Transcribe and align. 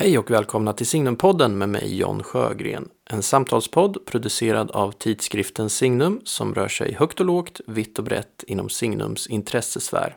Hej 0.00 0.18
och 0.18 0.30
välkomna 0.30 0.72
till 0.72 0.86
Signumpodden 0.86 1.58
med 1.58 1.68
mig 1.68 1.96
John 1.96 2.22
Sjögren. 2.22 2.88
En 3.04 3.22
samtalspodd 3.22 4.06
producerad 4.06 4.70
av 4.70 4.92
tidskriften 4.92 5.70
Signum 5.70 6.20
som 6.24 6.54
rör 6.54 6.68
sig 6.68 6.92
högt 6.92 7.20
och 7.20 7.26
lågt, 7.26 7.60
vitt 7.66 7.98
och 7.98 8.04
brett 8.04 8.44
inom 8.46 8.68
Signums 8.68 9.26
intressesfär. 9.26 10.16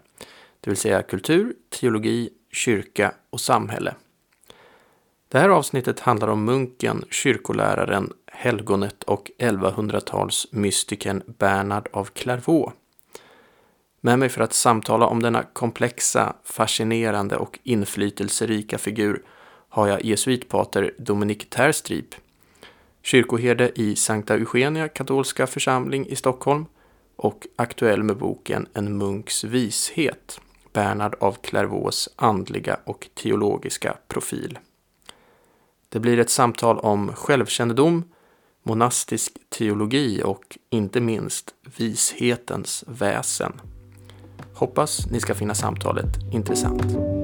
Det 0.60 0.70
vill 0.70 0.78
säga 0.78 1.02
kultur, 1.02 1.54
teologi, 1.70 2.30
kyrka 2.52 3.14
och 3.30 3.42
samhälle. 3.42 3.96
Det 5.28 5.40
här 5.40 5.50
avsnittet 5.50 6.00
handlar 6.00 6.28
om 6.28 6.46
munken, 6.46 7.06
kyrkoläraren, 7.10 8.14
helgonet 8.28 9.04
och 9.04 9.32
1100-talsmystikern 9.40 11.22
Bernard 11.38 11.90
av 11.94 12.06
Clairvaux. 12.06 12.74
Med 14.02 14.20
mig 14.20 14.30
för 14.30 14.42
att 14.42 14.54
samtala 14.54 15.06
om 15.06 15.22
denna 15.22 15.44
komplexa, 15.44 16.36
fascinerande 16.44 17.38
och 17.38 17.60
inflytelserika 17.64 18.78
figur 18.78 19.22
har 19.72 19.88
jag 19.88 20.06
jesuitpater 20.06 20.94
Dominik 20.98 21.50
Terstrip, 21.50 22.16
kyrkoherde 23.02 23.72
i 23.76 23.96
Sankta 23.96 24.34
Eugenia 24.34 24.88
katolska 24.88 25.48
församling 25.48 26.08
i 26.08 26.16
Stockholm 26.16 26.66
och 27.16 27.48
aktuell 27.56 28.04
med 28.04 28.18
boken 28.18 28.68
En 28.74 28.98
munks 28.98 29.44
vishet, 29.44 30.42
Bernard 30.74 31.16
av 31.20 31.38
Clairvaux 31.42 32.10
andliga 32.16 32.80
och 32.84 33.10
teologiska 33.14 33.98
profil. 34.08 34.60
Det 35.90 36.00
blir 36.00 36.20
ett 36.20 36.30
samtal 36.30 36.80
om 36.80 37.14
självkännedom, 37.14 38.04
monastisk 38.64 39.38
teologi 39.50 40.22
och 40.24 40.58
inte 40.70 41.02
minst 41.02 41.56
vishetens 41.78 42.84
väsen. 42.88 43.54
Hoppas 44.54 45.08
ni 45.12 45.20
ska 45.20 45.36
finna 45.36 45.56
samtalet 45.56 46.34
intressant. 46.34 47.21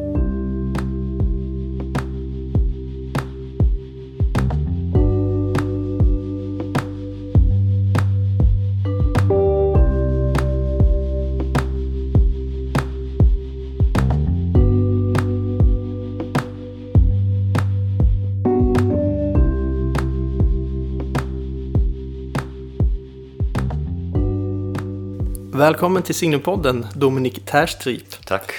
Välkommen 25.58 26.04
till 26.04 26.16
Signumpodden, 26.16 26.88
Dominik 26.96 27.46
Terstrip. 27.46 28.26
Tack. 28.26 28.54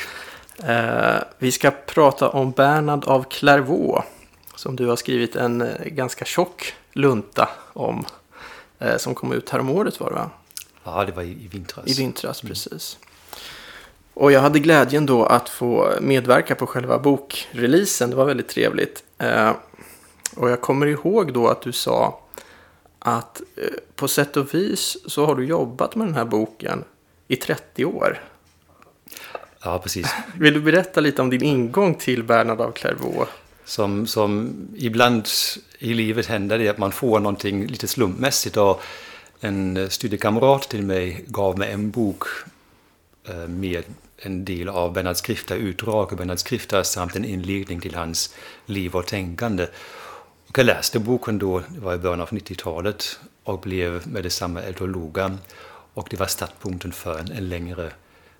Eh, 0.64 1.16
vi 1.38 1.52
ska 1.52 1.70
prata 1.70 2.28
om 2.28 2.50
Bernard 2.50 3.05
av 3.05 3.22
Clairvaux, 3.22 4.06
som 4.55 4.77
du 4.77 4.86
har 4.86 4.96
skrivit 4.96 5.36
en 5.36 5.60
eh, 5.60 5.84
ganska 5.84 6.24
tjock 6.24 6.74
lunta 6.92 7.48
om, 7.72 8.05
eh, 8.78 8.96
som 8.96 9.14
kom 9.14 9.32
ut 9.32 9.50
häromåret 9.50 10.00
var 10.00 10.10
det 10.10 10.14
va? 10.14 10.30
Ja, 10.84 11.05
det 11.05 11.12
var 11.12 11.22
i, 11.22 11.48
vintras. 11.52 11.86
I 11.86 11.92
vintras, 11.92 12.40
precis. 12.40 12.98
Och 14.14 14.33
jag 14.33 14.40
hade 14.40 14.58
glädjen 14.58 15.06
då 15.06 15.24
att 15.24 15.48
få 15.48 15.90
medverka 16.00 16.55
på 16.55 16.66
själva 16.66 16.98
bokreleasen, 16.98 18.10
det 18.10 18.16
var 18.16 18.24
väldigt 18.24 18.48
trevligt. 18.48 19.05
Och 20.36 20.50
jag 20.50 20.60
kommer 20.60 20.86
ihåg 20.86 21.33
då 21.33 21.48
att 21.48 21.62
du 21.62 21.72
sa 21.72 22.20
att 22.98 23.41
eh, 23.56 23.64
på 23.96 24.08
sätt 24.08 24.36
och 24.36 24.54
vis 24.54 24.96
så 25.06 25.27
har 25.27 25.34
du 25.34 25.46
jobbat 25.46 25.94
med 25.94 26.06
den 26.06 26.14
här 26.14 26.24
boken 26.24 26.84
i 27.28 27.36
30 27.36 27.84
år. 27.84 28.20
Ja, 29.62 29.78
precis. 29.78 30.06
Vill 30.34 30.55
du 30.55 30.60
berätta 30.60 31.00
lite 31.00 31.22
om 31.22 31.30
din 31.30 31.42
ingång 31.42 31.94
till 31.94 32.22
Bernard 32.22 32.60
av 32.60 32.72
Clairvaux? 32.72 33.30
Som, 33.64 34.06
som 34.06 34.55
ibland 34.77 35.28
i 35.78 35.94
livet 35.94 36.27
händer 36.27 36.58
det 36.58 36.68
att 36.68 36.78
man 36.78 36.92
får 36.92 37.20
någonting 37.20 37.66
lite 37.66 37.86
slumpmässigt 37.86 38.56
och 38.56 38.82
en 39.40 39.90
studiekamrat 39.90 40.68
till 40.68 40.83
mig 40.83 41.24
gav 41.27 41.58
mig 41.58 41.73
en 41.73 41.90
bok 41.90 42.23
eh, 43.28 43.48
med 43.48 43.84
en 44.17 44.44
del 44.44 44.68
av 44.68 44.92
Bernhards 44.92 45.18
skrifter, 45.18 45.56
utdrag 45.56 46.12
ur 46.12 46.17
Bernhards 46.17 46.40
skrifter 46.40 46.83
samt 46.83 47.17
en 47.17 47.24
inledning 47.24 47.80
till 47.80 47.94
hans 47.94 48.34
liv 48.67 48.96
och 48.96 49.06
tänkande. 49.06 49.67
Och 50.48 50.59
jag 50.59 50.67
läste 50.67 50.98
boken 50.98 51.39
då, 51.39 51.63
det 51.69 51.81
var 51.81 51.95
i 51.95 51.98
början 51.98 52.20
av 52.20 52.29
90-talet, 52.29 53.19
och 53.45 53.61
blev 53.61 54.09
med 54.09 54.23
detsamma 54.23 54.63
eldologa. 54.63 55.39
Och 55.95 56.09
det 56.11 56.17
var 56.17 56.27
startpunkten 56.27 56.92
för 56.92 57.19
en, 57.19 57.33
en 57.33 57.48
längre 57.48 57.91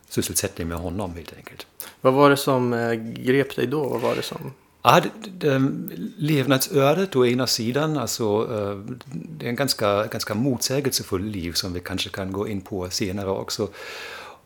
sysselsättning 0.09 0.69
med 0.69 0.79
honom 0.79 1.15
helt 1.15 1.33
enkelt. 1.37 1.67
Vad 2.01 2.15
var 2.15 2.31
det 2.31 2.37
som 2.37 2.73
eh, 2.73 2.93
grep 2.95 3.57
dig 3.57 3.67
då? 3.67 3.89
Vad 3.89 4.01
var 4.01 4.17
det 4.17 4.23
som... 4.23 4.53
Ja, 4.83 5.01
det, 5.01 5.31
det, 5.31 5.71
levnadsödet 6.17 7.17
å 7.17 7.27
ena 7.27 7.47
sidan, 7.47 7.99
alltså 7.99 8.25
eh, 8.25 8.95
det 9.07 9.47
är 9.47 9.51
en 9.51 9.57
ganska, 9.57 10.05
ganska 10.05 10.35
motsägelsefull 10.35 11.25
liv 11.25 11.53
som 11.53 11.73
vi 11.73 11.81
kanske 11.81 12.11
kan 12.11 12.33
gå 12.33 12.49
in 12.49 12.61
på 12.61 12.91
senare 12.91 13.31
också. 13.31 13.69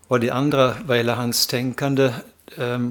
Och 0.08 0.20
det 0.20 0.30
andra 0.30 0.74
vad 0.84 0.96
gäller 0.96 1.14
hans 1.14 1.46
tänkande 1.46 2.12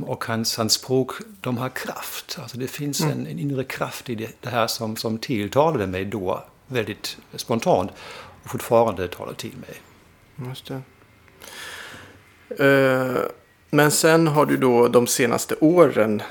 och 0.05 0.25
hans, 0.25 0.57
hans 0.57 0.73
språk, 0.73 1.11
de 1.41 1.57
har 1.57 1.69
kraft. 1.69 2.37
Alltså 2.41 2.57
det 2.57 2.67
finns 2.67 3.01
mm. 3.01 3.19
en, 3.19 3.27
en, 3.27 3.39
inre 3.39 3.63
kraft 3.63 4.09
i 4.09 4.15
det, 4.15 4.41
det 4.41 4.49
här 4.49 4.67
som, 4.67 4.95
som 4.95 5.17
tilltalade 5.17 5.87
mig 5.87 6.05
då 6.05 6.43
väldigt 6.67 7.17
spontant 7.35 7.91
och 8.43 8.49
fortfarande 8.49 9.07
talar 9.07 9.33
till 9.33 9.57
mig. 9.57 9.81
Just 10.47 10.65
det. 10.67 10.81
Uh, 12.59 13.17
men 13.69 13.91
sen 13.91 14.27
har 14.27 14.45
du 14.45 14.57
då 14.57 14.87
de 14.87 15.07
senaste 15.07 15.55
åren 15.59 16.21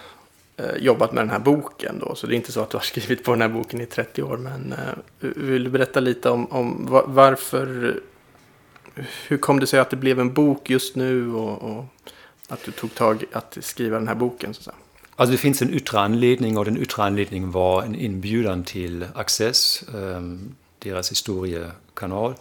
uh, 0.61 0.77
jobbat 0.79 1.13
med 1.13 1.23
den 1.23 1.31
här 1.31 1.39
boken 1.39 1.99
då. 1.99 2.15
Så 2.15 2.27
det 2.27 2.35
är 2.35 2.37
inte 2.37 2.53
så 2.53 2.61
att 2.61 2.71
du 2.71 2.77
har 2.77 2.85
skrivit 2.85 3.25
på 3.25 3.31
den 3.31 3.43
här 3.43 3.49
boken 3.49 3.81
i 3.81 3.87
30 3.87 4.23
år. 4.23 4.37
Men 4.37 4.73
uh, 4.73 5.31
vill 5.37 5.65
du 5.65 5.71
berätta 5.71 6.01
lite 6.01 6.31
om, 6.31 6.53
om 6.53 6.87
varför 7.07 7.95
hur 9.29 9.37
kom 9.37 9.61
det 9.61 9.67
sig 9.67 9.81
att 9.81 9.91
det 9.91 9.97
blev 9.97 10.21
en 10.21 10.33
bok 10.33 10.71
just 10.71 10.97
nu 10.97 11.33
och, 11.35 11.63
och 11.63 11.85
att 12.51 12.65
du 12.65 12.73
tog 12.73 12.95
tag 12.95 13.23
i 13.23 13.27
att 13.33 13.59
skriva 13.61 13.99
den 13.99 14.09
här 14.09 14.15
boken? 14.15 14.55
Så 14.55 14.71
Alltså 15.17 15.33
det 15.33 15.39
finns 15.39 15.63
en 15.63 15.75
yttre 15.75 16.01
anledning 16.01 16.59
och 16.59 16.65
den 16.65 16.77
yttre 16.77 17.03
anledningen 17.03 17.51
var 17.51 17.83
en 17.83 17.95
inbjudan 17.95 18.65
till 18.65 19.07
Access, 19.15 19.85
ehm, 19.95 20.55
deras 20.79 21.11
historiekanal. 21.11 22.35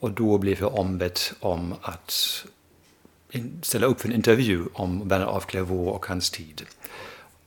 Och 0.00 0.10
då 0.10 0.38
blev 0.38 0.60
jag 0.60 0.78
ombedd 0.78 1.18
om 1.40 1.74
att 1.82 2.44
ställa 3.62 3.86
upp 3.86 4.00
för 4.00 4.08
en 4.08 4.14
intervju 4.14 4.64
om 4.72 5.08
Bernard 5.08 5.36
af 5.36 5.46
Clairvaux 5.46 5.96
och 5.96 6.06
hans 6.06 6.30
tid. 6.30 6.62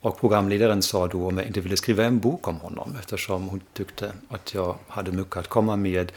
Och 0.02 0.20
programledaren 0.20 0.82
sa 0.82 1.08
då 1.08 1.28
om 1.28 1.38
jag 1.38 1.48
inte 1.48 1.62
ville 1.62 1.78
skriva 1.78 2.04
en 2.04 2.20
bok 2.20 2.48
om 2.48 2.56
honom 2.56 2.96
eftersom 3.00 3.48
hon 3.48 3.62
tyckte 3.74 4.12
att 4.30 4.54
jag 4.54 4.76
hade 4.88 5.12
mycket 5.12 5.38
att 5.38 5.48
komma 5.48 5.76
med 5.76 6.12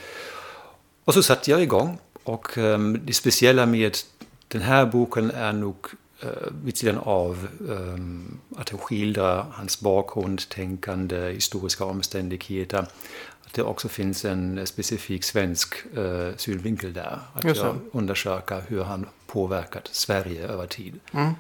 och 1.05 1.15
så 1.15 1.23
satte 1.23 1.51
jag 1.51 1.63
igång. 1.63 1.99
Och 2.25 2.59
ehm, 2.59 3.01
det 3.05 3.13
speciella 3.13 3.67
med 3.67 3.97
den 4.53 4.63
här 4.63 4.87
boken 4.87 5.31
är 5.31 5.53
nog 5.53 5.87
uh, 6.25 6.31
vid 6.65 6.77
sidan 6.77 6.99
av 6.99 7.49
um, 7.69 8.39
att 8.57 8.67
den 8.67 8.79
skildrar 8.79 9.47
hans 9.53 9.81
bakgrund, 9.81 10.49
tänkande, 10.49 11.33
historiska 11.33 11.85
omständigheter, 11.85 12.87
att 13.47 13.55
det 13.55 13.63
också 13.63 13.89
finns 13.89 14.25
en 14.25 14.67
specifik 14.67 15.25
svensk 15.25 15.75
uh, 15.99 16.31
synvinkel 16.37 16.93
där. 16.93 17.19
Att 17.33 17.57
jag 17.57 17.77
undersöker 17.93 18.63
hur 18.69 18.83
han 18.85 19.07
påverkat 19.27 19.89
Sverige 19.93 20.49
över 20.49 20.67
tid. 20.67 21.01
Mm. 21.13 21.33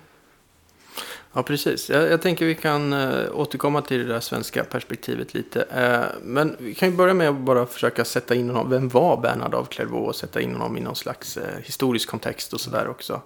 Ja, 1.32 1.42
precis. 1.42 1.90
Jag, 1.90 2.10
jag 2.10 2.22
tänker 2.22 2.46
vi 2.46 2.54
kan 2.54 2.92
eh, 2.92 3.24
återkomma 3.32 3.82
till 3.82 3.98
det 3.98 4.12
där 4.12 4.20
svenska 4.20 4.64
perspektivet 4.64 5.34
lite. 5.34 5.58
Uh, 5.58 6.20
men 6.22 6.56
vi 6.58 6.74
kan 6.74 6.90
ju 6.90 6.96
börja 6.96 7.14
med 7.14 7.28
att 7.28 7.36
bara 7.36 7.66
försöka 7.66 8.04
sätta 8.04 8.34
in 8.34 8.50
honom. 8.50 8.70
Vem 8.70 8.88
var 8.88 9.16
Bernard 9.16 9.54
av 9.54 9.64
Clairvaux? 9.64 10.08
Och 10.08 10.16
sätta 10.16 10.40
in 10.40 10.52
honom 10.52 10.76
i 10.76 10.80
någon 10.80 10.96
slags 10.96 11.36
eh, 11.36 11.58
historisk 11.64 12.08
kontext 12.08 12.52
och 12.52 12.60
sådär 12.60 12.88
också. 12.88 13.20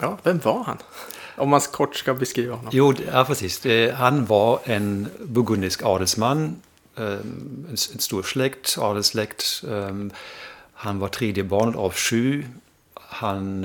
ja, 0.00 0.18
vem 0.22 0.38
var 0.38 0.64
han? 0.64 0.78
Om 1.36 1.48
man 1.48 1.60
kort 1.60 1.96
ska 1.96 2.14
beskriva 2.14 2.54
honom. 2.54 2.70
Jo, 2.72 2.94
ja, 3.12 3.24
precis. 3.24 3.66
Han 3.94 4.24
var 4.24 4.60
en 4.64 5.08
burgundisk 5.18 5.82
adelsman. 5.82 6.56
En, 6.96 7.66
en 7.70 7.76
stor 7.76 8.22
släkt, 8.22 8.78
adelssläkt. 8.80 9.64
Han 10.74 10.98
var 10.98 11.08
tredje 11.08 11.44
barn 11.44 11.74
av 11.74 11.92
sju. 11.92 12.44
Han 12.94 13.64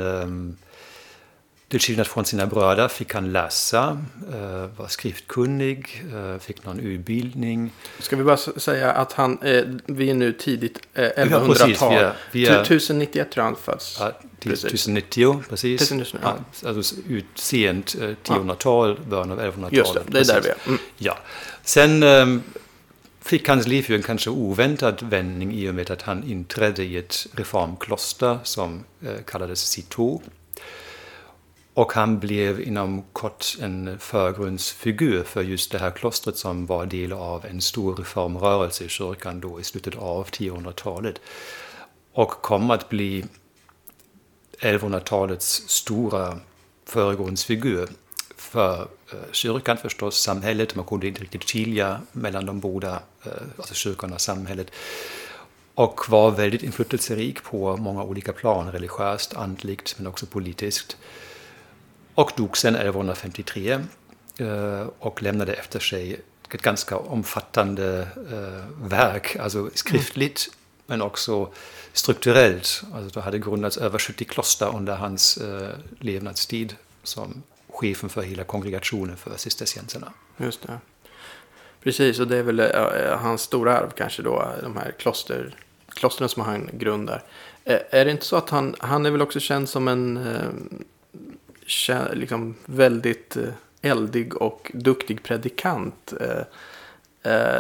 till 1.69 1.80
skillnad 1.80 2.07
från 2.07 2.25
sina 2.25 2.45
bröder 2.45 2.88
fick 2.88 3.13
han 3.13 3.31
läsa, 3.31 4.06
eh, 4.33 4.66
var 4.77 4.88
skriftkunnig, 4.88 6.04
eh, 6.13 6.39
fick 6.39 6.66
någon 6.66 6.80
utbildning. 6.80 7.71
Ska 8.00 8.16
vi 8.16 8.24
bara 8.24 8.38
säga 8.38 8.92
att 8.92 9.13
han, 9.13 9.42
eh, 9.42 9.63
vi 9.86 10.10
är 10.10 10.13
nu 10.13 10.33
tidigt 10.33 10.80
1100-tal. 10.94 12.13
Ja, 12.31 12.62
1091 12.62 13.31
tror 13.31 13.45
jag 13.45 13.51
han 13.51 13.56
föds. 13.56 13.98
Ja, 14.00 14.12
1090, 14.39 15.44
precis. 15.50 15.81
1090, 15.81 16.19
ja. 16.24 16.69
Alltså 16.69 16.95
ut 17.07 17.25
sent 17.36 17.95
1000-tal, 18.24 19.00
början 19.10 19.31
av 19.31 19.39
1100-talet. 19.39 19.74
Just 19.74 19.94
det, 19.94 20.01
det 20.07 20.19
är 20.19 20.25
där 20.25 20.42
vi 20.42 20.50
är. 20.50 20.57
Mm. 20.68 20.80
Ja. 20.98 21.18
Sen 21.63 22.04
ehm, 22.04 22.44
fick 23.21 23.48
hans 23.48 23.68
liv 23.68 23.92
en 23.92 24.04
kanske 24.04 24.30
oväntad 24.30 25.01
vändning 25.01 25.54
i 25.54 25.69
och 25.69 25.75
med 25.75 25.92
att 25.92 26.01
han 26.01 26.24
inträdde 26.24 26.83
i 26.83 26.98
ett 26.98 27.27
reformkloster 27.36 28.39
som 28.44 28.83
kallades 29.25 29.60
Citeaux 29.60 30.25
och 31.80 31.94
han 31.94 32.20
blev 32.20 32.62
inom 32.62 33.04
kort 33.14 33.46
en 33.62 34.00
förgrundsfigur 34.00 35.24
för 35.24 35.42
just 35.42 35.72
det 35.72 35.80
här 35.80 35.92
klostret 35.92 36.38
som 36.38 36.66
var 36.66 36.86
del 36.86 37.14
av 37.14 37.46
en 37.46 37.62
stor 37.62 37.96
reformrörelse 37.96 38.84
i 38.84 38.90
kyrkan 38.90 39.40
då 39.40 39.60
i 39.60 39.64
slutet 39.64 39.96
av 39.96 40.30
1000-talet. 40.30 41.22
Och 42.14 42.30
kom 42.30 42.72
att 42.72 42.90
bli 42.90 43.26
1100-talets 44.60 45.64
stora 45.68 46.40
förgrundsfigur 46.86 47.90
för 48.36 48.88
eh, 49.12 49.31
kyrkan 49.31 49.78
förstås, 49.78 50.22
samhället. 50.22 50.76
Man 50.76 50.86
kunde 50.86 51.08
inte 51.08 51.22
riktigt 51.22 51.50
skilja 51.50 52.02
mellan 52.12 52.46
de 52.46 52.60
båda, 52.60 53.00
eh, 53.26 53.31
alltså 53.58 53.74
kyrkan 53.74 54.14
och 54.14 54.22
samhället. 54.22 54.72
Och 55.76 56.10
var 56.10 56.31
väldigt 56.31 56.64
inflytelserik 56.64 57.44
på 57.44 57.78
många 57.78 58.04
olika 58.04 58.34
plan, 58.34 58.72
religiöst, 58.72 59.34
andligt 59.34 59.96
men 59.98 60.08
också 60.08 60.26
politiskt. 60.26 60.98
Och 62.19 62.31
dog 62.36 62.57
sen 62.57 62.75
1153 62.75 63.80
eh, 64.38 64.88
och 65.00 65.24
lämnade 65.24 65.54
efter 65.54 65.80
sig 65.80 66.21
ett 66.54 66.62
ganska 66.62 66.98
omfattande 66.98 68.07
eh, 68.31 68.88
verk, 68.88 69.36
alltså 69.36 69.69
skriftligt 69.74 70.48
mm. 70.48 70.56
men 70.86 71.01
också 71.01 71.50
strukturellt. 71.94 72.83
Alltså 72.94 73.19
det 73.19 73.21
hade 73.25 73.39
grundats 73.39 73.77
över 73.77 74.00
70 74.00 74.25
kloster 74.25 74.75
under 74.75 74.95
hans 74.95 75.38
eh, 75.38 75.69
levnadstid 76.00 76.75
som 77.04 77.44
chefen 77.69 78.10
för 78.10 78.21
hela 78.21 78.44
kongregationen 78.44 79.18
för 79.18 79.38
cistercienserna. 79.38 80.13
Just 80.38 80.68
det. 80.68 80.80
Precis, 81.83 82.19
och 82.19 82.27
det 82.27 82.38
är 82.38 82.44
väl 82.44 82.60
äh, 82.60 83.18
hans 83.18 83.42
stora 83.42 83.77
arv 83.77 83.92
kanske 83.98 84.21
då, 84.21 84.54
de 84.62 84.77
här 84.77 84.92
kloster, 84.92 85.56
klostren 85.89 86.30
som 86.30 86.44
han 86.44 86.69
grundar. 86.74 87.24
Äh, 87.63 87.80
är 87.89 88.06
det 88.06 88.12
inte 88.12 88.25
så 88.25 88.36
att 88.36 88.50
han, 88.50 88.75
han 88.80 89.06
är 89.06 89.12
väl 89.12 89.21
också 89.21 89.39
känd 89.39 89.69
som 89.69 89.88
en 89.88 90.18
äh, 90.18 90.86
liksom 92.13 92.56
väldigt 92.66 93.38
eldig 93.81 94.36
och 94.36 94.71
duktig 94.74 95.24
predikant? 95.24 96.13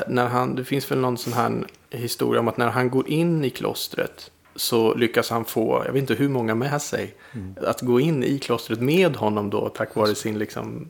när 0.07 0.27
han, 0.27 0.55
det 0.55 0.65
finns 0.65 0.91
väl 0.91 0.99
någon 0.99 1.17
sån 1.17 1.33
här 1.33 1.65
historia 1.89 2.39
om 2.39 2.47
att 2.47 2.57
när 2.57 2.69
han 2.69 2.89
går 2.89 3.09
in 3.09 3.45
i 3.45 3.49
klostret 3.49 4.31
så 4.55 4.95
lyckas 4.95 5.29
han 5.29 5.45
få, 5.45 5.83
jag 5.85 5.93
vet 5.93 6.01
inte 6.01 6.13
hur 6.13 6.29
många 6.29 6.55
med 6.55 6.81
sig, 6.81 7.15
mm. 7.33 7.55
att 7.61 7.81
gå 7.81 7.99
in 7.99 8.23
i 8.23 8.39
klostret 8.39 8.81
med 8.81 9.15
honom 9.15 9.49
då 9.49 9.69
tack 9.69 9.95
vare 9.95 10.15
sin 10.15 10.39
liksom 10.39 10.89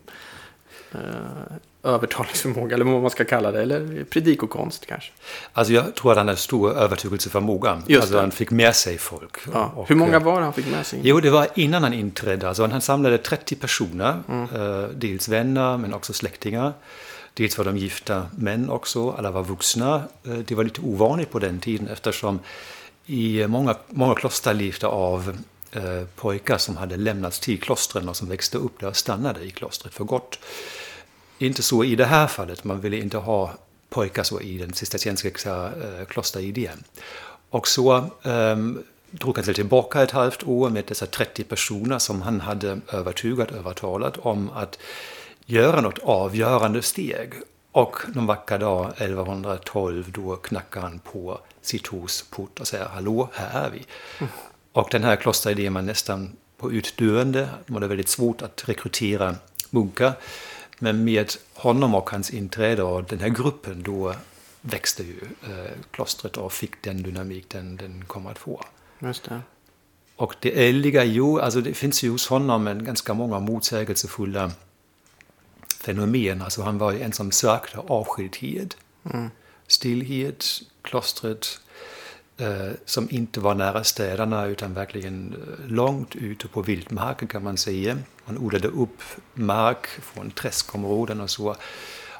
eh, 0.91 0.99
övertalningsförmåga 1.83 2.75
eller 2.75 2.85
vad 2.85 3.01
man 3.01 3.11
ska 3.11 3.25
kalla 3.25 3.51
det, 3.51 3.61
eller 3.61 4.03
predikokonst 4.03 4.85
kanske. 4.85 5.11
Alltså 5.53 5.73
jag 5.73 5.95
tror 5.95 6.11
att 6.11 6.17
han 6.17 6.27
hade 6.27 6.39
stor 6.39 6.77
övertygelseförmåga. 6.77 7.81
Just 7.87 8.01
alltså 8.01 8.15
det. 8.15 8.21
han 8.21 8.31
fick 8.31 8.51
med 8.51 8.75
sig 8.75 8.97
folk. 8.97 9.37
Ja. 9.53 9.71
Och, 9.75 9.89
hur 9.89 9.95
många 9.95 10.15
eh, 10.15 10.23
var 10.23 10.39
det 10.39 10.43
han 10.43 10.53
fick 10.53 10.71
med 10.71 10.85
sig? 10.85 10.99
Jo, 11.03 11.19
det 11.19 11.29
var 11.29 11.47
innan 11.55 11.83
han 11.83 11.93
inträdde. 11.93 12.47
Alltså 12.47 12.67
han 12.67 12.81
samlade 12.81 13.17
30 13.17 13.55
personer, 13.55 14.23
mm. 14.29 14.47
dels 14.95 15.29
vänner 15.29 15.77
men 15.77 15.93
också 15.93 16.13
släktingar. 16.13 16.73
Dels 17.33 17.57
var 17.57 17.65
de 17.65 17.77
gifta 17.77 18.27
män 18.37 18.69
också, 18.69 19.11
alla 19.11 19.31
var 19.31 19.43
vuxna. 19.43 20.03
Eh, 20.25 20.33
det 20.33 20.55
var 20.55 20.63
lite 20.63 20.81
ovanligt 20.81 21.31
på 21.31 21.39
den 21.39 21.59
tiden 21.59 21.87
eftersom 21.87 22.39
i 23.05 23.47
många, 23.47 23.75
många 23.89 24.15
kloster 24.15 24.53
levde 24.53 24.87
av 24.87 25.37
pojkar 26.15 26.57
som 26.57 26.77
hade 26.77 26.97
lämnats 26.97 27.39
till 27.39 27.61
klostren 27.61 28.09
och 28.09 28.15
som 28.15 28.29
växte 28.29 28.57
upp 28.57 28.79
där 28.79 28.87
och 28.87 28.95
stannade 28.95 29.43
i 29.43 29.51
klostret 29.51 29.93
för 29.93 30.03
gott. 30.03 30.39
Inte 31.41 31.63
så 31.63 31.83
i 31.83 31.95
det 31.95 32.05
här 32.05 32.27
fallet, 32.27 32.63
man 32.63 32.81
ville 32.81 32.97
inte 32.97 33.17
ha 33.17 33.53
pojkar 33.89 34.23
så 34.23 34.41
i 34.41 34.57
den 34.57 34.73
cisterciensiska 34.73 35.65
eh, 35.65 36.05
klosteridén. 36.05 36.83
Och 37.49 37.67
så 37.67 38.09
um, 38.23 38.83
drog 39.11 39.35
han 39.35 39.45
sig 39.45 39.53
tillbaka 39.53 40.03
ett 40.03 40.11
halvt 40.11 40.43
år 40.43 40.69
med 40.69 40.85
dessa 40.87 41.05
30 41.05 41.43
personer 41.43 41.99
som 41.99 42.21
han 42.21 42.41
hade 42.41 42.79
övertygat, 42.91 43.51
övertalat 43.51 44.17
om 44.17 44.49
att 44.49 44.79
göra 45.45 45.81
något 45.81 45.99
avgörande 45.99 46.81
steg. 46.81 47.33
Och 47.71 47.97
någon 48.07 48.25
vacker 48.25 48.57
dag 48.57 48.91
1112 48.97 50.11
då 50.11 50.35
knackar 50.35 50.81
han 50.81 50.99
på 50.99 51.39
sitt 51.61 51.93
hus 51.93 52.25
port 52.29 52.59
och 52.59 52.67
säger 52.67 52.85
hallå, 52.85 53.29
här 53.33 53.65
är 53.65 53.69
vi. 53.69 53.85
Mm. 54.19 54.31
Och 54.71 54.87
den 54.91 55.03
här 55.03 55.15
klosteridén 55.15 55.73
var 55.73 55.81
nästan 55.81 56.31
på 56.57 56.71
utdöende. 56.71 57.49
Det 57.65 57.73
var 57.73 57.81
väldigt 57.81 58.09
svårt 58.09 58.41
att 58.41 58.69
rekrytera 58.69 59.35
munkar. 59.69 60.13
Men 60.79 61.03
med 61.03 61.31
honom 61.53 61.95
och 61.95 62.09
hans 62.09 62.31
inträde 62.31 62.83
och 62.83 63.03
den 63.03 63.19
här 63.19 63.29
gruppen 63.29 63.83
då 63.83 64.13
växte 64.61 65.03
ju 65.03 65.19
eh, 65.43 65.71
klostret 65.91 66.37
och 66.37 66.53
fick 66.53 66.81
den 66.81 67.03
dynamik 67.03 67.49
den, 67.49 67.75
den 67.75 68.05
kom 68.05 68.27
att 68.27 68.37
få. 68.37 68.65
Just 68.99 69.23
det. 69.23 69.41
Och 70.15 70.35
det 70.39 70.67
eldiga, 70.67 71.03
jo, 71.03 71.39
alltså 71.39 71.61
det 71.61 71.73
finns 71.73 72.03
ju 72.03 72.09
hos 72.09 72.27
honom 72.27 72.67
en 72.67 72.83
ganska 72.83 73.13
många 73.13 73.39
motsägelsefulla 73.39 74.51
fenomen. 75.79 76.41
Alltså 76.41 76.61
han 76.61 76.77
var 76.77 76.91
ju 76.91 77.01
en 77.01 77.13
som 77.13 77.31
sökte 77.31 77.77
avskildhet, 77.77 78.77
mm. 79.13 79.29
stillhet, 79.67 80.45
klostret 80.81 81.59
eh, 82.37 82.71
som 82.85 83.07
inte 83.11 83.39
var 83.39 83.55
nära 83.55 83.83
städerna 83.83 84.45
utan 84.45 84.73
verkligen 84.73 85.33
eh, 85.33 85.71
långt 85.71 86.15
ute 86.15 86.47
på 86.47 86.61
vildmarken 86.61 87.27
kan 87.27 87.43
man 87.43 87.57
säga. 87.57 87.97
Man 88.29 88.37
odlade 88.37 88.67
upp 88.67 89.01
mark 89.33 89.87
från 89.87 90.31
träskområden 90.31 91.21
och 91.21 91.29
så 91.29 91.55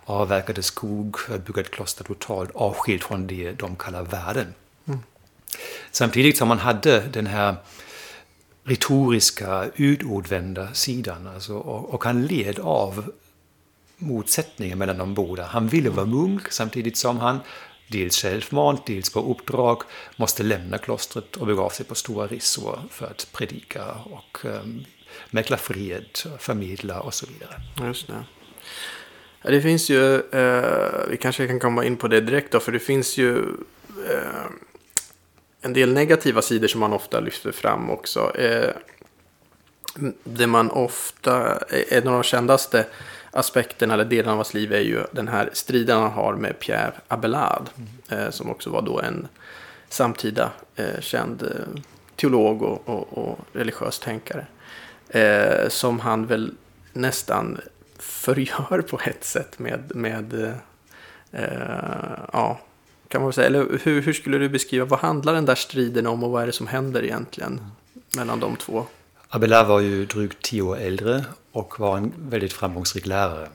avverkade 0.06 0.64
skog, 0.64 1.18
byggde 1.46 1.62
ett 1.62 1.72
kloster 1.72 2.04
totalt 2.04 2.52
avskilt 2.54 3.04
från 3.04 3.28
det 3.28 3.52
de 3.52 3.76
kallar 3.76 4.04
världen. 4.04 4.54
Mm. 4.88 5.00
Samtidigt 5.92 6.38
som 6.38 6.48
man 6.48 6.60
hade 6.60 7.00
den 7.00 7.28
här 7.28 7.56
retoriska, 8.64 9.70
utåtvända 9.76 10.74
sidan. 10.74 11.28
Alltså, 11.28 11.58
och, 11.58 11.94
och 11.94 12.04
han 12.04 12.26
led 12.26 12.60
av 12.60 13.12
motsättningen 13.98 14.78
mellan 14.78 14.98
de 14.98 15.14
båda. 15.14 15.46
Han 15.46 15.68
ville 15.68 15.90
vara 15.90 16.06
munk 16.06 16.52
samtidigt 16.52 16.98
som 16.98 17.18
han 17.18 17.40
dels 17.88 18.22
självmant, 18.22 18.86
dels 18.86 19.10
på 19.10 19.20
uppdrag, 19.32 19.82
måste 20.16 20.44
lämna 20.44 20.78
klostret 20.78 21.36
och 21.36 21.48
begav 21.48 21.70
sig 21.70 21.86
på 21.86 21.96
stora 21.96 22.28
resor 22.28 22.80
för 22.90 23.06
att 23.06 23.28
predika 23.34 23.94
och 23.94 24.46
um, 24.46 24.86
mäkla 25.30 25.58
fred, 25.58 26.06
förmedla 26.40 27.00
och 27.00 27.14
så 27.14 27.26
vidare. 27.26 27.88
Just 27.88 28.08
det. 28.08 28.24
Det 29.52 29.62
finns 29.62 29.90
ju, 29.90 30.16
eh, 30.16 31.08
vi 31.10 31.18
kanske 31.18 31.48
kan 31.48 31.60
komma 31.60 31.86
in 31.86 31.98
på 31.98 32.08
det 32.08 32.22
direkt 32.22 32.52
då, 32.52 32.60
för 32.60 32.72
det 32.72 32.80
finns 32.80 33.18
ju 33.18 33.38
eh, 34.10 34.46
en 35.62 35.74
del 35.74 35.94
negativa 35.94 36.42
sidor 36.42 36.68
som 36.68 36.80
man 36.80 36.94
ofta 36.94 37.20
lyfter 37.20 37.52
fram 37.52 37.90
också. 37.90 38.38
Eh, 38.38 38.72
det 40.24 40.48
man 40.48 40.72
ofta, 40.72 41.58
en 41.90 42.08
av 42.08 42.14
de 42.14 42.24
kändaste 42.24 42.86
aspekten 43.32 43.92
eller 43.92 44.06
delen 44.06 44.30
av 44.30 44.36
hans 44.36 44.54
liv 44.54 44.74
är 44.74 44.80
ju 44.80 45.04
den 45.12 45.28
här 45.28 45.50
striden 45.54 46.00
han 46.02 46.12
har 46.12 46.34
med 46.34 46.60
Pierre 46.60 46.94
Abelard. 47.08 47.70
Mm. 47.76 48.24
Eh, 48.24 48.30
som 48.30 48.50
också 48.50 48.70
var 48.70 48.82
då 48.82 49.00
en 49.00 49.28
samtida 49.90 50.52
eh, 50.76 51.00
känd 51.00 51.44
eh, 51.44 51.82
teolog 52.16 52.62
och, 52.62 52.90
och, 52.90 53.18
och, 53.18 53.40
religiös 53.54 54.00
tänkare. 54.00 54.46
Eh, 55.10 55.70
som 55.70 56.00
han 56.00 56.26
väl 56.26 56.52
nästan 56.94 57.58
förgör 58.00 58.82
på 58.82 59.00
ett 59.04 59.24
sätt 59.24 59.60
med, 59.60 59.96
med 59.96 60.34
eh, 61.32 61.44
ja, 62.34 62.60
kan 63.08 63.22
man 63.22 63.34
säga. 63.34 63.48
Eller 63.48 63.80
hur, 63.84 64.02
hur 64.02 64.14
skulle 64.14 64.38
du 64.38 64.50
beskriva, 64.50 64.86
vad 64.86 65.00
handlar 65.00 65.34
den 65.34 65.46
där 65.46 65.56
striden 65.56 66.08
om 66.08 66.24
och 66.24 66.32
vad 66.32 66.44
är 66.44 66.46
det 66.46 66.54
som 66.54 66.68
händer 66.68 67.04
egentligen 67.04 67.52
mm. 67.52 67.70
mellan 68.16 68.40
de 68.40 68.56
två? 68.56 68.86
Abelard 69.30 69.68
var 69.68 69.80
ju 69.80 70.06
drygt 70.06 70.42
tio 70.42 70.62
år 70.62 70.78
äldre 70.78 71.26
och 71.52 71.80
var 71.80 71.98
en 71.98 72.14
väldigt 72.18 72.54
framgångsrik 72.54 73.06
lärare. 73.06 73.48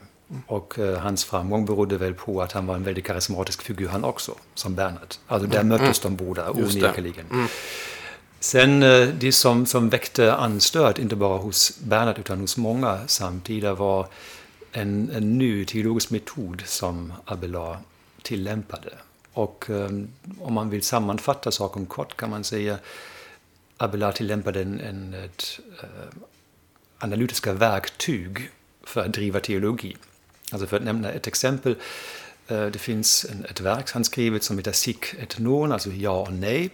Och 0.47 0.79
eh, 0.79 0.99
hans 0.99 1.25
framgång 1.25 1.65
berodde 1.65 1.97
väl 1.97 2.13
på 2.13 2.41
att 2.41 2.51
han 2.51 2.65
var 2.65 2.75
en 2.75 2.83
väldigt 2.83 3.05
karismatisk 3.05 3.61
figur 3.61 3.87
han 3.87 4.03
också, 4.03 4.35
som 4.53 4.75
Bernhard. 4.75 5.15
Alltså 5.27 5.47
där 5.49 5.59
mm. 5.59 5.67
möttes 5.67 6.05
mm. 6.05 6.17
de 6.17 6.25
båda 6.25 6.51
onekligen. 6.51 7.25
Mm. 7.31 7.47
Sen 8.45 8.83
eh, 8.83 9.07
det 9.07 9.31
som, 9.31 9.65
som 9.65 9.89
väckte 9.89 10.33
anstöt, 10.33 10.99
inte 10.99 11.15
bara 11.15 11.37
hos 11.37 11.79
Bernhard 11.79 12.19
utan 12.19 12.39
hos 12.39 12.57
många 12.57 13.07
samtida, 13.07 13.73
var 13.73 14.07
en, 14.71 15.11
en 15.13 15.37
ny 15.37 15.65
teologisk 15.65 16.09
metod 16.11 16.63
som 16.65 17.13
Abelard 17.25 17.77
tillämpade. 18.21 18.89
Och 19.33 19.69
eh, 19.69 19.89
om 20.39 20.53
man 20.53 20.69
vill 20.69 20.83
sammanfatta 20.83 21.51
saken 21.51 21.85
kort 21.85 22.17
kan 22.17 22.29
man 22.29 22.43
säga 22.43 22.77
Abelard 23.77 24.15
tillämpade 24.15 24.61
en, 24.61 24.79
en, 24.79 25.13
ett 25.13 25.59
äh, 25.83 26.19
analytiska 26.99 27.53
verktyg 27.53 28.49
för 28.83 29.01
att 29.05 29.13
driva 29.13 29.39
teologi. 29.39 29.95
Alltså 30.51 30.67
för 30.67 30.77
att 30.77 30.83
nämna 30.83 31.11
ett 31.11 31.27
exempel. 31.27 31.75
Äh, 32.47 32.65
det 32.65 32.79
finns 32.79 33.25
en, 33.31 33.45
ett 33.45 33.61
verk 33.61 33.91
han 33.91 34.03
skrivit 34.03 34.43
som 34.43 34.57
heter 34.57 34.71
Sic 34.71 34.97
et 35.19 35.39
non, 35.39 35.71
alltså 35.71 35.89
ja 35.89 36.21
och 36.21 36.33
nej. 36.33 36.69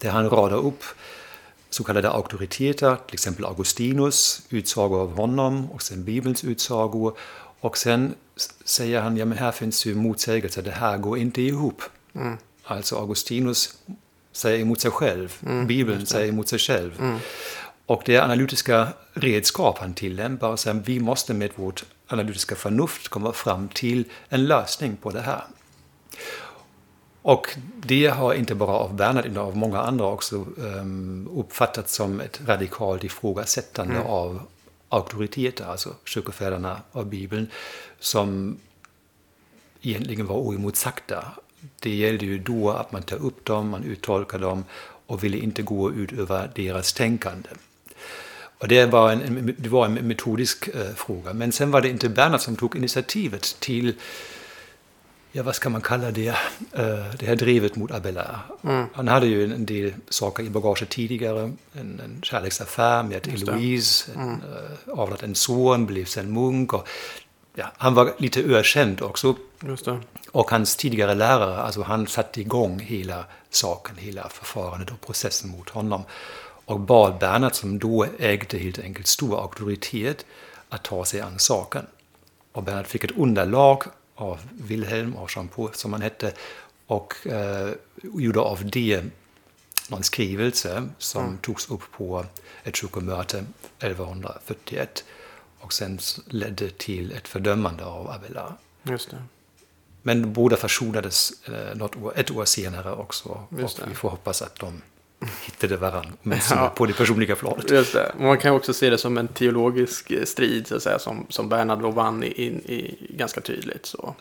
Där 0.00 0.10
han 0.10 0.30
radar 0.30 0.56
upp 0.56 0.84
så 1.70 1.84
kallade 1.84 2.10
auktoriteter, 2.10 2.96
till 3.06 3.14
exempel 3.14 3.44
Augustinus, 3.44 4.42
utsagor 4.50 5.00
av 5.00 5.16
honom 5.16 5.70
och 5.70 5.82
sen 5.82 6.04
Bibelns 6.04 6.44
utsagor. 6.44 7.16
Och 7.60 7.78
sen 7.78 8.14
säger 8.64 9.00
han, 9.00 9.16
ja 9.16 9.24
men 9.24 9.38
här 9.38 9.52
finns 9.52 9.86
ju 9.86 9.94
motsägelser, 9.94 10.62
det 10.62 10.70
här 10.70 10.98
går 10.98 11.18
inte 11.18 11.42
ihop. 11.42 11.82
Mm. 12.14 12.36
Alltså 12.64 12.96
Augustinus 12.96 13.78
säger 14.32 14.60
emot 14.60 14.80
sig 14.80 14.90
själv. 14.90 15.36
Mm, 15.46 15.66
Bibeln 15.66 16.06
säger 16.06 16.28
emot 16.28 16.48
sig 16.48 16.58
själv. 16.58 17.00
Mm. 17.00 17.18
Och 17.86 18.02
det 18.06 18.18
analytiska 18.18 18.88
redskap 19.12 19.78
han 19.78 19.94
tillämpar. 19.94 20.56
Sen, 20.56 20.82
vi 20.82 21.00
måste 21.00 21.34
med 21.34 21.50
vårt 21.54 21.84
analytiska 22.06 22.54
förnuft 22.54 23.08
komma 23.08 23.32
fram 23.32 23.68
till 23.68 24.04
en 24.28 24.46
lösning 24.46 24.96
på 24.96 25.10
det 25.10 25.20
här. 25.20 25.44
Och 27.22 27.56
det 27.76 28.06
har 28.06 28.34
inte 28.34 28.54
bara 28.54 28.70
av 28.70 28.94
Bernhard 28.94 29.26
utan 29.26 29.38
av 29.38 29.56
många 29.56 29.80
andra 29.80 30.06
också 30.06 30.46
um, 30.56 31.28
uppfattats 31.36 31.94
som 31.94 32.20
ett 32.20 32.40
radikalt 32.46 33.04
ifrågasättande 33.04 33.94
mm. 33.94 34.06
av 34.06 34.42
auktoriteter, 34.88 35.64
alltså 35.64 35.94
kyrkofäderna 36.04 36.80
av 36.92 37.06
Bibeln, 37.06 37.46
som 37.98 38.56
egentligen 39.82 40.26
var 40.26 40.36
oemotsagda. 40.36 41.24
Det 41.80 41.94
gällde 41.94 42.24
ju 42.26 42.38
då 42.38 42.70
att 42.70 42.92
man 42.92 43.02
tar 43.02 43.16
upp 43.16 43.44
dem, 43.44 43.68
man 43.68 43.84
uttolkar 43.84 44.38
dem 44.38 44.64
och 45.06 45.24
ville 45.24 45.38
inte 45.38 45.62
gå 45.62 45.92
ut 45.92 46.12
över 46.12 46.50
deras 46.54 46.92
tänkande. 46.92 47.48
Och 48.58 48.68
det 48.68 48.86
var 48.86 49.12
en, 49.12 49.54
det 49.58 49.68
var 49.68 49.86
en 49.86 49.94
metodisk 49.94 50.68
eh, 50.68 50.94
fråga. 50.94 51.32
Men 51.32 51.52
sen 51.52 51.70
var 51.70 51.80
det 51.80 51.88
inte 51.88 52.08
Bernhard 52.08 52.40
som 52.40 52.56
tog 52.56 52.76
initiativet 52.76 53.56
till 53.60 53.94
ja, 55.32 55.42
vad 55.42 55.54
ska 55.54 55.68
man 55.70 55.80
kalla 55.80 56.10
det, 56.10 56.28
uh, 56.28 56.34
det 57.18 57.26
här 57.26 57.36
drevet 57.36 57.76
mot 57.76 57.90
Abelard. 57.90 58.36
Mm. 58.64 58.86
Han 58.92 59.08
hade 59.08 59.26
ju 59.26 59.44
en, 59.44 59.66
del 59.66 59.92
saker 60.08 60.42
i 60.42 60.50
bagaget 60.50 60.88
tidigare, 60.88 61.52
en, 61.72 62.00
en 62.04 62.22
kärleksaffär 62.22 63.02
med 63.02 63.28
Eloise, 63.28 64.12
mm. 64.14 64.28
en, 64.28 64.34
uh, 64.34 64.98
avlat 65.00 65.22
en 65.22 65.34
son, 65.34 65.86
blev 65.86 66.04
sen 66.04 66.32
munk. 66.32 66.72
Och, 66.72 66.88
ja, 67.54 67.66
han 67.76 67.94
var 67.94 68.12
lite 68.18 68.40
ökänd 68.40 69.02
också. 69.02 69.34
Och 70.30 70.50
hans 70.50 70.76
tidigare 70.76 71.14
lärare, 71.14 71.56
alltså 71.56 71.82
han 71.82 72.06
satte 72.06 72.40
igång 72.40 72.78
hela 72.78 73.24
saken, 73.50 73.96
hela 73.98 74.28
förfarandet 74.28 74.90
och 74.90 75.00
processen 75.00 75.50
mot 75.50 75.68
honom. 75.68 76.02
Och 76.64 76.80
bad 76.80 77.18
Bernhard, 77.18 77.54
som 77.54 77.78
då 77.78 78.06
ägde 78.18 78.58
helt 78.58 78.78
enkelt 78.78 79.06
stor 79.06 79.40
auktoritet, 79.40 80.26
att 80.68 80.84
ta 80.84 81.04
sig 81.04 81.20
an 81.20 81.38
saken. 81.38 81.86
Och 82.52 82.62
Bernhard 82.62 82.86
fick 82.86 83.04
ett 83.04 83.16
underlag 83.16 83.82
av 84.20 84.40
Wilhelm 84.52 85.16
av 85.16 85.48
Paul 85.54 85.74
som 85.74 85.92
han 85.92 86.02
hette 86.02 86.32
och 86.86 87.26
eh, 87.26 87.70
gjorde 88.02 88.40
av 88.40 88.70
det 88.70 89.04
någon 89.88 90.02
skrivelse 90.02 90.88
som 90.98 91.24
mm. 91.24 91.38
togs 91.38 91.70
upp 91.70 91.82
på 91.92 92.24
ett 92.64 92.76
kyrkomöte 92.76 93.44
1141 93.78 95.04
och 95.58 95.72
sen 95.72 95.98
ledde 96.26 96.70
till 96.70 97.12
ett 97.12 97.28
fördömande 97.28 97.84
av 97.84 98.10
Abelard. 98.10 98.52
Just 98.82 99.10
det. 99.10 99.22
Men 100.02 100.32
båda 100.32 100.56
försonades 100.56 101.48
eh, 101.48 101.76
något 101.76 101.96
år, 101.96 102.12
ett 102.16 102.30
år 102.30 102.44
senare 102.44 102.92
också. 102.92 103.44
Just 103.58 103.78
och 103.78 103.84
det. 103.84 103.90
vi 103.90 103.96
får 103.96 104.08
hoppas 104.08 104.42
att 104.42 104.58
de 104.58 104.82
hittade 105.42 105.76
varandra, 105.76 106.12
men 106.22 106.38
ja. 106.50 106.72
på 106.76 106.86
det 106.86 106.92
personliga 106.92 107.36
planet. 107.36 107.70
Just 107.70 107.92
det. 107.92 108.12
Man 108.18 108.38
kan 108.38 108.54
också 108.54 108.72
se 108.74 108.90
det 108.90 108.98
som 108.98 109.18
en 109.18 109.28
teologisk 109.28 110.12
strid, 110.24 110.66
så 110.66 110.76
att 110.76 110.82
säga, 110.82 110.98
som, 110.98 111.26
som 111.28 111.48
Bernhard 111.48 111.80
vann 111.80 112.22
i, 112.22 112.26
i, 112.26 112.96
ganska 113.10 113.40
tydligt. 113.40 113.86
Så. 113.86 114.14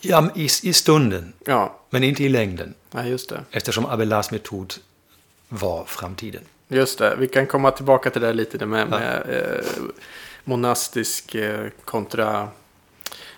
Ja, 0.00 0.30
i, 0.34 0.44
i 0.44 0.72
stunden, 0.72 1.32
ja. 1.44 1.80
men 1.90 2.04
inte 2.04 2.24
i 2.24 2.28
längden. 2.28 2.74
Ja, 2.90 3.04
just 3.04 3.28
det. 3.28 3.40
Eftersom 3.50 3.86
Abelards 3.86 4.30
metod 4.30 4.74
var 5.48 5.84
framtiden. 5.84 6.42
Just 6.68 6.98
det, 6.98 7.16
vi 7.18 7.28
kan 7.28 7.46
komma 7.46 7.70
tillbaka 7.70 8.10
till 8.10 8.22
det 8.22 8.32
lite 8.32 8.66
med, 8.66 8.80
ja. 8.80 8.86
med 8.86 9.22
eh, 9.28 9.82
monastisk 10.44 11.34
eh, 11.34 11.66
kontra 11.84 12.48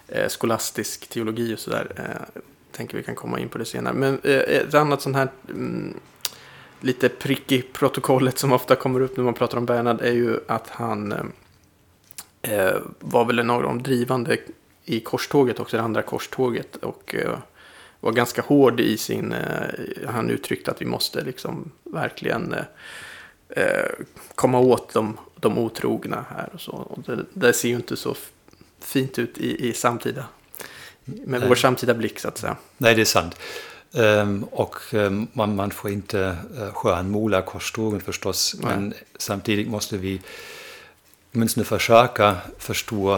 eh, 0.09 0.29
skolastisk 0.29 1.09
teologi 1.09 1.55
och 1.55 1.59
sådär. 1.59 1.93
Eh, 1.97 2.41
tänker 2.73 2.97
vi 2.97 3.03
kan 3.03 3.15
komma 3.15 3.41
in 3.41 3.49
på 3.49 3.59
det 3.59 3.65
senare. 3.65 3.95
Men 3.95 4.21
eh, 4.25 4.37
ett 4.37 4.75
annat 4.75 5.03
sånt 5.03 5.17
här 5.17 5.29
mm, 5.49 6.01
lite 6.81 7.09
prick 7.09 7.53
i 7.53 7.63
protokollet 7.63 8.39
som 8.39 8.53
ofta 8.53 8.77
kommer 8.77 9.01
upp 9.01 9.17
när 9.17 9.25
man 9.25 9.35
pratar 9.35 9.59
om 9.59 9.67
Bernhard 9.67 10.01
är 10.01 10.13
ju 10.13 10.41
att 10.47 10.69
han 10.69 11.33
eh, 12.43 12.77
var 12.99 13.25
väl 13.25 13.39
en 13.39 13.51
av 13.51 13.63
de 13.63 13.83
drivande 13.83 14.37
i 14.85 15.01
korståget 15.01 15.61
också, 15.61 15.77
det 15.77 15.83
andra 15.83 16.03
korståget. 16.03 16.77
Och 16.77 17.15
eh, 17.15 17.39
var 18.01 18.13
ganska 18.13 18.43
hård 18.43 18.81
i 18.81 18.97
sin, 18.97 19.33
eh, 19.33 20.09
han 20.09 20.31
uttryckte 20.31 20.71
att 20.71 20.81
vi 20.81 20.87
måste 20.87 21.25
liksom 21.25 21.71
verkligen 21.85 22.55
eh, 22.55 22.65
eh, 23.49 23.91
komma 24.35 24.59
åt 24.59 24.93
de, 24.93 25.19
de 25.37 25.59
otrogna 25.59 26.25
här 26.31 26.51
och 26.55 26.61
så. 26.61 26.73
Och 26.73 27.03
det, 27.03 27.25
det 27.33 27.53
ser 27.53 27.69
ju 27.69 27.75
inte 27.75 27.97
så 27.97 28.15
fint 28.81 29.19
ut 29.19 29.39
i, 29.39 29.69
i 29.69 29.73
samtida, 29.73 30.25
med 31.05 31.41
Nej. 31.41 31.49
vår 31.49 31.55
samtida 31.55 31.95
blick 31.95 32.19
så 32.19 32.29
att 32.29 32.39
säga. 32.39 32.57
Nej, 32.77 32.95
det 32.95 33.01
är 33.01 33.05
sant. 33.05 33.37
Um, 33.93 34.45
och 34.45 34.77
um, 34.93 35.29
man, 35.33 35.57
man, 35.57 35.71
får 35.71 35.91
inte 35.91 36.37
uh, 36.59 36.73
skönmåla 36.73 37.43
korstågen 37.43 38.01
förstås, 38.01 38.57
Nej. 38.59 38.77
men 38.77 38.95
samtidigt 39.19 39.69
måste 39.69 39.97
vi 39.97 40.21
åtminstone 41.35 41.65
försöka 41.65 42.37
förstå 42.59 43.15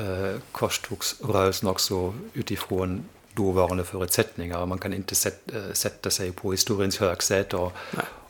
uh, 0.00 0.36
korstågsrörelsen 0.52 1.68
också 1.68 2.14
utifrån 2.34 3.04
dåvarande 3.34 3.84
förutsättningar. 3.84 4.66
Man 4.66 4.78
kan 4.78 4.94
inte 4.94 5.14
sätt, 5.14 5.40
uh, 5.54 5.72
sätta 5.72 6.10
sig 6.10 6.32
på 6.32 6.50
historiens 6.50 6.98
högsäte 6.98 7.56
och, 7.56 7.72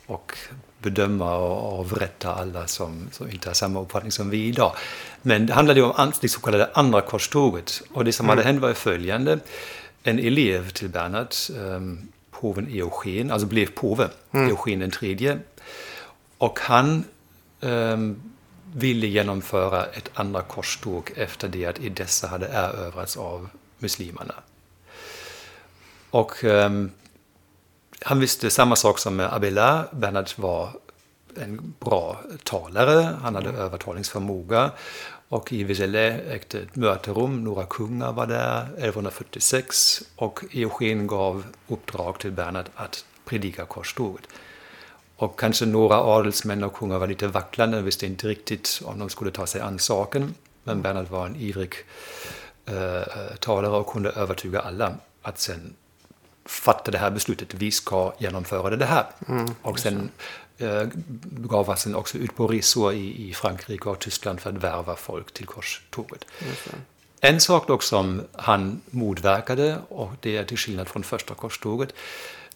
och 0.05 0.37
bedöma 0.77 1.37
och 1.37 1.79
avrätta 1.79 2.33
alla 2.33 2.67
som, 2.67 3.07
som 3.11 3.29
inte 3.29 3.49
har 3.49 3.53
samma 3.53 3.81
uppfattning 3.81 4.11
som 4.11 4.29
vi 4.29 4.45
idag. 4.45 4.75
Men 5.21 5.45
det 5.45 5.53
handlade 5.53 5.81
om 5.81 6.11
det 6.21 6.29
så 6.29 6.41
kallade 6.41 6.69
andra 6.73 7.01
korståget. 7.01 7.81
Och 7.93 8.05
det 8.05 8.11
som 8.11 8.25
mm. 8.25 8.37
hade 8.37 8.47
hänt 8.47 8.61
var 8.61 8.73
följande 8.73 9.39
en 10.03 10.19
elev 10.19 10.69
till 10.69 10.89
Bernhard, 10.89 11.33
um, 11.57 12.07
påven 12.31 12.67
Eugen, 12.67 13.31
alltså 13.31 13.47
blev 13.47 13.71
påve, 13.71 14.09
mm. 14.31 14.47
Eugen 14.49 14.79
den 14.79 14.91
tredje. 14.91 15.39
Och 16.37 16.59
han 16.59 17.03
um, 17.59 18.21
ville 18.75 19.07
genomföra 19.07 19.85
ett 19.85 20.11
andra 20.13 20.41
korståg 20.41 21.11
efter 21.15 21.47
det 21.47 21.65
att 21.65 21.79
Edessa 21.79 22.27
hade 22.27 22.47
erövrats 22.47 23.17
av 23.17 23.49
muslimerna. 23.77 24.35
Och 26.09 26.43
um, 26.43 26.91
han 28.01 28.19
visste 28.19 28.49
samma 28.49 28.75
sak 28.75 28.99
som 28.99 29.15
med 29.15 29.33
Abelard. 29.33 29.85
Bernhard 29.91 30.29
var 30.35 30.69
en 31.37 31.73
bra 31.79 32.21
talare, 32.43 33.17
han 33.21 33.35
hade 33.35 33.49
mm. 33.49 33.61
övertalningsförmåga 33.61 34.71
och 35.31 35.53
i 35.53 35.63
Vézelay 35.63 36.09
ägde 36.09 36.59
ett 36.59 36.75
möterum, 36.75 37.43
några 37.43 37.65
kungar 37.65 38.11
var 38.13 38.27
där 38.27 38.61
1146 38.63 40.03
och 40.15 40.43
Eugen 40.51 41.07
gav 41.07 41.45
uppdrag 41.67 42.19
till 42.19 42.31
Bernhard 42.31 42.65
att 42.75 43.05
predika 43.25 43.65
korståget. 43.65 44.27
Och 45.15 45.39
kanske 45.39 45.65
några 45.65 45.95
adelsmän 45.95 46.63
och 46.63 46.73
kungar 46.73 46.99
var 46.99 47.07
lite 47.07 47.27
vacklande, 47.27 47.81
visste 47.81 48.05
inte 48.05 48.27
riktigt 48.27 48.81
om 48.85 48.99
de 48.99 49.09
skulle 49.09 49.31
ta 49.31 49.47
sig 49.47 49.61
an 49.61 49.79
saken. 49.79 50.35
Men 50.63 50.81
Bernhard 50.81 51.07
var 51.07 51.25
en 51.25 51.35
ivrig 51.35 51.73
eh, 52.65 53.35
talare 53.39 53.77
och 53.77 53.87
kunde 53.87 54.09
övertyga 54.09 54.59
alla 54.59 54.93
att 55.21 55.39
sen 55.39 55.73
fatta 56.45 56.91
det 56.91 56.97
här 56.97 57.11
beslutet, 57.11 57.53
vi 57.53 57.71
ska 57.71 58.13
genomföra 58.17 58.75
det 58.75 58.85
här. 58.85 59.05
Mm, 59.27 59.55
och 59.61 59.79
sen 59.79 60.09
gav 61.23 61.67
han 61.67 61.77
sig 61.77 61.95
också 61.95 62.17
ut 62.17 62.35
på 62.35 62.47
resor 62.47 62.93
i, 62.93 63.29
i 63.29 63.33
Frankrike 63.33 63.89
och 63.89 63.99
Tyskland 63.99 64.39
för 64.39 64.49
att 64.49 64.63
värva 64.63 64.95
folk 64.95 65.33
till 65.33 65.45
korståget. 65.45 66.25
En 67.19 67.39
sak 67.39 67.67
dock 67.67 67.83
som 67.83 68.21
han 68.31 68.81
motverkade, 68.89 69.77
och 69.89 70.11
det 70.19 70.37
är 70.37 70.43
till 70.43 70.57
skillnad 70.57 70.87
från 70.87 71.03
första 71.03 71.33
korståget, 71.33 71.93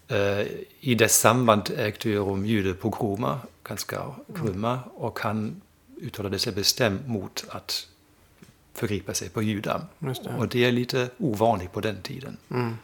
eh, 0.07 0.41
i 0.79 0.95
dess 0.95 1.19
samband 1.19 1.71
ägde 1.77 2.15
rum 2.15 2.45
judepogromer, 2.45 3.39
ganska 3.63 4.01
grymma, 4.27 4.71
mm. 4.71 4.89
och 4.95 5.19
han 5.19 5.61
uttalade 6.01 6.39
sig 6.39 6.53
bestämt 6.53 7.07
mot 7.07 7.45
att 7.49 7.87
förgripa 8.73 9.13
sig 9.13 9.29
på 9.29 9.41
judar. 9.41 9.81
Och 10.37 10.47
det 10.47 10.65
är 10.65 10.71
lite 10.71 11.09
ovanligt 11.17 11.71
på 11.71 11.81
den 11.81 12.01
tiden. 12.01 12.37
Mm. 12.51 12.77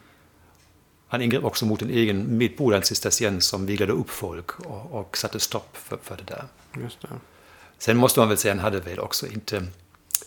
Han 1.11 1.21
ingrep 1.21 1.43
också 1.43 1.65
mot 1.65 1.81
en 1.81 1.89
egen 1.89 2.37
medborgare, 2.37 2.81
en 2.81 2.85
cisterciens, 2.85 3.45
som 3.45 3.65
viglade 3.65 3.91
upp 3.91 4.09
folk 4.09 4.59
och, 4.59 4.99
och 4.99 5.17
satte 5.17 5.39
stopp 5.39 5.77
för, 5.77 5.97
för 5.97 6.17
det 6.17 6.23
där. 6.23 6.45
Det. 6.73 7.07
Sen 7.77 7.97
måste 7.97 8.19
man 8.19 8.29
väl 8.29 8.37
säga, 8.37 8.53
han 8.53 8.63
hade 8.63 8.79
väl 8.79 8.99
också 8.99 9.27
inte 9.27 9.67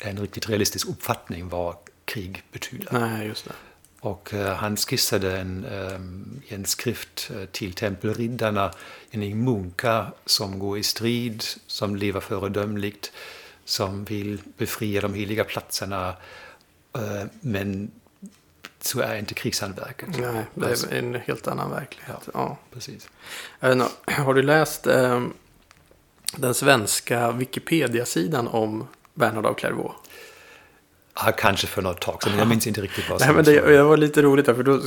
en 0.00 0.18
riktigt 0.18 0.48
realistisk 0.48 0.88
uppfattning 0.88 1.48
vad 1.48 1.76
krig 2.04 2.42
betyder. 2.52 2.88
Nej, 2.90 3.26
just 3.26 3.44
det. 3.44 3.52
Och 4.00 4.34
uh, 4.34 4.46
han 4.46 4.76
skissade 4.76 5.38
en, 5.38 5.64
um, 5.64 6.42
en 6.48 6.64
skrift 6.64 7.30
uh, 7.34 7.44
till 7.44 7.72
tempelriddarna, 7.72 8.72
en 9.10 9.44
munkar 9.44 10.12
som 10.26 10.58
går 10.58 10.78
i 10.78 10.82
strid, 10.82 11.44
som 11.66 11.96
lever 11.96 12.20
föredömligt, 12.20 13.12
som 13.64 14.04
vill 14.04 14.38
befria 14.56 15.00
de 15.00 15.14
heliga 15.14 15.44
platserna, 15.44 16.16
uh, 16.98 17.24
men 17.40 17.90
så 18.86 19.00
är 19.00 19.16
inte 19.16 19.34
krigshandverket. 19.34 20.08
Nej, 20.18 20.44
det 20.54 20.66
är 20.66 20.98
en 20.98 21.14
helt 21.14 21.48
annan 21.48 21.70
verklighet. 21.70 22.20
Ja, 22.24 22.30
ja. 22.34 22.58
precis. 22.72 23.08
Har 24.04 24.34
du 24.34 24.42
läst 24.42 24.86
eh, 24.86 25.22
den 26.36 26.54
svenska 26.54 27.32
Wikipedia-sidan 27.32 28.48
om 28.48 28.86
Bernhard 29.14 29.46
av 29.46 29.54
Clairvaux? 29.54 29.94
Ja, 31.16 31.32
kanske 31.32 31.66
för 31.66 31.82
något 31.82 32.00
tag 32.00 32.22
sedan, 32.22 32.38
jag 32.38 32.48
minns 32.48 32.66
inte 32.66 32.80
riktigt 32.80 33.10
vad 33.10 33.20
som 33.20 33.26
Nej, 33.26 33.36
men 33.36 33.44
det, 33.44 33.76
det 33.76 33.82
var 33.82 33.96
lite 33.96 34.22
roligt 34.22 34.46
där, 34.46 34.54
för 34.54 34.62
då, 34.62 34.80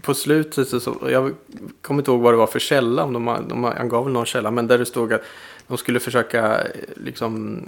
på 0.00 0.14
slutet 0.14 0.68
så, 0.68 0.80
så 0.80 1.08
jag 1.10 1.34
kommer 1.82 2.00
inte 2.00 2.10
ihåg 2.10 2.20
vad 2.20 2.32
det 2.32 2.36
var 2.36 2.46
för 2.46 2.58
källa, 2.58 3.04
om 3.04 3.12
de, 3.12 3.46
de 3.48 3.64
angav 3.64 4.10
någon 4.10 4.26
källa, 4.26 4.50
men 4.50 4.66
där 4.66 4.78
det 4.78 4.86
stod 4.86 5.12
att 5.12 5.22
de 5.66 5.78
skulle 5.78 6.00
försöka 6.00 6.60
eh, 6.60 6.70
liksom 6.96 7.62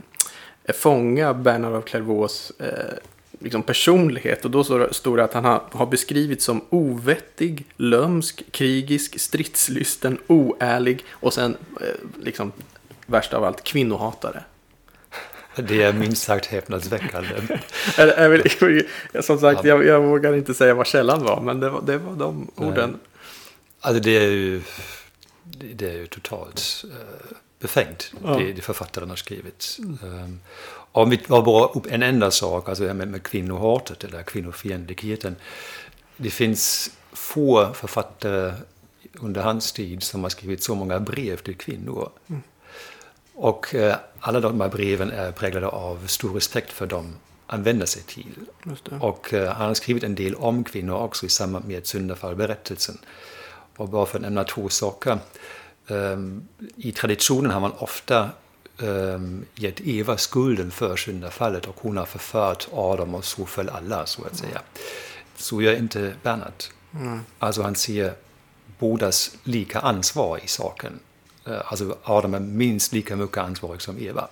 eh, 0.65 0.75
fånga 0.75 1.35
Bernard 1.35 1.75
av 1.75 1.83
Clairvaux 1.83 2.51
eh, 2.51 2.95
liksom 3.39 3.63
personlighet. 3.63 4.45
Och 4.45 4.51
då 4.51 4.65
så 4.65 4.89
står 4.93 5.17
det 5.17 5.25
att 5.25 5.35
han 5.35 5.45
har, 5.45 5.63
har 5.73 5.87
beskrivits 5.87 6.45
som 6.45 6.65
ovettig, 6.71 7.67
lömsk, 7.77 8.45
krigisk, 8.51 9.21
stridslysten, 9.21 10.19
oärlig 10.27 11.05
och 11.11 11.35
sen 11.35 11.57
eh, 11.81 11.87
liksom 12.23 12.53
värst 13.07 13.35
av 13.35 13.45
allt 13.45 13.65
kvinnohatare. 13.65 14.43
Det 15.57 15.83
är 15.83 15.93
minst 15.93 16.23
sagt 16.23 16.47
häpnadsväckande. 16.47 17.59
Som 19.23 19.39
sagt, 19.39 19.65
jag, 19.65 19.87
jag 19.87 20.03
vågar 20.03 20.35
inte 20.35 20.55
säga 20.55 20.75
vad 20.75 20.87
källan 20.87 21.23
var, 21.23 21.41
men 21.41 21.61
det 21.61 21.71
var, 21.71 21.83
det 21.83 21.99
var 21.99 22.17
de 22.17 22.51
orden. 22.55 22.99
Alltså 23.81 24.03
det 24.03 24.17
är 24.17 24.31
ju, 24.31 24.63
det 25.43 25.67
det 25.67 25.91
är 25.91 25.97
ju 25.97 26.07
totalt 26.07 26.85
uh, 26.85 26.91
befängt, 27.59 28.13
Ja. 28.25 28.31
det, 28.31 28.53
det 28.53 28.63
författaren 28.63 29.09
har 29.09 29.17
skrivit. 29.17 29.79
Um, 30.03 30.41
om 31.03 31.11
vi 31.11 31.17
tar 31.17 31.43
bara 31.43 31.67
upp 31.67 31.87
en 31.91 32.03
enda 32.03 32.31
sak, 32.31 32.69
alltså 32.69 32.85
det 32.85 32.89
här 32.89 32.95
med, 32.95 33.09
med 33.09 33.23
kvinnohatet 33.23 34.05
eller 34.05 34.23
kvinnofientligheten. 34.23 35.37
Det 36.17 36.31
finns 36.31 36.91
få 37.13 37.73
författare 37.75 38.53
under 39.13 39.43
hans 39.43 39.73
tid 39.73 40.03
som 40.03 40.23
har 40.23 40.31
skrivit 40.31 40.63
så 40.63 40.75
många 40.75 41.01
brev 41.01 41.37
till 41.37 41.57
kvinnor. 41.57 42.11
Och 43.35 43.75
eh, 43.75 43.97
alla 44.21 44.41
de 44.41 44.61
här 44.61 44.69
breven 44.69 45.11
är 45.11 45.33
präglade 45.33 45.67
av 45.67 46.07
stor 46.07 46.35
respekt 46.35 46.73
för 46.73 46.87
dem 46.87 47.15
han 47.47 47.63
vänder 47.63 47.87
sig 47.87 48.03
till. 48.03 48.35
Och 49.01 49.35
eh, 49.35 49.53
han 49.53 49.67
har 49.67 49.75
skrivit 49.75 50.05
en 50.05 50.15
del 50.15 50.35
om 50.35 50.65
kvinnor 50.65 50.95
också 50.95 51.27
i 51.27 51.29
samband 51.29 51.65
med 51.65 51.87
syndafallberättelsen. 51.87 52.99
Och 53.77 53.89
bara 53.89 54.07
för 54.07 54.19
att 54.19 54.23
nämna 54.23 54.45
två 54.45 54.69
saker. 54.69 55.19
ehm, 55.89 56.49
I 56.77 56.93
traditionen 56.93 57.51
har 57.51 57.61
man 57.61 57.73
ofta 57.73 58.31
gett 59.55 59.81
Eva 59.81 60.17
skulden 60.17 60.71
för 60.71 60.97
syndafallet 60.97 61.67
och 61.67 61.77
hon 61.81 61.97
har 61.97 62.07
förfört 62.07 62.69
Adam 62.73 63.15
och 63.15 63.25
så 63.25 63.47
föll 63.47 63.69
alla, 63.69 64.07
så 64.07 64.25
att 64.25 64.37
säga. 64.37 64.61
Så 65.37 65.63
gör 65.63 65.75
inte 65.77 66.15
Bernhard. 66.23 66.53
Alltså 67.39 67.63
han 67.63 67.75
ser 67.75 68.13
bådas 68.79 69.31
lika 69.45 69.81
ansvar 69.81 70.41
i 70.45 70.49
saken. 70.49 70.99
Eh, 71.47 71.61
Alltså 71.65 71.97
Adam 72.03 72.35
är 72.35 72.41
minst 72.41 72.93
lika 72.93 73.17
mycket 73.17 73.39
ansvarig 73.39 73.83
som 73.83 73.99
Eva. 73.99 74.29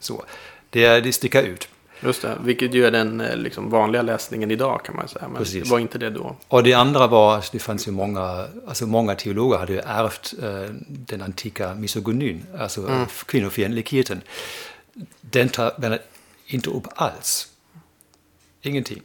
Så 0.00 0.24
det, 0.70 1.00
det 1.00 1.12
sticker 1.12 1.42
ut. 1.42 1.68
Just 2.02 2.22
det, 2.22 2.38
vilket 2.40 2.74
ju 2.74 2.86
är 2.86 2.90
den 2.90 3.20
eh, 3.20 3.36
liksom, 3.36 3.70
vanliga 3.70 4.02
läsningen 4.02 4.50
idag 4.50 4.84
kan 4.84 4.96
man 4.96 5.08
säga. 5.08 5.28
Men 5.28 5.36
Precis. 5.36 5.64
det 5.64 5.70
var 5.70 5.78
inte 5.78 5.98
det 5.98 6.10
då. 6.10 6.36
Och 6.48 6.62
det 6.62 6.74
andra 6.74 7.06
var 7.06 7.38
att 7.38 7.52
det 7.52 7.58
fanns 7.58 7.88
ju 7.88 7.92
många, 7.92 8.46
alltså 8.66 8.86
många 8.86 9.14
teologer 9.14 9.58
hade 9.58 9.72
ju 9.72 9.78
ärvt 9.78 10.34
eh, 10.42 10.74
den 10.88 11.22
antika 11.22 11.74
misogynin, 11.74 12.46
alltså 12.58 12.88
mm. 12.88 13.06
kvinnofientligheten. 13.26 14.20
Den 15.20 15.48
tar 15.48 15.72
Bernhard 15.78 16.00
inte 16.46 16.70
upp 16.70 16.86
alls. 16.94 17.48
Ingenting. 18.62 19.02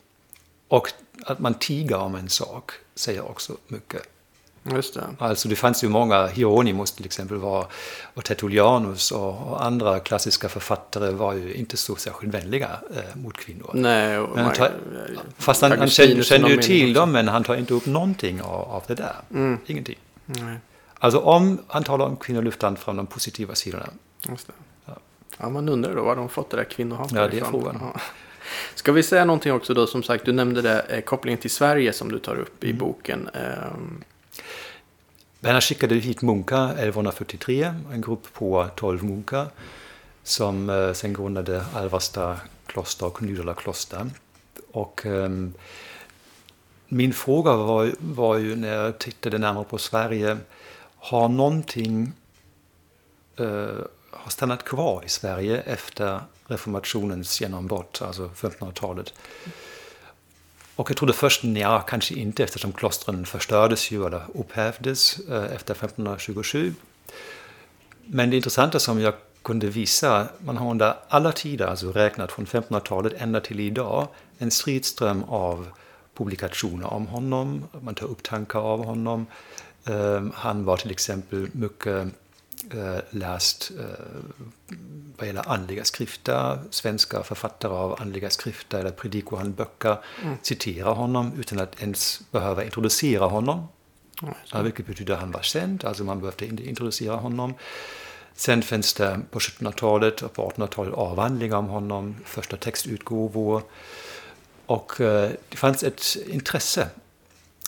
Och 0.67 0.89
att 1.25 1.39
man 1.39 1.53
tiger 1.53 1.97
om 1.97 2.15
en 2.15 2.29
sak 2.29 2.71
säger 2.95 3.29
också 3.29 3.57
mycket. 3.67 4.16
Just 4.75 4.93
det. 4.93 5.03
Alltså 5.19 5.47
det 5.49 5.55
fanns 5.55 5.83
ju 5.83 5.89
många, 5.89 6.27
Hieronymus 6.27 6.91
till 6.91 7.05
exempel 7.05 7.37
var, 7.37 7.65
och 8.13 8.23
Tertullianus 8.23 9.11
och, 9.11 9.47
och 9.51 9.65
andra 9.65 9.99
klassiska 9.99 10.49
författare 10.49 11.11
var 11.11 11.33
ju 11.33 11.53
inte 11.53 11.77
så 11.77 11.95
särskilt 11.95 12.33
vänliga 12.33 12.69
eh, 12.95 13.15
mot 13.21 13.37
kvinnor. 13.37 13.69
Nej, 13.73 14.19
och 14.19 14.35
han 14.35 14.45
man- 14.45 14.53
tar, 14.55 14.71
fast 15.37 15.61
han, 15.61 15.71
han 15.71 15.89
kände, 15.89 16.23
kände 16.23 16.49
ju 16.51 16.57
till 16.57 16.93
dem, 16.93 17.11
men 17.11 17.27
han 17.27 17.43
tar 17.43 17.55
inte 17.55 17.73
upp 17.73 17.85
någonting 17.85 18.41
av, 18.41 18.61
av 18.71 18.83
det 18.87 18.95
där. 18.95 19.15
Mm. 19.33 19.57
Ingenting. 19.65 19.97
Nej, 20.25 20.57
Alltså 20.99 21.19
om 21.19 21.57
han 21.67 21.83
talar 21.83 22.05
om 22.05 22.15
kvinnor 22.15 22.41
lyfter 22.41 22.67
han 22.67 22.75
fram 22.75 22.95
de 22.97 23.05
positiva 23.07 23.55
sidorna. 23.55 23.85
just 24.29 24.47
det. 24.47 24.53
Ja, 25.39 25.49
man 25.49 25.69
undrar 25.69 25.95
då 25.95 26.03
var 26.03 26.15
de 26.15 26.29
fått 26.29 26.49
det 26.49 26.57
där 26.57 26.63
kvinnohatet 26.63 27.15
Ja, 27.17 27.27
det 27.27 27.39
är 27.39 27.43
frågan. 27.45 27.77
Ja. 27.93 27.99
Ska 28.75 28.91
vi 28.91 29.03
säga 29.03 29.25
någonting 29.25 29.53
också 29.53 29.73
då, 29.73 29.87
som 29.87 30.03
sagt, 30.03 30.25
du 30.25 30.31
nämnde 30.33 30.61
det, 30.61 30.79
eh, 30.79 31.01
kopplingen 31.01 31.39
till 31.39 31.49
Sverige 31.51 31.93
som 31.93 32.11
du 32.11 32.19
tar 32.19 32.35
upp 32.35 32.63
Mm. 32.63 32.75
i 32.75 32.79
boken. 32.79 33.29
Men 35.39 35.49
Bernhard 35.49 35.63
skickade 35.63 35.95
hit 35.95 36.21
munkar 36.21 36.65
1143, 36.65 37.73
en 37.93 38.01
grupp 38.01 38.33
på 38.33 38.67
12 38.75 39.03
munkar 39.03 39.47
som 40.23 40.69
eh, 40.69 40.93
sen 40.93 41.13
grundade 41.13 41.65
Alvasta 41.73 42.37
kloster 42.65 43.05
och 43.05 43.21
Nydala 43.21 43.53
kloster. 43.53 44.09
Och 44.71 45.05
um, 45.05 45.53
min 46.87 47.13
fråga 47.13 47.55
var, 47.55 47.91
var 47.99 48.37
ju 48.37 48.55
när 48.55 48.75
jag 48.75 48.99
tittade 48.99 49.37
närmare 49.37 49.63
på 49.63 49.77
Sverige, 49.77 50.37
har 50.97 51.29
någonting 51.29 52.13
uh, 53.39 53.69
har 54.11 54.29
stannat 54.29 54.63
kvar 54.63 55.03
i 55.05 55.09
Sverige 55.09 55.61
efter 55.61 56.19
reformationens 56.47 57.41
genombrott, 57.41 58.01
alltså 58.01 58.27
1500-talet? 58.35 59.13
Och 60.77 60.89
jag 60.89 60.97
trodde 60.97 61.13
först, 61.13 61.43
ja, 61.43 61.81
kanske 61.81 62.13
inte 62.13 62.43
eftersom 62.43 62.71
klostren 62.71 63.25
förstördes 63.25 63.91
ju 63.91 64.05
eller 64.05 64.21
upphävdes 64.33 65.19
eh, 65.19 65.43
efter 65.55 65.73
1527. 65.73 66.73
Men 68.05 68.29
det 68.29 68.35
intressanta 68.35 68.79
som 68.79 69.01
jag 69.01 69.13
kunde 69.41 69.67
visa, 69.67 70.27
man 70.39 70.57
har 70.57 70.71
under 70.71 70.93
alla 71.09 71.31
tider, 71.31 71.67
alltså 71.67 71.91
räknat 71.91 72.31
från 72.31 72.45
1500-talet 72.45 73.13
ända 73.17 73.39
till 73.39 73.59
idag, 73.59 74.07
en 74.37 74.51
stridström 74.51 75.23
av 75.23 75.67
publikationer 76.13 76.93
om 76.93 77.07
honom, 77.07 77.63
man 77.81 77.95
tar 77.95 78.07
upp 78.07 78.23
tankar 78.23 78.59
av 78.59 78.85
honom. 78.85 79.25
Ehm, 79.85 80.31
han 80.35 80.65
var 80.65 80.77
till 80.77 80.91
exempel 80.91 81.49
mycket 81.51 82.07
läst 83.09 83.71
eh, 83.79 83.85
vad 85.17 85.27
gäller 85.27 85.49
andliga 85.49 85.83
skrifter. 85.83 86.59
Svenska 86.69 87.23
författare 87.23 87.73
av 87.73 88.01
andliga 88.01 88.29
skrifter 88.29 88.79
eller 88.79 88.91
predikohandböcker 88.91 89.97
citerar 90.41 90.93
honom 90.93 91.31
utan 91.39 91.59
att 91.59 91.81
ens 91.81 92.21
behöva 92.31 92.63
introducera 92.63 93.25
honom. 93.25 93.67
Ja, 94.51 94.61
vilket 94.61 94.87
betyder 94.87 95.13
att 95.13 95.19
han 95.19 95.31
var 95.31 95.41
känd, 95.41 95.85
alltså 95.85 96.03
man 96.03 96.19
behövde 96.19 96.45
inte 96.45 96.69
introducera 96.69 97.15
honom. 97.15 97.53
Sen 98.35 98.61
finns 98.61 98.93
det 98.93 99.19
på 99.31 99.39
1700-talet 99.39 100.21
och 100.21 100.33
på 100.33 100.49
1800-talet 100.49 100.93
avhandlingar 100.93 101.57
om 101.57 101.67
honom, 101.67 102.15
första 102.25 102.57
textutgåvor. 102.57 103.61
Och 104.65 105.01
eh, 105.01 105.31
det 105.49 105.57
fanns 105.57 105.83
ett 105.83 106.17
intresse 106.27 106.87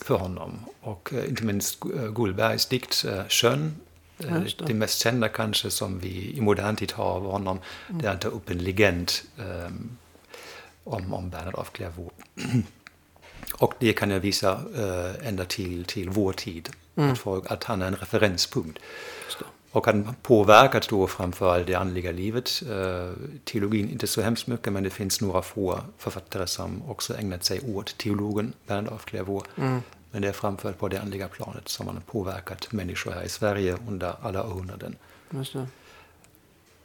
för 0.05 0.15
honom. 0.15 0.65
Och 0.81 1.13
eh, 1.13 1.29
inte 1.29 1.43
minst 1.43 1.85
eh, 1.85 2.11
Gullbergs 2.11 2.65
dikt 2.65 3.05
eh, 3.05 3.23
Sjön, 3.29 3.65
eh, 3.65 3.88
det. 4.19 4.67
det 4.67 4.73
mest 4.73 4.99
kända 4.99 5.27
kanske 5.27 5.69
som 5.69 5.99
vi 5.99 6.33
i 6.37 6.41
modern 6.41 6.75
tid 6.75 6.91
har 6.91 7.05
av 7.05 7.31
honom, 7.31 7.59
där 7.87 8.09
han 8.09 8.19
tar 8.19 8.29
upp 8.29 8.49
en 8.49 8.57
legend 8.57 9.11
eh, 9.37 9.71
om, 10.83 11.13
om 11.13 11.29
Bernhard 11.29 11.55
av 11.55 11.63
Clairvaux. 11.63 12.15
Och 13.53 13.73
det 13.79 13.93
kan 13.93 14.09
jag 14.09 14.19
visa 14.19 14.61
eh, 14.77 15.27
ända 15.27 15.45
till, 15.45 15.85
till 15.85 16.09
vår 16.09 16.33
tid, 16.33 16.69
att, 16.95 17.17
folk, 17.17 17.51
att 17.51 17.63
han 17.63 17.81
är 17.81 17.87
en 17.87 17.95
referenspunkt. 17.95 18.79
det. 19.39 19.45
Och 19.71 19.85
han 19.85 20.15
påverkat 20.21 20.89
då 20.89 21.07
framförallt 21.07 21.67
det 21.67 21.75
andliga 21.75 22.11
livet. 22.11 22.63
Eh, 22.69 23.13
teologin 23.43 23.89
inte 23.89 24.07
så 24.07 24.21
hemskt 24.21 24.47
mycket, 24.47 24.73
men 24.73 24.83
det 24.83 24.89
finns 24.89 25.21
några 25.21 25.41
få 25.41 25.79
författare 25.97 26.47
som 26.47 26.83
också 26.89 27.17
ägnat 27.17 27.43
sig 27.43 27.61
åt 27.75 27.97
teologen 27.97 28.53
Bernhard 28.67 28.93
af 28.93 29.05
Clairvaux. 29.05 29.49
Men 30.11 30.21
det 30.21 30.27
är 30.27 30.31
framförallt 30.31 30.79
på 30.79 30.87
det 30.87 31.01
andliga 31.01 31.27
planet 31.27 31.69
som 31.69 31.87
han 31.87 31.95
har 31.95 32.03
påverkat 32.03 32.71
människor 32.71 33.11
här 33.11 33.23
i 33.23 33.29
Sverige 33.29 33.77
under 33.87 34.13
alla 34.21 34.43
århundraden. 34.43 34.95
Just 35.29 35.53
det. 35.53 35.67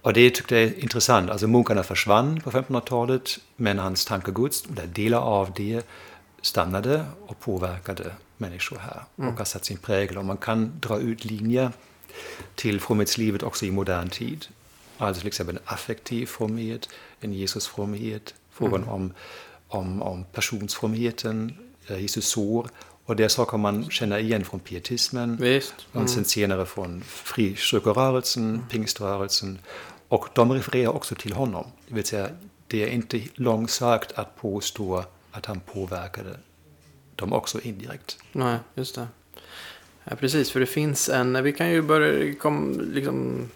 Och 0.05 0.13
det 0.13 0.31
tyckte 0.31 0.55
jag 0.55 0.65
är 0.65 0.83
intressant. 0.83 1.31
Alltså 1.31 1.47
munkarna 1.47 1.83
försvann 1.83 2.41
på 2.41 2.51
1500-talet, 2.51 3.39
men 3.57 3.79
hans 3.79 4.05
tankegods, 4.05 4.65
eller 4.71 4.87
delar 4.87 5.21
av 5.21 5.53
det, 5.57 5.87
stannade 6.43 7.05
och 7.27 7.41
påverkade 7.41 8.13
människor 8.37 8.79
här 8.79 9.03
och 9.17 9.39
har 9.39 9.45
satt 9.45 9.65
sin 9.65 9.79
prägel. 9.79 10.19
Och 10.19 10.25
man 10.25 10.37
kan 10.37 10.73
dra 10.81 10.99
ut 10.99 11.25
linjer 11.25 11.73
till 12.55 12.81
fromhetslivet 12.81 13.43
också 13.43 13.67
i 13.67 13.71
modern 13.71 14.09
tid. 14.09 14.47
Alltså 14.99 15.21
till 15.21 15.29
exempel 15.29 15.57
en 15.57 15.63
affektiv 15.65 16.27
fromhet, 16.27 16.89
en 17.21 17.33
Jesusfromhet, 17.33 18.35
frågan 18.51 18.85
om, 18.85 19.13
om, 19.69 20.03
om 20.03 20.25
passionsfromheten, 20.25 21.53
Jesus 21.89 22.29
sår. 22.29 22.69
Och 23.05 23.17
det 23.17 23.29
saker 23.29 23.59
man 23.59 23.90
känner 23.90 24.19
igen 24.19 24.45
från 24.45 24.61
pietismen. 24.61 25.37
Visst. 25.37 25.75
Och 25.93 26.11
sen 26.11 26.25
senare 26.25 26.67
från 26.67 27.03
frikyrkorörelsen, 27.03 28.64
pingströrelsen. 28.71 29.59
Och 30.09 30.29
de 30.35 30.53
refererar 30.53 30.97
också 30.97 31.14
till 31.14 31.33
honom. 31.33 31.67
Det 31.88 31.95
vill 31.95 32.05
säga, 32.05 32.29
det 32.67 32.83
är 32.83 32.88
inte 32.88 33.21
långsökt 33.35 34.12
att 34.12 34.37
påstå 34.37 35.05
att 35.31 35.47
han 35.47 35.61
påverkade 35.61 36.37
dem 37.17 37.33
också 37.33 37.61
indirekt. 37.61 38.19
Nej, 38.33 38.59
just 38.75 38.95
det. 38.95 39.07
Ja, 40.05 40.17
precis, 40.17 40.51
för 40.51 40.61
det 40.61 40.67
finns 40.67 41.09
en... 41.09 41.43
Vi 41.43 41.53
kan 41.53 41.71
ju 41.71 41.83
börja 41.83 42.35
kom, 42.35 42.90
liksom, 42.93 43.51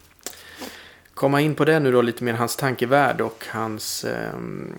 komma 1.18 1.40
in 1.40 1.54
på 1.54 1.64
det 1.64 1.80
nu 1.80 1.92
då, 1.92 2.02
lite 2.02 2.24
mer 2.24 2.32
hans 2.32 2.56
tankevärld 2.56 3.20
och 3.20 3.44
hans... 3.50 4.04
ehm, 4.04 4.74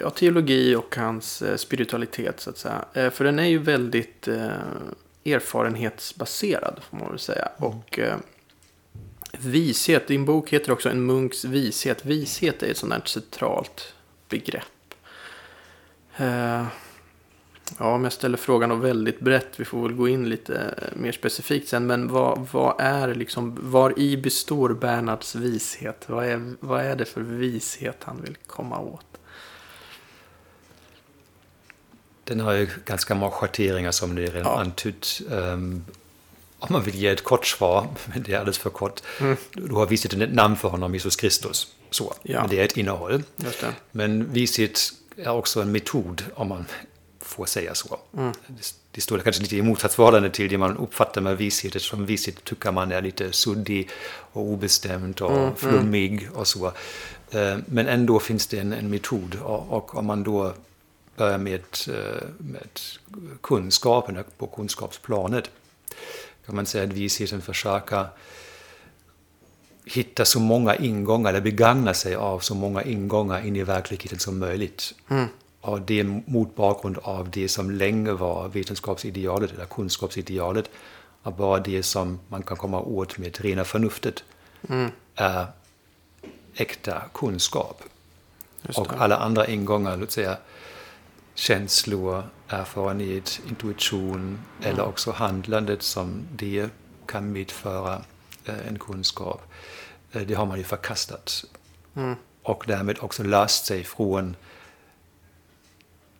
ja, 0.00 0.10
teologi 0.10 0.74
och 0.74 0.96
hans 0.96 1.42
eh, 1.42 1.56
spiritualitet 1.56 2.40
så 2.40 2.50
att 2.50 2.58
säga. 2.58 2.84
Eh, 2.92 3.10
för 3.10 3.24
den 3.24 3.38
är 3.38 3.44
ju 3.44 3.58
väldigt 3.58 4.28
eh, 4.28 4.48
erfarenhetsbaserad 5.24 6.80
får 6.90 6.96
man 6.96 7.08
väl 7.08 7.18
säga. 7.18 7.48
Mm. 7.58 7.70
Och 7.70 7.98
eh, 7.98 8.16
vishet, 9.32 10.08
din 10.08 10.24
bok 10.24 10.50
heter 10.50 10.72
också 10.72 10.88
En 10.88 11.06
munks 11.06 11.44
vishet. 11.44 12.04
Vishet 12.04 12.62
är 12.62 12.70
ett 12.70 12.76
sånt 12.76 12.92
här 12.92 13.02
centralt 13.04 13.94
begrepp. 14.28 14.94
Eh, 17.70 17.76
ja, 17.78 17.94
om 17.94 18.04
jag 18.04 18.12
ställer 18.12 18.36
frågan 18.38 18.70
och 18.70 18.84
väldigt 18.84 19.20
brett, 19.20 19.48
vi 19.56 19.64
får 19.64 19.82
väl 19.82 19.92
gå 19.92 20.08
in 20.08 20.28
lite 20.28 20.74
mer 20.96 21.12
specifikt 21.12 21.68
sen. 21.68 21.86
Men 21.86 22.08
vad, 22.08 22.48
vad 22.52 22.74
är 22.80 23.14
liksom, 23.14 23.58
var 23.60 23.98
i 23.98 24.16
består 24.16 24.68
Bernhards 24.74 25.34
vishet? 25.34 26.04
Vad 26.06 26.24
är, 26.26 26.54
vad 26.60 26.80
är 26.84 26.96
det 26.96 27.04
för 27.04 27.20
vishet 27.20 27.96
han 28.04 28.22
vill 28.22 28.36
komma 28.46 28.78
åt? 28.78 29.06
Den 32.24 32.40
har 32.40 32.52
ju 32.52 32.68
ganska 32.84 33.14
många 33.14 33.30
schatteringar 33.32 33.90
som 33.90 34.14
ni 34.14 34.26
redan 34.26 34.42
Ja. 34.52 34.60
antytt. 34.60 35.20
Um, 35.30 35.84
om 36.58 36.68
man 36.72 36.82
vill 36.82 36.94
ge 36.94 37.08
ett 37.08 37.24
kort 37.24 37.46
svar, 37.46 37.86
men 38.06 38.22
det 38.22 38.32
är 38.32 38.38
alldeles 38.38 38.58
för 38.58 38.70
kort, 38.70 39.02
då 39.52 39.74
har 39.76 39.86
visheten 39.86 40.22
ett 40.22 40.34
namn 40.34 40.56
för 40.56 40.68
honom, 40.68 40.94
Jesus 40.94 41.16
Kristus. 41.16 41.66
Så, 41.90 42.14
Ja. 42.22 42.40
men 42.40 42.50
det 42.50 42.60
är 42.60 42.64
ett 42.64 42.76
innehåll. 42.76 43.22
Men 43.92 44.32
vishet 44.32 44.80
är 45.16 45.30
också 45.30 45.62
en 45.62 45.72
metod, 45.72 46.22
om 46.34 46.48
man 46.48 46.64
får 47.26 47.46
säga 47.46 47.74
så. 47.74 47.98
Det- 48.48 48.74
Det 48.90 49.00
står 49.02 49.18
kanske 49.18 49.42
lite 49.42 49.56
i 49.56 49.62
motsatsförhållande 49.62 50.30
till 50.30 50.48
det 50.50 50.58
man 50.58 50.76
uppfattar 50.76 51.20
med 51.20 51.36
vishet. 51.36 51.76
Eftersom 51.76 52.06
vishet 52.06 52.44
tycker 52.44 52.72
man 52.72 52.92
är 52.92 53.02
lite 53.02 53.32
suddig 53.32 53.88
och 54.32 54.42
obestämd 54.42 55.20
och 55.20 55.58
flummig 55.58 56.28
och 56.34 56.46
så. 56.48 56.66
Eh, 57.30 57.58
Men 57.66 57.86
ändå 57.88 58.18
finns 58.20 58.46
det 58.46 58.58
en, 58.58 58.72
en 58.72 58.90
metod. 58.90 59.34
Och, 59.42 59.72
och 59.72 59.94
om 59.96 60.06
man 60.06 60.22
då 60.22 60.52
börjar 61.16 61.38
med, 61.38 61.62
eh, 61.88 62.22
med 62.38 62.68
kunskapen 63.42 64.24
på 64.38 64.46
kunskapsplanet 64.46 65.50
kan 66.46 66.56
man 66.56 66.66
säga 66.66 66.84
att 66.84 66.92
visheten 66.92 67.42
försöker 67.42 68.06
hitta 69.84 70.24
så 70.24 70.40
många 70.40 70.76
ingångar, 70.76 71.30
eller 71.30 71.40
begagna 71.40 71.94
sig 71.94 72.14
av 72.14 72.40
så 72.40 72.54
många 72.54 72.82
ingångar 72.82 73.46
in 73.46 73.56
i 73.56 73.62
verkligheten 73.62 74.18
som 74.18 74.38
möjligt. 74.38 74.94
Och 75.66 75.80
det 75.82 76.04
mot 76.26 76.56
bakgrund 76.56 76.98
av 77.02 77.30
det 77.30 77.48
som 77.48 77.70
länge 77.70 78.12
var 78.12 78.48
vetenskapsidealet 78.48 79.52
eller 79.52 79.64
kunskapsidealet. 79.64 80.70
Att 81.22 81.36
bara 81.36 81.60
det 81.60 81.82
som 81.82 82.20
man 82.28 82.42
kan 82.42 82.56
komma 82.56 82.80
åt 82.80 83.18
med 83.18 83.40
rena 83.40 83.64
förnuftet 83.64 84.24
är 85.14 85.46
äkta 86.54 87.02
kunskap. 87.14 87.82
Och 88.76 88.92
alla 88.98 89.16
andra 89.16 89.46
ingångar, 89.46 89.96
låt 89.96 90.10
säga 90.10 90.36
känslor, 91.34 92.22
erfarenhet, 92.48 93.40
intuition 93.48 94.38
eller 94.62 94.84
också 94.84 95.10
handlandet 95.10 95.82
som 95.82 96.20
det 96.36 96.68
kan 97.06 97.32
medföra 97.32 98.02
eh, 98.44 98.68
en 98.68 98.78
kunskap. 98.78 99.42
eh, 100.12 100.22
Det 100.22 100.34
har 100.34 100.46
man 100.46 100.58
ju 100.58 100.64
förkastat. 100.64 101.44
Och 102.42 102.64
därmed 102.66 102.96
också 103.00 103.22
löst 103.22 103.66
sig 103.66 103.84
från 103.84 104.36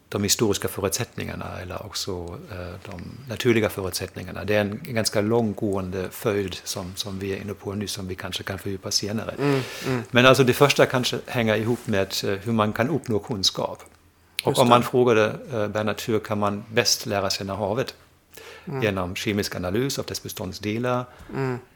de 0.09 0.23
historiska 0.23 0.69
förutsättningarna 0.69 1.61
eller 1.62 1.87
också 1.87 2.38
eh, 2.51 2.90
de 2.90 3.03
naturliga 3.29 3.69
förutsättningarna. 3.69 4.45
Det 4.45 4.55
är 4.55 4.61
en 4.61 4.81
ganska 4.83 5.21
långgående 5.21 6.09
följd 6.11 6.57
som, 6.64 6.92
som 6.97 7.19
vi 7.19 7.33
är 7.33 7.37
inne 7.37 7.55
på 7.55 7.75
nu 7.75 7.87
som 7.87 8.09
vi 8.09 8.14
kanske 8.14 8.42
kan 8.42 8.59
fördjupa 8.59 8.90
senare. 8.90 9.35
Men 10.11 10.27
alltså 10.27 10.45
det 10.45 10.53
första 10.53 10.87
kanske 10.87 11.19
hänger 11.27 11.57
ihop 11.57 11.87
med 11.87 12.14
eh, 12.25 12.31
hur 12.31 12.53
man 12.53 12.73
kan 12.73 12.88
uppnå 12.88 13.19
kunskap. 13.19 13.83
Och 14.45 14.59
om 14.59 14.69
man 14.69 14.83
frågade 14.83 15.25
eh, 15.53 15.69
Bernhard 15.69 16.03
hur 16.07 16.19
kan 16.19 16.38
man 16.38 16.64
bäst 16.73 17.07
lära 17.07 17.31
känna 17.31 17.55
havet? 17.55 17.95
Genom 18.83 19.16
kemisk 19.16 19.57
analys 19.57 19.99
av 19.99 20.05
dess 20.05 20.23
beståndsdelar, 20.23 21.05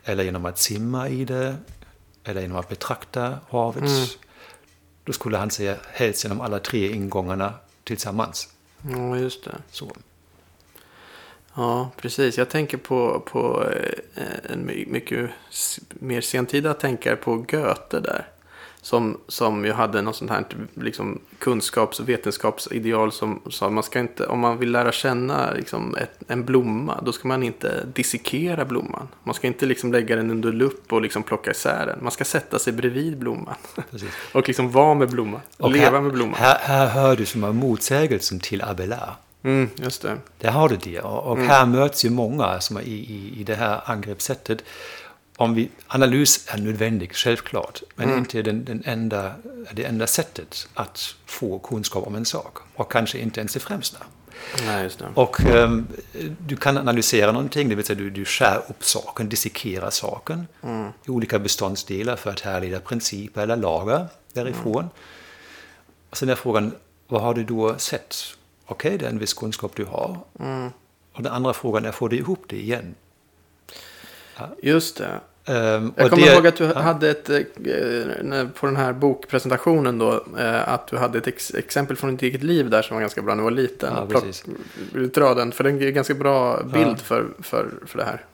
eller 0.05 0.25
genom 0.25 0.47
att 0.47 0.59
simma 0.59 1.09
i 1.09 1.25
det, 1.25 1.57
eller 2.25 2.41
genom 2.41 2.57
att 2.59 2.69
betrakta 2.69 3.39
havet. 3.49 3.85
Då 5.05 5.13
skulle 5.13 5.39
han 5.39 5.51
säga 5.51 5.77
helst 5.93 6.25
genom 6.25 6.41
alla 6.41 6.59
tre 6.59 6.93
ingångarna 6.93 7.55
tillsammans. 7.97 8.49
Ja, 8.93 9.17
just 9.17 9.45
det. 9.45 9.57
Så. 9.71 9.93
Ja, 11.55 11.91
precis. 11.97 12.39
Jag 12.39 12.51
tänker 12.51 12.77
på, 12.77 13.21
på 13.21 13.65
eh, 14.15 14.53
en 14.53 14.67
my- 14.67 14.87
mycket 14.87 15.31
mer 15.89 16.21
sentida 16.21 16.75
tänkare 16.75 17.17
på 17.17 17.37
Goethe 17.37 18.01
där. 18.01 18.29
Som, 18.83 19.19
som 19.29 19.65
ju 19.65 19.73
hade 19.73 20.03
något 20.03 20.17
sånt 20.17 20.31
här 20.31 20.45
liksom, 20.75 21.21
kunskaps 21.39 22.01
och 22.01 22.09
vetenskapsideal 22.09 23.13
som 23.13 23.41
sa 23.51 23.71
man 23.71 23.83
ska 23.83 23.99
inte, 23.99 24.27
om 24.27 24.41
man 24.41 24.59
vill 24.59 24.71
lära 24.73 24.93
känna 24.93 25.53
liksom, 25.53 25.97
ett, 25.97 26.19
en 26.29 26.45
blomma, 26.45 27.01
då 27.03 27.13
ska 27.13 27.29
man 27.29 27.43
inte 27.43 27.87
dissekera 27.95 28.65
blomman. 28.65 29.09
Man 29.23 29.35
ska 29.35 29.47
inte 29.47 29.67
liksom, 29.67 29.93
lägga 29.93 30.17
den 30.17 30.31
under 30.31 30.53
lupp 30.53 30.93
och 30.93 31.03
liksom, 31.03 31.23
plocka 31.23 31.51
isär 31.51 31.87
den. 31.87 31.99
Man 32.03 32.13
ska 32.13 32.25
sätta 32.25 32.59
sig 32.59 32.73
bredvid 32.73 33.19
blomman. 33.19 33.55
Och 34.33 34.49
liksom 34.49 34.71
vara 34.71 34.95
med 34.95 35.11
blomman. 35.11 35.41
Och 35.59 35.71
leva 35.71 35.91
här, 35.91 36.01
med 36.01 36.13
blomman. 36.13 36.39
Här, 36.39 36.59
här 36.61 36.87
hör 36.87 37.17
du 37.17 37.27
som 37.27 37.45
är 37.45 37.53
motsägelsen 37.53 38.41
till 38.41 38.63
Abelard. 38.63 39.15
Mm, 39.43 39.69
just 39.77 40.03
det. 40.03 40.17
Där 40.39 40.51
har 40.51 40.69
du 40.69 40.77
det. 40.77 41.01
Och, 41.01 41.27
och 41.27 41.37
Mm. 41.37 41.49
här 41.49 41.67
möts 41.67 42.05
ju 42.05 42.11
många 42.11 42.61
som 42.61 42.79
i, 42.79 42.83
i, 42.83 43.41
i 43.41 43.45
det 43.45 43.55
här 43.55 43.81
angreppssättet. 43.85 44.65
Om 45.41 45.55
vi, 45.55 45.71
analys 45.87 46.45
är 46.49 46.59
nödvändig, 46.59 47.15
självklart, 47.15 47.83
men 47.95 48.07
Mm. 48.09 48.19
inte 48.19 48.43
den, 48.43 48.65
den 48.65 48.83
enda, 48.87 49.35
det 49.73 49.85
enda 49.85 50.07
sättet 50.07 50.69
att 50.75 51.15
få 51.27 51.59
kunskap 51.59 52.07
om 52.07 52.15
en 52.15 52.25
sak. 52.25 52.59
Och 52.75 52.93
kanske 52.93 53.19
inte 53.19 53.41
ens 53.41 53.53
det 53.53 53.61
främsta. 53.61 53.99
Nej, 54.67 54.91
det. 54.99 55.09
Och 55.15 55.41
ehm, 55.41 55.87
du 56.39 56.57
kan 56.57 56.79
analysera 56.79 57.33
någonting, 57.33 57.69
det 57.69 57.75
vill 57.75 57.85
säga 57.85 57.99
du, 57.99 58.11
du 58.11 58.25
skär 58.25 58.63
upp 58.69 58.85
saken, 58.85 59.29
dissekerar 59.29 59.91
saken 59.91 60.47
i 61.05 61.11
olika 61.11 61.39
beståndsdelar 61.39 62.17
för 62.17 62.31
att 62.31 62.41
härleda 62.41 62.81
principer 62.81 63.43
eller 63.43 63.57
lagar 63.57 64.09
därifrån. 64.33 64.89
Och 66.11 66.17
sen 66.17 66.29
är 66.29 66.35
frågan, 66.35 66.75
vad 67.09 67.23
har 67.23 67.35
du 67.35 67.45
då 67.45 67.79
sett? 67.79 68.17
Okej, 68.67 68.99
det 68.99 69.07
är 69.07 69.11
en 69.11 69.19
viss 69.19 69.35
kunskap 69.35 69.73
du 69.77 69.85
har. 69.85 70.19
Och 71.13 71.23
den 71.23 71.33
andra 71.33 71.53
frågan 71.53 71.85
är, 71.85 71.93
får 71.93 72.09
du 72.09 72.17
ihop 72.17 72.45
det 72.49 72.57
igen? 72.61 72.95
Just 74.63 74.97
det. 74.97 75.21
Ehm, 75.45 75.93
Jag 75.97 76.11
kommer 76.11 76.27
det- 76.27 76.33
ihåg 76.33 76.47
att 76.47 76.57
du 76.57 76.67
hade 76.67 77.11
ett, 77.11 77.31
eh, 77.31 77.39
när- 78.23 78.47
på 78.61 78.67
den 78.67 78.77
här 78.77 78.93
bokpresentationen 78.93 79.99
då, 79.99 80.25
eh, 80.39 80.69
att 80.69 80.87
du 80.87 80.97
hade 80.97 81.19
ett 81.19 81.27
ex 81.27 81.55
exempel 81.55 81.97
från 81.97 82.11
ditt 82.11 82.23
eget 82.23 82.43
liv 82.43 82.71
där 82.71 82.83
som 82.83 82.95
var 82.97 83.01
ganska 83.01 83.23
bra 83.23 83.35
när 83.35 83.39
du 83.43 83.45
var 83.45 83.51
liten. 83.51 83.93
Ja, 83.97 84.07
Plock- 84.07 85.15
dra 85.15 85.35
den? 85.35 85.53
För 85.53 85.65
den 85.65 85.83
är 85.83 85.87
en 85.87 85.95
ganska 85.95 86.15
bra 86.15 86.63
bild 86.63 86.87
Ja. 86.91 86.97
för, 86.97 87.27
för, 87.43 87.69
för 87.87 87.99
det 87.99 88.05
här. 88.05 88.25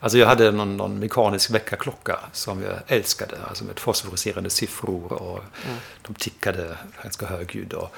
Alltså 0.00 0.18
jag 0.18 0.26
hade 0.26 0.50
någon, 0.50 0.76
någon 0.76 0.98
mekanisk 0.98 1.50
väckarklocka 1.50 2.18
som 2.32 2.62
jag 2.62 2.72
älskade, 2.86 3.36
alltså 3.48 3.64
med 3.64 3.78
fosforiserande 3.78 4.50
siffror 4.50 5.12
och 5.12 5.40
de 6.06 6.14
tickade 6.14 6.76
ganska 7.02 7.26
högljutt. 7.26 7.72
Och, 7.72 7.94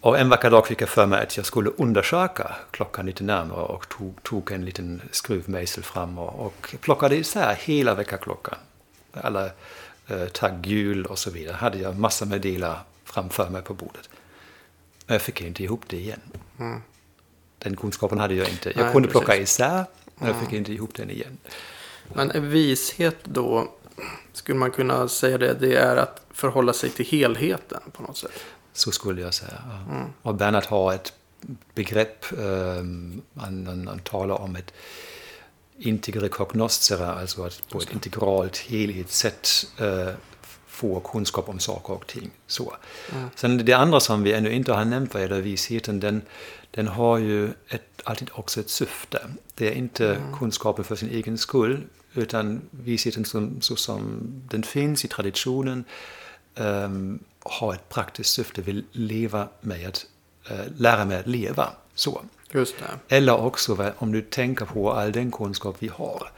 och 0.00 0.18
en 0.18 0.28
vacker 0.28 0.50
dag 0.50 0.66
fick 0.66 0.80
jag 0.80 0.88
för 0.88 1.06
mig 1.06 1.22
att 1.22 1.36
jag 1.36 1.46
skulle 1.46 1.70
undersöka 1.70 2.56
klockan 2.70 3.06
lite 3.06 3.24
närmare 3.24 3.60
och 3.60 3.88
tog, 3.88 4.22
tog 4.22 4.52
en 4.52 4.64
liten 4.64 5.02
skruvmejsel 5.10 5.84
fram 5.84 6.18
och, 6.18 6.46
och 6.46 6.74
plockade 6.80 7.16
isär 7.16 7.54
hela 7.54 7.94
väckarklockan. 7.94 8.58
Alla 9.12 9.44
eh, 10.06 10.26
tagghjul 10.32 11.06
och 11.06 11.18
så 11.18 11.30
vidare 11.30 11.54
hade 11.54 11.78
jag 11.78 11.98
massor 11.98 12.26
med 12.26 12.40
delar 12.40 12.78
framför 13.04 13.50
mig 13.50 13.62
på 13.62 13.74
bordet. 13.74 14.08
Men 15.06 15.14
jag 15.14 15.22
fick 15.22 15.40
inte 15.40 15.62
ihop 15.62 15.82
det 15.86 15.96
igen. 15.96 16.20
Den 17.58 17.76
kunskapen 17.76 18.18
hade 18.18 18.34
jag 18.34 18.48
inte. 18.48 18.68
Jag 18.68 18.84
Nej, 18.84 18.92
kunde 18.92 19.08
precis. 19.08 19.20
plocka 19.20 19.36
isär, 19.36 19.84
men 20.14 20.28
jag 20.28 20.40
fick 20.40 20.52
inte 20.52 20.72
ihop 20.72 20.94
den 20.94 21.10
igen. 21.10 21.38
Men 22.14 22.30
en 22.30 22.50
vishet 22.50 23.16
då, 23.24 23.68
skulle 24.32 24.58
man 24.58 24.70
kunna 24.70 25.08
säga 25.08 25.38
det, 25.38 25.54
det 25.54 25.76
är 25.76 25.96
att 25.96 26.26
förhålla 26.30 26.72
sig 26.72 26.90
till 26.90 27.06
helheten 27.06 27.80
på 27.92 28.02
något 28.02 28.16
sätt. 28.16 28.32
Så 28.76 28.92
skulle 28.92 29.22
jag 29.22 29.34
säga. 29.34 29.62
Ja. 29.88 30.06
Och 30.22 30.34
Bernhard 30.34 30.64
har 30.64 30.94
ett 30.94 31.12
begrepp, 31.74 32.24
um, 32.30 33.22
han, 33.34 33.66
han, 33.66 33.86
han 33.88 33.98
talar 33.98 34.34
om 34.34 34.56
ett 34.56 34.72
integre 35.78 36.28
cognoscere, 36.28 37.06
alltså 37.06 37.44
att 37.44 37.68
på 37.68 37.78
ett 37.78 37.92
integralt 37.92 38.56
helhetssätt 38.56 39.48
uh, 39.80 40.10
få 40.66 41.00
kunskap 41.00 41.48
om 41.48 41.58
saker 41.58 41.92
och 41.92 42.06
ting. 42.06 42.30
Så. 42.46 42.76
Sen 43.34 43.64
det 43.64 43.72
andra 43.72 44.00
som 44.00 44.22
vi 44.22 44.32
ännu 44.32 44.52
inte 44.52 44.72
har 44.72 44.84
nämnt 44.84 45.14
vad 45.14 45.22
gäller 45.22 45.40
visheten, 45.40 46.00
den, 46.00 46.22
den 46.70 46.88
har 46.88 47.18
ju 47.18 47.50
ett, 47.68 48.00
alltid 48.04 48.30
också 48.32 48.60
ett 48.60 48.70
syfte. 48.70 49.18
Det 49.54 49.68
är 49.68 49.72
inte 49.72 50.18
kunskapen 50.38 50.84
för 50.84 50.96
sin 50.96 51.10
egen 51.10 51.38
skull, 51.38 51.82
utan 52.14 52.60
visheten 52.70 53.24
som, 53.24 53.60
så 53.60 53.76
som 53.76 54.20
den 54.50 54.62
finns 54.62 55.04
i 55.04 55.08
traditionen 55.08 55.84
ehm, 56.56 57.18
har 57.38 57.74
ett 57.74 57.88
praktiskt 57.88 58.30
syfte, 58.30 58.62
vill 58.62 58.84
leva 58.92 59.48
med 59.60 59.88
att 59.88 60.06
eh, 60.50 60.66
lära 60.76 61.04
mig 61.04 61.18
att 61.18 61.26
leva. 61.26 61.70
Så. 61.94 62.22
Just 62.50 62.74
det. 62.78 63.16
Eller 63.16 63.40
också 63.40 63.92
om 63.98 64.12
du 64.12 64.22
tänker 64.22 64.64
på 64.64 64.92
all 64.92 65.12
den 65.12 65.32
kunskap 65.32 65.76
vi 65.78 65.88
har, 65.88 66.30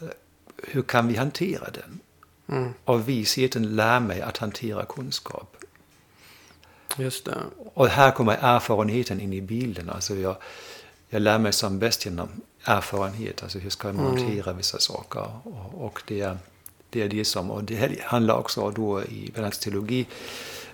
eh, 0.00 0.08
hur 0.62 0.82
kan 0.82 1.08
vi 1.08 1.16
hantera 1.16 1.70
den? 1.70 2.00
Och 2.84 3.08
visheten 3.08 3.76
lär 3.76 4.00
mig 4.00 4.22
att 4.22 4.38
hantera 4.38 4.84
kunskap. 4.84 5.56
Just 6.96 7.24
det. 7.24 7.38
Och 7.74 7.88
här 7.88 8.10
kommer 8.10 8.38
erfarenheten 8.40 9.20
in 9.20 9.32
i 9.32 9.40
bilden. 9.40 9.90
Alltså 9.90 10.14
jag, 10.14 10.36
jag 11.08 11.22
lär 11.22 11.38
mig 11.38 11.52
som 11.52 11.78
bäst 11.78 12.04
genom 12.04 12.28
erfarenhet. 12.64 13.42
Alltså 13.42 13.58
hur 13.58 13.70
ska 13.70 13.92
man 13.92 14.06
hantera 14.06 14.52
vissa 14.52 14.78
saker. 14.78 15.40
Och, 15.44 15.84
och 15.84 16.02
det, 16.06 16.20
är, 16.20 16.38
det 16.94 17.02
är 17.02 17.08
det 17.08 17.24
som, 17.24 17.50
och 17.50 17.64
det 17.64 18.00
handlar 18.02 18.34
också 18.34 18.70
då 18.70 19.02
i 19.02 19.30
Bernhards 19.34 19.58
teologi 19.58 20.06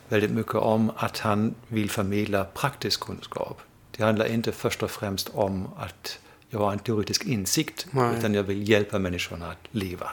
väldigt 0.09 0.31
mycket 0.31 0.55
om 0.55 0.93
att 0.97 1.19
han 1.19 1.55
vill 1.69 1.91
förmedla 1.91 2.45
praktisk 2.45 3.01
kunskap. 3.01 3.61
Det 3.91 4.05
handlar 4.05 4.27
inte 4.27 4.53
först 4.53 4.83
och 4.83 4.91
främst 4.91 5.29
om 5.29 5.69
att 5.79 6.19
jag 6.51 6.59
har 6.59 6.73
en 6.73 6.79
teoretisk 6.79 7.25
insikt, 7.25 7.87
Nej. 7.91 8.19
utan 8.19 8.35
jag 8.35 8.43
vill 8.43 8.69
hjälpa 8.69 8.99
människorna 8.99 9.47
att 9.51 9.59
leva 9.71 10.11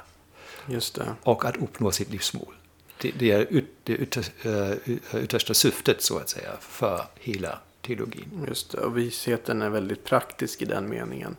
Just 0.68 0.96
det. 0.96 1.16
och 1.24 1.46
att 1.46 1.58
uppnå 1.58 1.92
sitt 1.92 2.12
livsmål. 2.12 2.54
Det, 3.02 3.12
det 3.20 3.32
är 3.32 3.42
ut, 3.50 3.70
det 3.84 3.94
yttersta, 3.94 4.50
äh, 4.50 5.24
yttersta 5.24 5.54
syftet, 5.54 6.02
så 6.02 6.18
att 6.18 6.30
säga, 6.30 6.52
för 6.60 7.02
hela 7.20 7.60
teologin. 7.82 8.46
Just 8.48 8.72
det. 8.72 8.78
Och 8.78 8.98
visheten 8.98 9.62
är 9.62 9.70
väldigt 9.70 10.04
praktisk 10.04 10.62
i 10.62 10.66
den 10.66 10.90
meningen. 10.90 11.36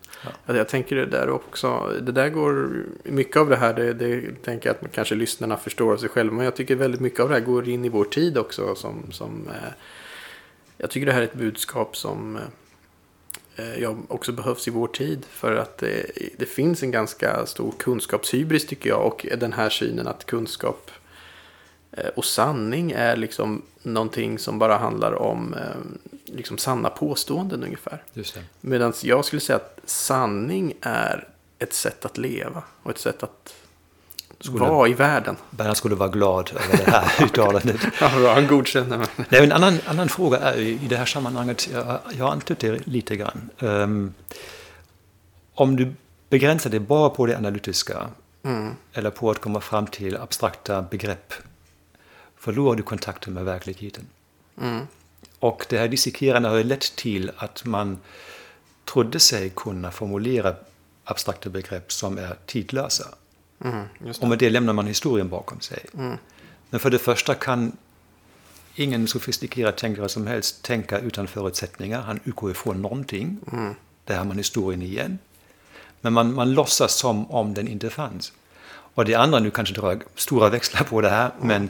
Ja. 0.46 0.56
Jag 0.56 0.68
tänker 0.68 0.96
det 0.96 1.06
där 1.06 1.30
också. 1.30 1.92
Det 2.00 2.12
där 2.12 2.28
går, 2.28 2.82
mycket 3.02 3.36
av 3.36 3.48
det 3.48 3.56
här, 3.56 3.74
det, 3.74 3.92
det 3.92 4.42
tänker 4.44 4.68
jag 4.68 4.76
att 4.76 4.92
kanske 4.92 5.14
lyssnarna 5.14 5.56
förstår 5.56 5.92
av 5.92 5.96
sig 5.96 6.08
själva. 6.08 6.36
Men 6.36 6.44
jag 6.44 6.56
tycker 6.56 6.74
väldigt 6.74 7.00
mycket 7.00 7.20
av 7.20 7.28
det 7.28 7.34
här 7.34 7.42
går 7.42 7.68
in 7.68 7.84
i 7.84 7.88
vår 7.88 8.04
tid 8.04 8.38
också. 8.38 8.74
Som, 8.74 9.12
som, 9.12 9.48
eh, 9.48 9.72
jag 10.76 10.90
tycker 10.90 11.06
det 11.06 11.12
här 11.12 11.20
är 11.20 11.24
ett 11.24 11.34
budskap 11.34 11.96
som 11.96 12.38
eh, 13.56 13.82
ja, 13.82 13.96
också 14.08 14.32
behövs 14.32 14.68
i 14.68 14.70
vår 14.70 14.88
tid. 14.88 15.24
För 15.30 15.54
att 15.54 15.78
det, 15.78 16.10
det 16.38 16.46
finns 16.46 16.82
en 16.82 16.90
ganska 16.90 17.46
stor 17.46 17.74
kunskapshybris 17.78 18.66
tycker 18.66 18.88
jag. 18.88 19.06
Och 19.06 19.26
den 19.38 19.52
här 19.52 19.70
synen 19.70 20.06
att 20.06 20.26
kunskap 20.26 20.90
eh, 21.92 22.08
och 22.16 22.24
sanning 22.24 22.92
är 22.96 23.16
liksom 23.16 23.62
någonting 23.82 24.38
som 24.38 24.58
bara 24.58 24.76
handlar 24.76 25.12
om 25.12 25.54
eh, 25.54 26.17
liksom 26.32 26.58
sanna 26.58 26.90
påståenden 26.90 27.62
ungefär. 27.64 28.02
Det. 28.14 28.34
Medan 28.60 28.92
jag 29.02 29.24
skulle 29.24 29.40
säga 29.40 29.56
att 29.56 29.80
sanning 29.84 30.74
är 30.80 31.28
ett 31.58 31.72
sätt 31.72 32.04
att 32.04 32.18
leva 32.18 32.62
och 32.82 32.90
ett 32.90 32.98
sätt 32.98 33.22
att 33.22 33.54
Skulle- 34.40 34.58
vara 34.58 34.88
i 34.88 34.92
världen. 34.94 35.36
Bernhard 35.50 35.76
skulle 35.76 35.94
vara 35.94 36.08
glad 36.08 36.50
över 36.54 36.84
det 36.84 36.90
här 36.90 37.24
uttalandet. 37.24 37.80
Ja, 38.00 38.10
bra, 38.18 38.34
han 38.34 38.46
godkänner 38.46 38.98
mig. 38.98 39.06
Nej, 39.28 39.44
en 39.44 39.52
annan, 39.52 39.78
annan 39.86 40.08
fråga 40.08 40.38
är 40.38 40.56
i 40.58 40.74
det 40.88 40.96
här 40.96 41.06
sammanhanget, 41.06 41.68
jag, 41.72 41.98
jag 42.18 42.32
antytt 42.32 42.58
det 42.58 42.86
lite 42.86 43.16
grann. 43.16 43.50
Ehm, 43.58 44.14
om 45.54 45.76
du 45.76 45.94
begränsar 46.28 46.70
dig 46.70 46.80
bara 46.80 47.10
på 47.10 47.26
det 47.26 47.36
analytiska 47.36 48.08
eller 48.92 49.10
på 49.10 49.30
att 49.30 49.38
komma 49.40 49.60
fram 49.60 49.86
till 49.86 50.16
abstrakta 50.16 50.82
begrepp 50.82 51.32
förlorar 52.38 52.76
du 52.76 52.82
kontakten 52.82 53.34
med 53.34 53.44
verkligheten. 53.44 54.06
Och 55.40 55.66
det 55.68 55.78
här 55.78 55.88
dissekerande 55.88 56.48
har 56.48 56.64
lett 56.64 56.96
till 56.96 57.30
att 57.36 57.64
man 57.64 57.98
trodde 58.92 59.20
sig 59.20 59.50
kunna 59.56 59.90
formulera 59.90 60.54
abstrakta 61.04 61.50
begrepp 61.50 61.92
som 61.92 62.18
är 62.18 62.36
tidlösa. 62.46 63.04
Mm, 63.64 63.84
just 64.06 64.22
Och 64.22 64.28
med 64.28 64.38
det 64.38 64.50
lämnar 64.50 64.72
man 64.72 64.86
historien 64.86 65.28
bakom 65.28 65.60
sig. 65.60 65.84
Men 66.70 66.80
för 66.80 66.90
det 66.90 66.98
första 66.98 67.34
kan 67.34 67.72
ingen 68.74 69.06
sofistikerad 69.08 69.76
tänkare 69.76 70.08
som 70.08 70.26
helst 70.26 70.62
tänka 70.62 70.98
utan 70.98 71.26
förutsättningar. 71.28 72.00
Han 72.00 72.20
utgår 72.24 72.50
ifrån 72.50 72.82
någonting. 72.82 73.38
Där 74.04 74.16
har 74.18 74.24
man 74.24 74.36
historien 74.38 74.82
igen. 74.82 75.18
Men 76.00 76.12
man, 76.12 76.34
man 76.34 76.52
låtsas 76.52 76.94
som 76.94 77.30
om 77.30 77.54
den 77.54 77.68
inte 77.68 77.90
fanns. 77.90 78.32
Och 78.94 79.04
det 79.04 79.14
andra, 79.14 79.38
nu 79.38 79.50
kanske 79.50 79.74
drar 79.74 79.98
stora 80.14 80.48
växlar 80.48 80.82
på 80.84 81.00
det 81.00 81.08
här, 81.08 81.30
men 81.40 81.62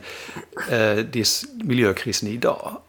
eh, 0.70 0.96
det 0.96 1.20
s- 1.20 1.44
miljökrisen 1.52 2.28
idag 2.28 2.80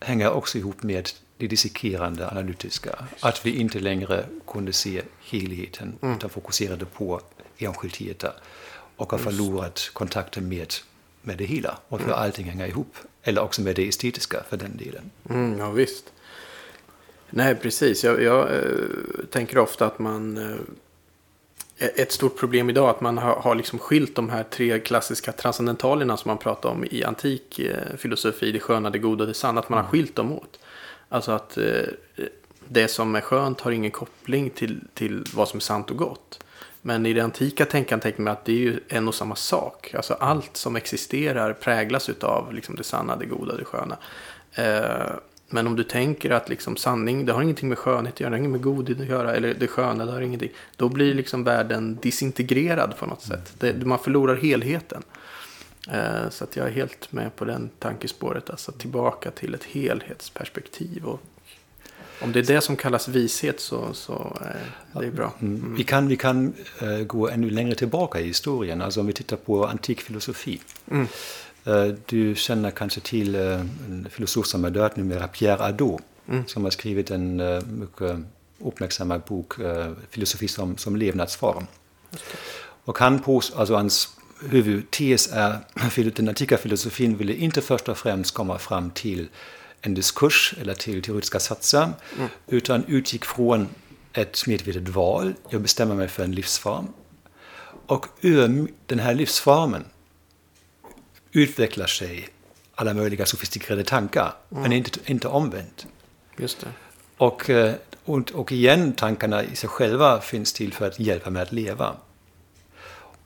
hänger 0.00 0.30
också 0.30 0.58
ihop 0.58 0.82
med 0.82 1.10
det 1.36 1.46
dissekerande 1.46 2.30
analytiska. 2.30 3.04
Att 3.20 3.46
vi 3.46 3.56
inte 3.56 3.78
längre 3.78 4.24
kunde 4.46 4.72
se 4.72 5.02
helheten 5.20 5.98
utan 6.02 6.30
fokuserade 6.30 6.84
på 6.84 7.20
enskildheter 7.58 8.32
och 8.96 9.12
har 9.12 9.18
förlorat 9.18 9.90
kontakten 9.92 10.48
med, 10.48 10.74
med 11.22 11.38
det 11.38 11.44
hela 11.44 11.78
och 11.88 12.00
hur 12.00 12.12
allting 12.12 12.46
hänger 12.46 12.66
ihop. 12.66 12.96
Eller 13.22 13.42
också 13.42 13.62
med 13.62 13.76
det 13.76 13.88
estetiska 13.88 14.42
för 14.48 14.56
den 14.56 14.76
delen. 14.76 15.10
Mm, 15.30 15.58
ja, 15.58 15.70
visst. 15.70 16.12
Nej, 17.30 17.54
precis. 17.54 18.04
Jag, 18.04 18.22
jag 18.22 18.56
eh, 18.56 18.62
tänker 19.30 19.58
ofta 19.58 19.86
att 19.86 19.98
man... 19.98 20.36
Eh, 20.36 20.58
ett 21.78 22.12
stort 22.12 22.38
problem 22.38 22.70
idag 22.70 22.90
att 22.90 23.00
man 23.00 23.18
har, 23.18 23.34
har 23.34 23.54
liksom 23.54 23.78
skilt 23.78 24.14
de 24.14 24.30
här 24.30 24.42
tre 24.42 24.80
klassiska 24.80 25.32
transcendentalerna 25.32 26.16
som 26.16 26.28
man 26.28 26.38
pratar 26.38 26.68
om 26.68 26.84
i 26.90 27.04
antik 27.04 27.58
eh, 27.58 27.96
filosofi, 27.96 28.52
det 28.52 28.60
sköna, 28.60 28.90
det 28.90 28.98
goda 28.98 29.24
och 29.24 29.28
det 29.28 29.34
sanna, 29.34 29.60
att 29.60 29.68
man 29.68 29.84
har 29.84 29.90
skilt 29.90 30.16
dem 30.16 30.32
åt. 30.32 30.58
Alltså 31.08 31.32
att 31.32 31.58
eh, 31.58 31.82
det 32.68 32.88
som 32.88 33.14
är 33.14 33.20
skönt 33.20 33.60
har 33.60 33.70
ingen 33.70 33.90
koppling 33.90 34.50
till, 34.50 34.80
till 34.94 35.24
vad 35.34 35.48
som 35.48 35.56
är 35.56 35.60
sant 35.60 35.90
och 35.90 35.96
gott. 35.96 36.44
Men 36.82 37.06
i 37.06 37.12
det 37.12 37.20
antika 37.20 37.64
tänkandet 37.64 38.02
tänker 38.02 38.22
man 38.22 38.32
att 38.32 38.44
det 38.44 38.52
är 38.52 38.56
ju 38.56 38.80
en 38.88 39.08
och 39.08 39.14
samma 39.14 39.34
sak. 39.34 39.94
Alltså 39.94 40.14
allt 40.14 40.56
som 40.56 40.76
existerar 40.76 41.52
präglas 41.52 42.10
av 42.20 42.52
liksom 42.54 42.76
det 42.76 42.84
sanna, 42.84 43.16
det 43.16 43.26
goda, 43.26 43.56
det 43.56 43.64
sköna. 43.64 43.96
Men 45.50 45.66
om 45.66 45.76
du 45.76 45.84
tänker 45.84 46.30
att 46.30 46.48
liksom 46.48 46.76
sanning, 46.76 47.26
det 47.26 47.32
har 47.32 47.42
ingenting 47.42 47.68
med 47.68 47.78
skönhet 47.78 48.14
att 48.14 48.20
göra, 48.20 48.30
det 48.30 48.36
har 48.36 48.38
inget 48.38 48.50
med 48.50 48.60
godhet 48.60 49.00
att 49.00 49.06
göra, 49.06 49.34
eller 49.34 49.54
det 49.54 49.66
sköna, 49.66 50.04
det 50.04 50.12
har 50.12 50.20
ingenting. 50.20 50.50
Då 50.76 50.88
blir 50.88 51.14
liksom 51.14 51.44
världen 51.44 51.98
disintegrerad 52.02 52.96
på 52.98 53.06
något 53.06 53.22
sätt. 53.22 53.54
Det, 53.58 53.86
man 53.86 53.98
förlorar 53.98 54.36
helheten. 54.36 55.02
Eh, 55.90 56.30
så 56.30 56.44
att 56.44 56.56
jag 56.56 56.66
är 56.66 56.70
helt 56.70 57.12
med 57.12 57.36
på 57.36 57.44
den 57.44 57.70
tankespåret, 57.78 58.50
alltså 58.50 58.72
tillbaka 58.72 59.30
till 59.30 59.54
ett 59.54 59.64
helhetsperspektiv. 59.64 61.04
Och 61.04 61.20
om 62.20 62.32
det 62.32 62.38
är 62.38 62.54
det 62.54 62.60
som 62.60 62.76
kallas 62.76 63.08
vishet 63.08 63.60
så, 63.60 63.88
så 63.92 64.36
eh, 64.40 65.00
det 65.00 65.06
är 65.06 65.10
bra. 65.10 65.32
Mm. 65.40 65.74
Vi 65.76 65.84
kan, 65.84 66.08
vi 66.08 66.16
kan 66.16 66.52
eh, 66.80 66.98
gå 66.98 67.28
ännu 67.28 67.50
längre 67.50 67.74
tillbaka 67.74 68.20
i 68.20 68.26
historien, 68.26 68.82
alltså 68.82 69.00
om 69.00 69.06
vi 69.06 69.12
tittar 69.12 69.36
på 69.36 69.66
antik 69.66 70.00
filosofi. 70.00 70.60
Eh, 70.90 71.04
du 72.06 72.34
känner 72.34 72.70
kanske 72.70 73.00
till 73.00 73.34
eh, 73.34 73.60
en 73.60 74.08
filosof 74.10 74.46
som 74.46 74.64
är 74.64 74.70
död 74.70 74.92
numera, 74.94 75.28
Pierre 75.28 75.62
Hadot, 75.62 76.02
som 76.46 76.64
har 76.64 76.70
skrivit 76.70 77.10
en 77.10 77.40
eh, 77.40 77.62
mycket 77.62 78.16
uppmärksammad 78.58 79.22
bok, 79.28 79.58
eh, 79.58 79.92
Filosofi 80.10 80.48
som, 80.48 80.76
som 80.76 80.96
levnadsform. 80.96 81.66
Och 82.84 82.98
han 82.98 83.18
pås, 83.18 83.52
alltså 83.56 83.74
hans 83.74 84.08
huvudtes 84.50 85.32
är 85.32 85.58
att 86.08 86.16
den 86.16 86.28
antika 86.28 86.58
filosofin 86.58 87.16
ville 87.16 87.34
inte 87.34 87.62
först 87.62 87.88
och 87.88 87.98
främst 87.98 88.34
komma 88.34 88.58
fram 88.58 88.90
till 88.90 89.28
en 89.80 89.94
diskurs 89.94 90.54
eller 90.60 90.74
till 90.74 91.02
teoretiska 91.02 91.40
satser, 91.40 91.88
utan 92.46 92.84
utgick 92.84 93.24
från 93.24 93.68
ett 94.12 94.46
medvetet 94.46 94.88
val. 94.88 95.34
Jag 95.50 95.60
bestämmer 95.60 95.94
mig 95.94 96.08
för 96.08 96.24
en 96.24 96.32
livsform. 96.32 96.86
Och 97.86 98.06
ur 98.20 98.68
den 98.86 98.98
här 98.98 99.14
livsformen 99.14 99.84
utvecklar 101.32 101.86
sig 101.86 102.28
alla 102.74 102.94
möjliga 102.94 103.26
sofistikerade 103.26 103.84
tankar, 103.84 104.32
men 104.48 104.72
inte, 104.72 105.00
inte 105.04 105.28
omvänt. 105.28 105.86
Just 106.36 106.60
det. 106.60 106.66
Och, 107.16 107.50
eh, 107.50 107.74
och, 108.04 108.30
och 108.30 108.52
igen, 108.52 108.92
tankarna 108.92 109.44
i 109.44 109.56
sig 109.56 109.68
själva 109.68 110.20
finns 110.20 110.52
till 110.52 110.72
för 110.72 110.86
att 110.86 111.00
hjälpa 111.00 111.30
mig 111.30 111.42
att 111.42 111.52
leva. 111.52 111.96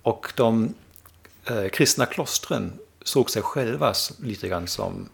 Och 0.03 0.33
de 0.37 0.75
eh, 1.45 1.69
kristna 1.69 2.07
klostren 2.07 2.73
såg 3.03 3.31
sig 3.31 3.43
själva 3.43 3.95
lite 4.19 4.49
grann 4.49 4.67
som 4.67 5.09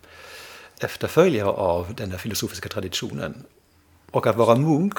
efterföljare 0.81 1.48
av 1.48 1.94
den 1.94 2.11
här 2.11 2.18
filosofiska 2.18 2.68
traditionen. 2.68 3.44
Och 4.11 4.27
att 4.27 4.37
vara 4.37 4.57
munk 4.57 4.98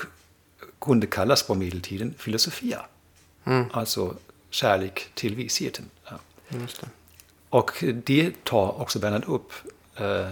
kunde 0.82 1.08
kallas 1.08 1.44
på 1.44 1.56
medeltiden 1.56 2.14
filosofia. 2.18 2.86
Alltså 3.72 4.16
kärlek 4.50 5.08
till 5.14 5.36
visheten. 5.36 5.86
Ja. 6.06 6.20
Och 7.50 7.72
det 8.06 8.44
tar 8.44 8.82
också 8.82 9.00
Bernhard 9.00 9.24
upp. 9.28 9.52
Eh, 9.96 10.32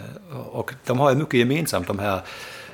Och 0.51 0.73
de 0.85 0.99
har 0.99 1.15
mycket 1.15 1.33
gemensamt, 1.33 1.87
de 1.87 1.99
här 1.99 2.21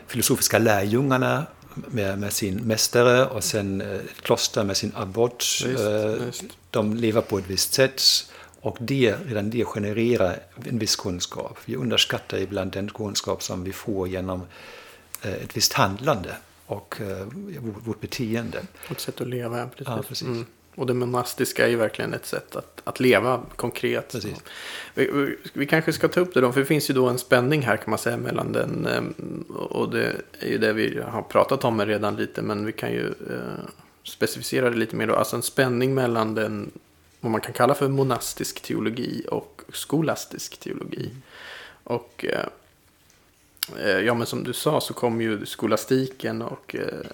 filosofiska 0.08 0.60
lärjungarna 0.60 1.46
med, 1.76 2.20
med 2.20 2.34
sin 2.34 2.56
mästare 2.58 3.26
och 3.26 3.44
sen 3.44 3.82
eh, 3.82 3.88
ett 3.94 4.22
kloster 4.22 4.64
med 4.64 4.78
sin 4.78 4.92
abbot. 4.96 5.44
Eh. 5.66 6.24
De 6.70 6.94
lever 6.96 7.22
på 7.22 7.38
ett 7.38 7.48
visst 7.48 7.74
sätt 7.74 8.02
och 8.62 8.78
det, 8.80 9.16
redan 9.26 9.50
det 9.50 9.66
genererar 9.66 10.40
en 10.70 10.80
viss 10.80 10.96
kunskap. 10.96 11.58
Vi 11.66 11.76
underskattar 11.76 12.38
ibland 12.38 12.72
den 12.72 12.90
kunskap 12.90 13.44
som 13.44 13.64
vi 13.64 13.74
får 13.74 14.08
genom 14.08 14.42
ett 15.22 15.58
visst 15.58 15.74
handlande 15.74 16.36
och 16.66 16.96
vårt- 17.60 17.88
vårt 17.88 18.02
beteende. 18.02 18.62
Ett 18.92 19.00
sätt 19.00 19.22
att 19.22 19.28
leva, 19.28 19.68
precis. 19.68 19.88
Ja, 19.88 20.04
precis. 20.08 20.28
Och 20.76 20.86
det 20.86 20.94
monastiska 20.94 21.66
är 21.66 21.70
ju 21.70 21.76
verkligen 21.76 22.14
ett 22.14 22.26
sätt 22.26 22.56
att, 22.56 22.82
att 22.84 23.00
leva 23.00 23.42
konkret. 23.56 24.12
Precis. 24.12 24.38
Vi, 24.94 25.10
vi, 25.14 25.38
vi 25.54 25.66
kanske 25.66 25.94
ska 25.94 26.08
ta 26.08 26.20
upp 26.20 26.34
det 26.34 26.42
då, 26.42 26.52
för 26.52 26.60
det 26.60 26.66
finns 26.66 26.90
ju 26.90 26.94
då 26.94 27.10
en 27.10 27.18
spänning 27.18 27.62
här 27.62 27.78
kan 27.78 27.90
man 27.90 28.00
säga 28.00 28.18
mellan 28.18 28.52
den, 28.52 28.86
ehm, 28.86 29.14
och 29.50 29.90
det 29.90 30.16
är 30.40 30.48
ju 30.48 30.58
det 30.58 30.74
vi 30.74 31.02
har 31.02 31.22
pratat 31.22 31.64
om 31.64 31.86
redan 31.86 32.16
lite, 32.16 32.42
men 32.42 32.66
vi 32.66 32.72
kan 32.72 32.92
ju 32.92 33.08
eh, 33.08 33.66
specificera 34.04 34.70
det 34.70 34.78
lite 34.78 34.96
mer 34.96 35.08
då. 35.08 35.16
Alltså 35.16 35.36
en 35.36 35.42
spänning 35.42 35.94
mellan 35.94 36.36
den, 36.36 36.72
vad 37.20 37.32
man 37.32 37.42
kan 37.42 37.54
kalla 37.54 37.76
för 37.76 37.88
monastisk 37.88 38.62
teologi 38.62 39.26
och 39.32 39.62
skolastisk 39.74 40.58
teologi. 40.58 41.10
Och 41.84 42.26
eh, 42.30 42.46
eh, 43.86 44.00
ja, 44.00 44.14
men 44.14 44.28
som 44.28 44.44
du 44.44 44.54
sa 44.54 44.82
så 44.82 44.94
kommer 44.94 45.24
ju 45.24 45.46
skolastiken 45.46 46.42
och 46.42 46.76
eh, 46.76 47.08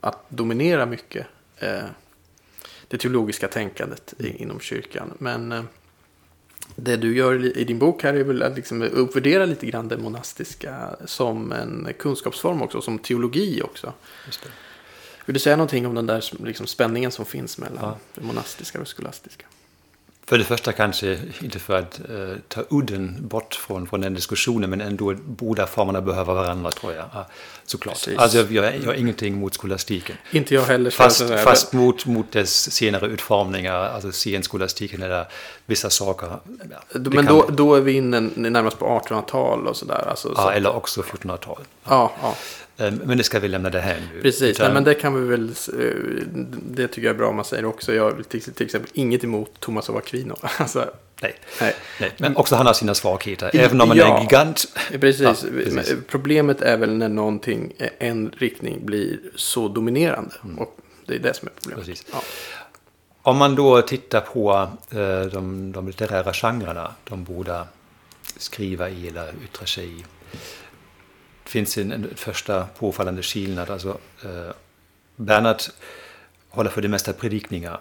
att 0.00 0.24
dominera 0.28 0.86
mycket 0.86 1.26
det 2.88 2.98
teologiska 2.98 3.48
tänkandet 3.48 4.14
i, 4.18 4.42
inom 4.42 4.60
kyrkan. 4.60 5.12
Men 5.18 5.52
eh, 5.52 5.62
det 6.76 6.96
du 6.96 7.16
gör 7.16 7.58
i 7.58 7.64
din 7.64 7.78
bok 7.78 8.02
här 8.02 8.14
är 8.14 8.24
väl 8.24 8.42
att 8.42 8.56
liksom 8.56 8.82
uppvärdera 8.82 9.46
lite 9.46 9.66
grann 9.66 9.88
det 9.88 9.96
monastiska 9.98 10.96
som 11.04 11.52
en 11.52 11.88
kunskapsform 11.98 12.62
också, 12.62 12.80
som 12.80 12.98
teologi 12.98 13.62
också. 13.62 13.92
Vill 15.26 15.34
du 15.34 15.40
säga 15.40 15.56
någonting 15.56 15.86
om 15.86 15.94
den 15.94 16.06
där 16.06 16.44
liksom, 16.46 16.66
spänningen 16.66 17.10
som 17.10 17.24
finns 17.24 17.58
mellan 17.58 17.78
Ja. 17.82 17.98
det 18.14 18.20
monastiska 18.20 18.78
och 18.78 18.84
det 18.84 18.90
skolastiska? 18.90 19.46
För 20.28 20.38
det 20.38 20.44
första 20.44 20.72
kanske, 20.72 21.18
inte 21.42 21.58
för 21.58 21.78
att 21.78 22.00
eh, 22.00 22.38
ta 22.48 22.62
udden 22.70 23.16
bort 23.28 23.54
från, 23.54 23.86
från 23.86 24.00
den 24.00 24.14
diskussionen, 24.14 24.70
men 24.70 24.80
ändå 24.80 25.14
båda 25.26 25.66
formerna 25.66 26.00
behöver 26.00 26.34
varandra 26.34 26.70
tror 26.70 26.92
jag. 26.92 27.04
Ja, 27.14 27.26
såklart. 27.64 27.94
Precis. 27.94 28.18
Alltså 28.18 28.38
jag, 28.38 28.52
jag, 28.52 28.76
jag 28.76 28.86
har 28.86 28.94
ingenting 28.94 29.34
mot 29.34 29.54
skolastiken. 29.54 30.16
Inte 30.30 30.54
jag 30.54 30.62
heller. 30.62 30.90
ska 30.90 31.02
jag 31.02 31.12
Fast, 31.12 31.44
fast 31.44 31.72
mot, 31.72 32.06
mot 32.06 32.32
dess 32.32 32.72
senare 32.72 33.06
utformningar, 33.06 33.74
alltså 33.74 34.12
senskolastiken 34.12 35.02
eller 35.02 35.26
vissa 35.66 35.90
saker. 35.90 36.28
Ja, 36.70 36.78
Men 36.92 37.12
kan- 37.12 37.26
då, 37.26 37.46
då 37.50 37.74
är 37.74 37.80
vi 37.80 37.92
inne 37.92 38.20
närmast 38.20 38.78
på 38.78 38.86
1800-tal 38.86 39.66
och 39.66 39.76
sådär. 39.76 40.08
Alltså, 40.08 40.28
så, 40.28 40.40
ja, 40.40 40.52
eller 40.52 40.76
också 40.76 41.02
1400-tal. 41.02 41.58
ja, 41.84 42.12
ja, 42.22 42.36
Men 42.76 43.18
det 43.18 43.24
ska 43.24 43.38
vi 43.40 43.48
lämna 43.48 43.70
det 43.70 43.80
här 43.80 44.00
nu. 44.14 44.22
precis. 44.22 44.42
Utan- 44.42 44.64
Nej, 44.66 44.74
men 44.74 44.84
det 44.84 44.94
kan 44.94 45.14
vi 45.22 45.28
väl, 45.28 45.48
eh, 45.48 45.86
det 46.70 46.88
tycker 46.88 47.06
jag 47.08 47.14
är 47.14 47.18
bra 47.18 47.28
om 47.28 47.36
man 47.36 47.44
säger 47.44 47.64
också. 47.64 47.94
Jag 47.94 48.02
har 48.02 48.22
till, 48.22 48.42
till 48.42 48.66
exempel 48.66 48.90
inget 48.94 49.24
emot 49.24 49.60
Thomas 49.60 49.90
av 49.90 49.96
Aquino. 49.96 50.36
Alltså, 50.58 50.90
nej, 51.22 51.34
nej. 51.60 51.74
nej, 52.00 52.12
men 52.18 52.36
också 52.36 52.54
han 52.56 52.66
har 52.66 52.72
sina 52.72 52.94
svagheter. 52.94 53.50
Även 53.54 53.80
om 53.80 53.88
han 53.88 53.98
är 53.98 54.02
Ja. 54.02 54.16
en 54.16 54.22
gigant. 54.22 54.66
Precis. 55.00 55.20
Ja, 55.22 55.34
precis. 55.64 55.94
Problemet 56.08 56.62
är 56.62 56.76
väl 56.76 56.96
när 56.96 57.08
någonting, 57.08 57.72
eh, 57.78 57.88
en 57.98 58.30
riktning 58.38 58.86
blir 58.86 59.18
så 59.34 59.68
dominerande. 59.68 60.34
Och 60.58 60.78
det 61.06 61.14
är 61.14 61.18
det 61.18 61.34
som 61.34 61.48
är 61.48 61.52
problemet. 61.60 61.86
Mm. 61.86 61.98
Ja. 62.12 62.22
Om 63.22 63.36
man 63.36 63.54
då 63.54 63.82
tittar 63.82 64.20
på 64.20 64.68
eh, 64.90 65.20
de, 65.32 65.72
de 65.72 65.86
litterära 65.86 66.32
genrerna 66.32 66.94
de 67.08 67.24
borde 67.24 67.64
skriva 68.36 68.88
i 68.88 69.08
eller 69.08 69.32
yttra 69.44 69.66
sig 69.66 69.84
i. 70.00 70.04
Finns 71.46 71.78
en, 71.78 71.92
en 71.92 72.16
första 72.16 72.66
påfallande 72.78 73.22
skillnad. 73.22 73.70
Alltså, 73.70 73.98
eh, 74.24 74.54
Bernhard 75.16 75.62
håller 76.48 76.70
för 76.70 76.82
det 76.82 76.88
mesta 76.88 77.12
predikningar. 77.12 77.80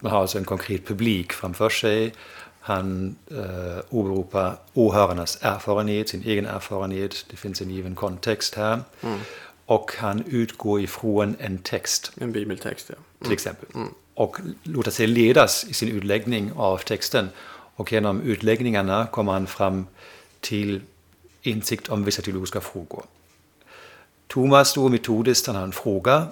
Man 0.00 0.12
har 0.12 0.20
alltså 0.20 0.38
en 0.38 0.44
konkret 0.44 0.86
publik 0.86 1.32
framför 1.32 1.68
sig. 1.68 2.14
Han 2.60 3.16
eh, 3.30 3.84
åberopar 3.90 4.56
åhörarnas 4.72 5.38
erfarenhet, 5.42 6.08
sin 6.08 6.22
egen 6.22 6.46
erfarenhet. 6.46 7.26
Det 7.30 7.36
finns 7.36 7.60
en 7.60 7.70
given 7.70 7.94
kontext 7.94 8.54
här. 8.54 8.80
Och 9.66 9.92
han 9.98 10.24
utgår 10.26 10.80
ifrån 10.80 11.36
en 11.38 11.58
text 11.58 12.12
En 12.20 12.32
bibeltext, 12.32 12.90
ja. 12.90 12.94
till 13.22 13.32
exempel. 13.32 13.68
Och 14.14 14.36
låta 14.62 14.90
sig 14.90 15.06
ledas 15.06 15.64
i 15.64 15.74
sin 15.74 15.88
utläggning 15.88 16.52
av 16.56 16.78
texten. 16.78 17.28
Och 17.76 17.92
genom 17.92 18.20
utläggningarna 18.20 19.06
kommer 19.06 19.32
han 19.32 19.46
fram 19.46 19.86
till 20.40 20.80
insikt 21.42 21.88
om 21.88 22.04
vissa 22.04 22.22
teologiska 22.22 22.60
frågor. 22.60 23.04
Thomas 24.26 24.74
då 24.74 24.88
metodiskt, 24.88 25.46
han 25.46 25.56
har 25.56 25.62
en 25.62 25.72
fråga. 25.72 26.26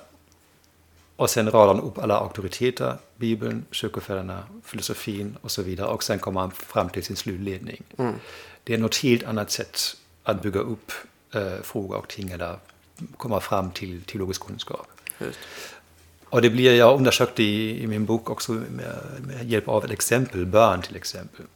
Och 1.16 1.30
sen 1.30 1.50
radar 1.50 1.74
han 1.74 1.82
upp 1.82 1.98
alla 1.98 2.14
auktoriteter, 2.14 2.96
Bibeln, 3.16 3.64
kyrkofäderna, 3.70 4.42
filosofin 4.64 5.36
och 5.40 5.50
så 5.50 5.62
vidare. 5.62 5.88
Och 5.88 6.02
sen 6.02 6.18
kommer 6.18 6.40
han 6.40 6.50
fram 6.50 6.88
till 6.88 7.04
sin 7.04 7.16
slutledning. 7.16 7.82
Det 8.64 8.74
är 8.74 8.78
något 8.78 8.96
helt 8.96 9.24
annat 9.24 9.50
sätt 9.50 9.80
att 10.22 10.42
bygga 10.42 10.60
upp 10.60 10.92
eh, 11.34 11.62
frågor 11.62 11.96
och 11.96 12.08
ting 12.08 12.30
eller 12.30 12.58
komma 13.16 13.40
fram 13.40 13.70
till 13.70 14.02
teologisk 14.02 14.46
kunskap. 14.46 14.86
Just. 15.18 15.38
Och 16.30 16.42
det 16.42 16.50
blir 16.50 16.74
jag 16.74 16.96
undersökt 16.96 17.40
i, 17.40 17.82
i 17.82 17.86
min 17.86 18.04
bok 18.04 18.30
också 18.30 18.52
med, 18.52 18.94
med 19.26 19.50
hjälp 19.50 19.68
av 19.68 19.84
ett 19.84 19.90
exempel, 19.90 20.46
bön 20.46 20.82
till 20.82 20.96
exempel. 20.96 21.46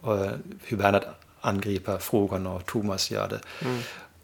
Och 0.00 0.26
hur 0.62 0.76
Bernhard 0.76 1.04
angriper 1.40 1.98
frågan 1.98 2.46
och 2.46 2.66
Thomas 2.66 3.10
gör 3.10 3.28
det. 3.28 3.40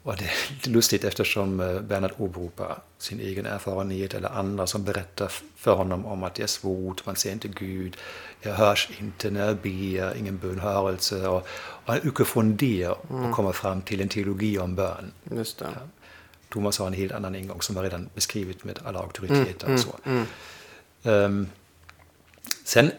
Och 0.05 0.15
det 0.17 0.23
är 0.23 0.53
lite 0.53 0.69
lustigt 0.69 1.03
eftersom 1.03 1.59
eh, 1.59 1.79
Bernhard 1.79 2.11
åberopar 2.17 2.77
sin 2.97 3.19
egen 3.19 3.45
erfarenhet 3.45 4.13
eller 4.13 4.29
andra 4.29 4.67
som 4.67 4.83
berättar 4.83 5.31
för 5.55 5.75
honom 5.75 6.05
om 6.05 6.23
att 6.23 6.35
det 6.35 6.43
är 6.43 6.47
svårt, 6.47 7.05
man 7.05 7.15
ser 7.15 7.31
inte 7.31 7.47
Gud, 7.47 7.97
jag 8.41 8.53
hörs 8.53 8.89
inte 8.99 9.31
när 9.31 9.45
jag 9.45 9.57
ber, 9.57 10.17
ingen 10.17 10.37
bönhörelse. 10.37 11.27
Och, 11.27 11.47
och 12.19 12.27
från 12.27 12.55
det 12.55 12.87
och 12.87 13.31
kommer 13.31 13.51
fram 13.51 13.81
till 13.81 14.01
en 14.01 14.09
teologi 14.09 14.59
om 14.59 14.75
bön. 14.75 15.11
Just 15.35 15.59
det. 15.59 15.67
Thomas 16.49 16.79
har 16.79 16.87
en 16.87 16.93
helt 16.93 17.11
annan 17.11 17.35
ingång 17.35 17.61
som 17.61 17.75
var 17.75 17.83
redan 17.83 18.09
beskrivit 18.15 18.63
med 18.63 18.79
alla 18.85 18.99
auktoriteter 18.99 19.73
och 19.73 19.79
så. 19.79 19.95
Ehm, 21.09 21.47
sen 22.63 22.91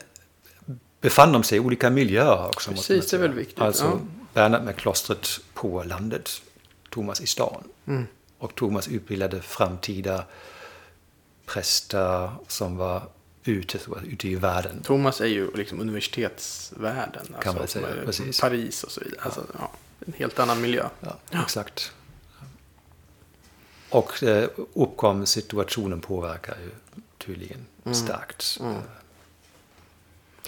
befann 1.01 1.33
de 1.33 1.43
sig 1.43 1.57
i 1.57 1.61
olika 1.61 1.91
miljöer 1.91 2.47
också. 2.47 2.71
Precis, 2.71 3.11
det 3.11 3.17
är 3.17 3.21
väl 3.21 3.33
viktigt, 3.33 3.61
Alltså 3.61 3.85
ja. 3.85 3.99
Bernhard 4.35 4.63
med 4.63 4.77
klostret 4.77 5.29
på 5.55 5.83
landet, 5.83 6.31
Thomas 6.91 7.21
i 7.21 7.27
stan. 7.27 7.65
Mm. 7.87 8.07
Och 8.39 8.55
Thomas 8.55 8.89
utbildade 8.89 9.43
framtida 9.43 10.25
präster 11.47 12.31
som 12.49 12.77
var 12.77 13.03
ute, 13.45 13.79
ute 14.05 14.29
i 14.29 14.35
världen. 14.35 14.83
Thomas 14.83 15.21
är 15.21 15.27
ju 15.27 15.51
liksom 15.55 15.81
universitetsvärlden. 15.81 17.27
Alltså, 17.37 17.53
man 17.53 17.69
säga, 17.69 17.87
precis. 18.05 18.41
Paris 18.41 18.85
och 18.85 18.91
så 18.91 19.01
vidare. 19.01 19.21
Alltså, 19.23 19.47
ja, 19.59 19.71
en 20.07 20.13
helt 20.13 20.39
annan 20.39 20.61
miljö. 20.61 20.89
Ja, 21.01 21.43
exakt. 21.43 21.93
Och 23.91 24.23
eh, 24.23 24.49
uppkom 24.75 25.27
situationen 25.27 26.01
påverkar 26.01 26.57
ju 26.65 26.71
tydligen 27.19 27.67
Mm. 27.85 27.95
starkt 27.95 28.61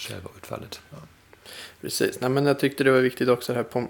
själva 0.00 0.30
utfallet. 0.37 0.80
Ja. 0.90 0.96
Precis. 1.80 2.20
Nej, 2.20 2.30
men 2.30 2.46
jag 2.46 2.58
tyckte 2.58 2.84
det 2.84 2.90
var 2.90 3.00
viktigt 3.00 3.28
också 3.28 3.52
det 3.52 3.58
här 3.58 3.87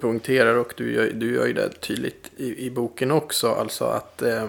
poängterar 0.00 0.54
och 0.54 0.74
du 0.76 0.92
gör, 0.92 1.10
du 1.14 1.34
gör 1.34 1.46
ju 1.46 1.52
det 1.52 1.80
tydligt 1.80 2.30
i, 2.36 2.66
i 2.66 2.70
boken 2.70 3.10
också. 3.10 3.48
Alltså 3.48 3.84
att 3.84 4.22
eh, 4.22 4.48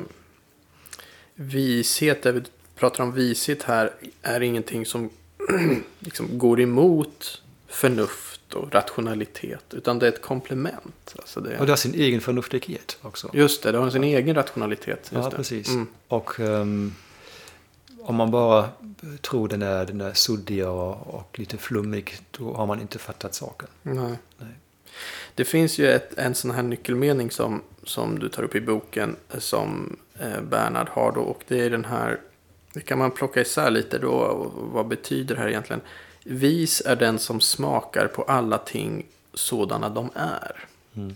vishet, 1.35 2.23
det 2.23 2.31
vi 2.31 2.41
pratar 2.75 3.03
om 3.03 3.11
vishet 3.11 3.63
här, 3.63 3.91
är 4.21 4.41
ingenting 4.41 4.85
som 4.85 5.09
liksom 5.99 6.37
går 6.37 6.61
emot 6.61 7.41
förnuft 7.67 8.53
och 8.53 8.73
rationalitet. 8.73 9.73
Utan 9.73 9.99
det 9.99 10.07
är 10.07 10.11
ett 10.11 10.21
komplement. 10.21 11.15
Alltså 11.15 11.39
det, 11.39 11.59
Och 11.59 11.65
det 11.65 11.71
har 11.71 11.77
sin 11.77 11.93
egen 11.93 12.21
förnuftighet 12.21 12.97
också. 13.01 13.29
just 13.33 13.63
det, 13.63 13.71
det 13.71 13.77
har 13.77 13.89
sin 13.89 14.03
egen 14.03 14.35
rationalitet. 14.35 15.11
Ja, 15.13 15.29
det. 15.29 15.35
precis. 15.35 15.69
Mm. 15.69 15.87
Och 16.07 16.39
ehm, 16.39 16.95
om 18.05 18.15
man 18.15 18.31
bara 18.31 18.69
tror 19.21 19.47
den 19.47 19.61
är, 19.61 19.85
den 19.85 20.01
är 20.01 20.13
suddig 20.13 20.67
och, 20.67 21.15
och 21.15 21.39
lite 21.39 21.57
flummig, 21.57 22.15
då 22.31 22.53
har 22.53 22.65
man 22.65 22.81
inte 22.81 22.99
fattat 22.99 23.33
saken. 23.33 23.67
Nej. 23.81 24.17
Nej. 24.37 24.49
Det 25.35 25.45
finns 25.45 25.77
ju 25.79 25.87
ett, 25.87 26.17
en 26.17 26.35
sån 26.35 26.51
här 26.51 26.63
nyckelmening 26.63 27.31
som, 27.31 27.61
som 27.83 28.19
du 28.19 28.29
tar 28.29 28.43
upp 28.43 28.55
i 28.55 28.61
boken 28.61 29.15
eh, 29.33 29.39
som 29.39 29.97
eh, 30.19 30.41
Bernhard 30.41 30.89
har 30.89 31.11
då. 31.11 31.21
Och 31.21 31.43
det 31.47 31.59
är 31.59 31.69
den 31.69 31.85
här, 31.85 32.19
det 32.73 32.81
kan 32.81 32.97
man 32.97 33.11
plocka 33.11 33.41
isär 33.41 33.71
lite 33.71 33.97
då. 33.97 34.11
Och 34.11 34.51
vad 34.55 34.87
betyder 34.87 35.35
det 35.35 35.41
här 35.41 35.49
egentligen? 35.49 35.81
Vis 36.23 36.81
är 36.85 36.95
den 36.95 37.19
som 37.19 37.41
smakar 37.41 38.07
på 38.07 38.23
alla 38.23 38.57
ting 38.57 39.05
sådana 39.33 39.89
de 39.89 40.09
är. 40.15 40.65
Mm. 40.95 41.15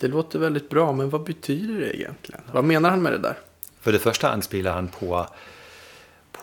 Det 0.00 0.08
låter 0.08 0.38
väldigt 0.38 0.68
bra, 0.68 0.92
men 0.92 1.10
vad 1.10 1.22
betyder 1.22 1.80
det 1.80 1.96
egentligen? 1.96 2.40
Vad 2.52 2.64
menar 2.64 2.90
han 2.90 3.02
med 3.02 3.12
det 3.12 3.18
där? 3.18 3.38
För 3.80 3.92
det 3.92 3.98
första 3.98 4.30
anspelar 4.30 4.72
han 4.72 4.88
på, 4.88 5.26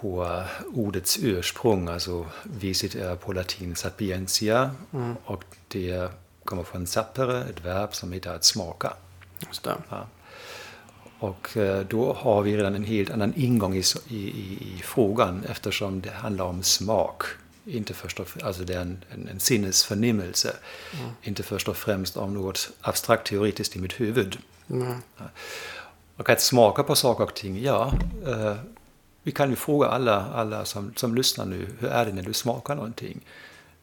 på 0.05 0.43
ordets 0.73 1.19
ursprung, 1.21 1.87
alltså 1.87 2.25
visit 2.43 2.95
är 2.95 3.15
på 3.15 3.33
latin 3.33 3.75
sapientia 3.75 4.71
och 5.25 5.43
det 5.67 6.09
kommer 6.43 6.63
från 6.63 6.87
sapere, 6.87 7.43
ett 7.43 7.65
verb 7.65 7.95
som 7.95 8.11
heter 8.11 8.35
att 8.35 8.43
smaka. 8.43 8.93
Just 9.47 9.63
det. 9.63 9.75
Ja. 9.89 10.07
Och 11.19 11.57
eh, 11.57 11.85
då 11.87 12.13
har 12.13 12.41
vi 12.41 12.57
redan 12.57 12.75
en 12.75 12.83
helt 12.83 13.09
annan 13.09 13.33
ingång 13.35 13.75
i, 13.75 13.83
i, 14.07 14.15
i, 14.15 14.75
i 14.77 14.81
frågan 14.83 15.43
eftersom 15.49 16.01
det 16.01 16.09
handlar 16.09 16.45
om 16.45 16.63
smak. 16.63 17.23
Inte 17.65 17.93
först 17.93 18.19
och, 18.19 18.27
alltså 18.43 18.63
det 18.63 18.73
är 18.73 18.81
en, 18.81 19.03
en, 19.09 19.27
en 19.27 19.39
sinnesförnimmelse. 19.39 20.53
Inte 21.21 21.43
först 21.43 21.67
och 21.67 21.77
främst 21.77 22.17
om 22.17 22.33
något 22.33 22.69
abstrakt 22.81 23.27
teoretiskt 23.27 23.75
i 23.75 23.79
mitt 23.79 23.99
huvud. 23.99 24.37
Mm. 24.69 24.93
Och 26.17 26.29
att 26.29 26.41
smaka 26.41 26.83
på 26.83 26.95
saker 26.95 27.23
och 27.23 27.33
ting, 27.35 27.63
ja. 27.63 27.93
Vi 29.25 29.31
kan 29.31 29.49
ju 29.49 29.55
fråga 29.55 29.87
alla, 29.87 30.25
alla 30.33 30.65
som, 30.65 30.93
som 30.95 31.15
lyssnar 31.15 31.45
nu, 31.45 31.67
hur 31.79 31.89
är 31.89 32.05
det 32.05 32.13
när 32.13 32.23
du 32.23 32.33
smakar 32.33 32.75
någonting? 32.75 33.21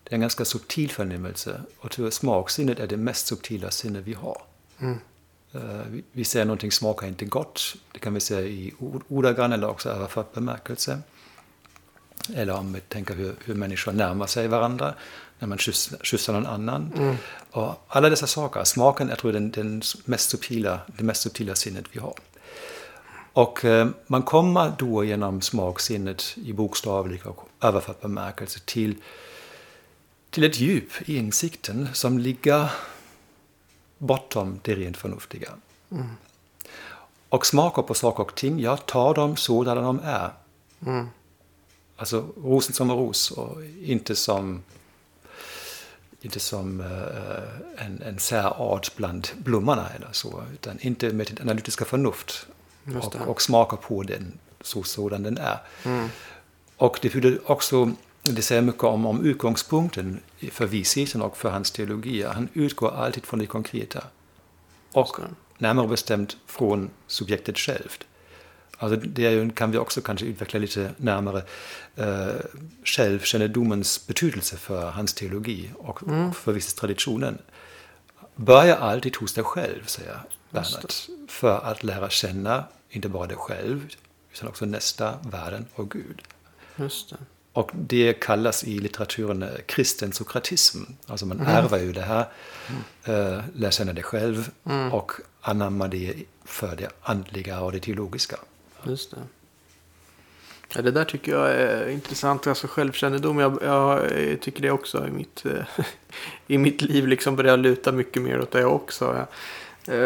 Det 0.05 0.13
är 0.13 0.15
en 0.15 0.21
ganska 0.21 0.45
subtil 0.45 0.91
förnimmelse. 0.91 1.61
Och 1.79 1.91
tyvärr 1.91 2.11
smaksinnet 2.11 2.79
är 2.79 2.87
det 2.87 2.97
mest 2.97 3.27
subtila 3.27 3.71
sinne 3.71 4.01
vi 4.01 4.15
har. 4.15 4.43
Mm. 4.79 4.99
Eh, 5.53 5.61
vi, 5.91 6.05
vi 6.13 6.25
säger 6.25 6.45
någonting 6.47 6.73
smakar 6.73 7.07
inte 7.07 7.25
gott. 7.25 7.75
Det 7.93 7.99
kan 7.99 8.15
vi 8.15 8.21
säga 8.21 8.41
i 8.41 8.75
ord- 8.79 9.03
ordagrann 9.09 9.53
eller 9.53 9.69
också 9.69 9.89
överfört 9.89 10.33
bemärkelse. 10.35 10.99
Eller 12.35 12.55
om 12.55 12.73
vi 12.73 12.81
tänker 12.81 13.15
hur, 13.15 13.35
hur 13.45 13.55
människor 13.55 13.93
närmar 13.93 14.27
sig 14.27 14.49
varandra. 14.49 14.95
när 15.39 15.49
man 15.49 15.59
kysser 15.59 16.33
någon 16.33 16.47
annan. 16.47 16.93
Mm. 16.97 17.17
Och 17.51 17.85
alla 17.89 18.11
dessa 18.11 18.27
saker. 18.27 18.65
Smaken 18.65 19.11
är 19.11 19.17
tror 19.17 19.33
jag 19.33 19.43
den, 19.43 19.51
den 19.51 19.83
mest 20.05 20.31
subtila, 20.31 20.81
det 20.87 21.05
mest 21.05 21.23
subtila 21.23 21.55
sinnet 21.55 21.85
vi 21.93 22.01
har. 22.01 22.15
Och 23.33 23.65
eh, 23.65 23.89
man 24.07 24.23
kommer 24.23 24.73
då 24.79 25.05
genom 25.05 25.41
smaksinnet 25.41 26.35
i 26.37 26.53
bokstavlig 26.53 27.27
och 27.27 27.49
överförd 27.61 27.97
bemärkelse 28.01 28.61
till, 28.65 28.97
till 30.31 30.45
ett 30.45 30.61
djup 30.61 31.09
i 31.09 31.17
insikten 31.17 31.89
som 31.93 32.19
ligger 32.19 32.71
bortom 33.99 34.61
det 34.63 34.75
rent 34.75 34.97
förnuftiga. 34.97 35.51
Mm. 35.91 36.07
Och 37.29 37.47
smaker 37.47 37.83
på 37.83 37.95
saker 37.95 38.23
och 38.23 38.35
ting, 38.35 38.61
jag 38.61 38.87
tar 38.87 39.15
dem 39.15 39.37
sådana 39.37 39.81
de 39.81 40.01
är. 40.05 40.31
Mm. 40.87 41.07
Alltså 41.97 42.27
rosen 42.37 42.75
som 42.75 42.91
en 42.91 42.97
ros 42.97 43.31
och 43.31 43.65
inte 43.83 44.17
som, 44.17 44.63
inte 46.21 46.41
som 46.41 46.81
uh, 46.81 47.87
en, 47.87 48.03
en 48.03 48.19
särart 48.19 48.97
bland 48.97 49.29
blommorna 49.37 49.89
eller 49.97 50.09
så. 50.13 50.45
Utan 50.53 50.79
inte 50.81 51.13
med 51.13 51.31
ett 51.33 51.41
analytiska 51.41 51.85
förnuft 51.85 52.47
och, 53.01 53.15
och 53.29 53.43
smaka 53.43 53.77
på 53.77 54.03
den 54.03 54.39
så 54.61 54.83
sådan 54.83 55.23
den 55.23 55.39
är. 55.39 55.59
Mm. 55.85 56.09
Och 56.77 56.99
det 57.03 57.11
fyller 57.11 57.51
också, 57.51 57.93
det 58.23 58.43
säger 58.43 58.63
mycket 58.63 58.85
om, 58.85 59.07
om 59.07 59.25
utgångspunkten 59.25 60.21
för 60.51 60.67
visheten 60.67 61.23
och 61.23 61.37
för 61.37 61.51
hans 61.51 61.71
teologi. 61.71 62.23
Han 62.23 62.49
utgår 62.55 62.95
alltid 62.95 63.25
från 63.25 63.41
det 63.41 63.47
konkreta. 63.47 64.05
Och 64.93 65.17
närmare 65.59 65.89
bestämt 65.89 66.37
från 66.47 66.91
subjektet 67.07 67.59
självt. 67.59 68.05
Alltså 68.79 68.97
det 68.97 69.55
kan 69.55 69.71
vi 69.71 69.79
också 69.79 70.01
kanske 70.01 70.27
utveckla 70.27 70.61
lite 70.61 70.91
närmare. 70.97 71.43
Eh, 71.97 72.35
självkännedomens 72.85 74.07
betydelse 74.07 74.57
för 74.57 74.91
hans 74.91 75.15
teologi 75.15 75.71
och, 75.79 76.03
mm. 76.03 76.29
och 76.29 76.37
för 76.37 76.77
traditionen. 76.77 77.39
Börja 78.37 78.77
alltid 78.77 79.17
hos 79.17 79.35
dig 79.35 79.45
själv, 79.45 79.87
säger 79.87 80.19
Bernhard. 80.53 80.93
För 81.29 81.59
att 81.65 81.85
lära 81.85 82.11
känna 82.11 82.65
inte 82.91 83.09
bara 83.09 83.27
dig 83.27 83.37
själv, 83.37 83.89
utan 84.33 84.49
också 84.49 84.65
nästa, 84.65 85.15
världen 85.23 85.67
och 85.75 85.91
Gud. 85.91 86.23
Just 86.77 87.11
det. 87.11 87.17
Och 87.53 87.71
det 87.75 88.13
kallas 88.13 88.65
i 88.65 88.79
litteraturen 88.79 89.43
eh, 89.43 89.49
kristen 89.67 90.13
sokratism. 90.13 90.79
Alltså 91.07 91.27
man 91.27 91.41
mm. 91.41 91.57
ärver 91.57 91.79
ju 91.79 91.93
det 91.93 92.01
här, 92.01 92.29
mm. 93.05 93.35
äh, 93.35 93.45
lär 93.55 93.71
känna 93.71 93.93
dig 93.93 94.05
själv 94.05 94.51
mm. 94.65 94.93
och 94.93 95.13
anammar 95.41 95.89
det 95.89 96.15
för 96.45 96.77
det 96.77 96.89
andliga 97.03 97.61
och 97.61 97.73
det 97.73 97.81
teologiska. 97.81 98.37
Just 98.85 99.11
det. 99.11 99.17
Ja, 100.75 100.83
det 100.83 100.91
där 100.91 101.05
tycker 101.05 101.33
jag 101.33 101.51
är 101.51 101.89
intressant, 101.89 102.47
alltså 102.47 102.67
självkännedom. 102.67 103.39
Jag, 103.39 103.59
jag 103.63 104.01
tycker 104.41 104.63
det 104.63 104.71
också 104.71 105.07
i 105.09 105.11
mitt, 105.11 105.47
eh, 105.47 105.65
i 106.47 106.59
mitt 106.59 106.83
liv 106.83 107.07
liksom 107.07 107.37
börjar 107.37 107.57
luta 107.57 107.93
mycket 107.93 108.23
mer 108.23 108.41
åt 108.41 108.51
det 108.51 108.65
också. 108.65 109.27
Jag, 109.85 109.97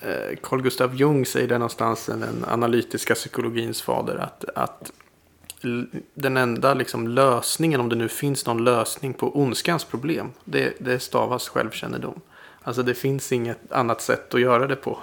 eh, 0.00 0.36
Carl 0.42 0.62
Gustav 0.62 0.94
Jung 0.94 1.26
säger 1.26 1.48
det 1.48 1.58
någonstans, 1.58 2.06
den 2.06 2.44
analytiska 2.48 3.14
psykologins 3.14 3.82
fader, 3.82 4.16
att, 4.16 4.44
att 4.54 4.92
den 6.14 6.36
enda 6.36 6.74
liksom 6.74 7.08
lösningen, 7.08 7.80
om 7.80 7.88
det 7.88 7.96
nu 7.96 8.08
finns 8.08 8.46
någon 8.46 8.64
lösning 8.64 9.14
på 9.14 9.40
ondskans 9.40 9.84
problem, 9.84 10.32
det, 10.44 10.72
det 10.78 10.98
stavas 10.98 11.48
självkännedom. 11.48 12.20
Alltså 12.62 12.82
det 12.82 12.94
finns 12.94 13.32
inget 13.32 13.72
annat 13.72 14.02
sätt 14.02 14.34
att 14.34 14.40
göra 14.40 14.66
det 14.66 14.76
på. 14.76 14.98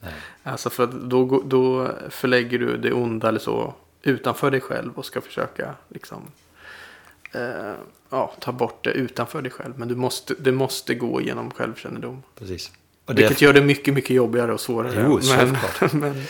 Nej. 0.00 0.12
Alltså 0.42 0.70
för 0.70 0.86
då, 0.86 1.42
då 1.46 1.88
förlägger 2.08 2.58
du 2.58 2.76
det 2.76 2.92
onda 2.92 3.28
eller 3.28 3.38
så 3.38 3.74
utanför 4.02 4.50
dig 4.50 4.60
själv 4.60 4.92
och 4.94 5.04
ska 5.04 5.20
försöka 5.20 5.74
liksom 5.88 6.22
eh, 7.32 7.74
ja, 8.10 8.34
ta 8.40 8.52
bort 8.52 8.84
det 8.84 8.90
utanför 8.90 9.42
dig 9.42 9.52
själv. 9.52 9.74
Men 9.76 9.88
du 9.88 9.96
måste, 9.96 10.34
det 10.38 10.52
måste 10.52 10.94
gå 10.94 11.20
genom 11.20 11.50
självkännedom. 11.50 12.22
Precis. 12.38 12.72
Och 13.04 13.18
Vilket 13.18 13.38
det... 13.38 13.44
gör 13.44 13.52
det 13.52 13.62
mycket, 13.62 13.94
mycket 13.94 14.10
jobbigare 14.10 14.52
och 14.52 14.60
svårare. 14.60 15.06
Jo, 15.08 15.20
men, 15.36 15.56
men, 16.00 16.24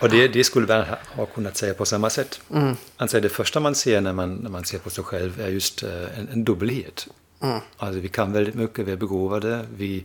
och 0.00 0.10
det, 0.10 0.28
det 0.28 0.44
skulle 0.44 0.66
man 0.66 0.84
ha 1.16 1.26
kunnat 1.26 1.56
säga 1.56 1.74
på 1.74 1.84
samma 1.84 2.10
sätt. 2.10 2.40
Mm. 2.54 2.76
Alltså 2.96 3.20
det 3.20 3.28
första 3.28 3.60
man 3.60 3.74
ser 3.74 4.00
när 4.00 4.12
man, 4.12 4.34
när 4.34 4.50
man 4.50 4.64
ser 4.64 4.78
på 4.78 4.90
sig 4.90 5.04
själv 5.04 5.40
är 5.40 5.48
just 5.48 5.82
eh, 5.82 6.18
en, 6.18 6.28
en 6.32 6.44
dubbelhet. 6.44 7.08
Mm. 7.40 7.60
Alltså 7.76 8.00
vi 8.00 8.08
kan 8.08 8.32
väldigt 8.32 8.54
mycket, 8.54 8.86
vi 8.86 8.92
är 8.92 8.96
begåvade, 8.96 9.66
vi, 9.76 10.04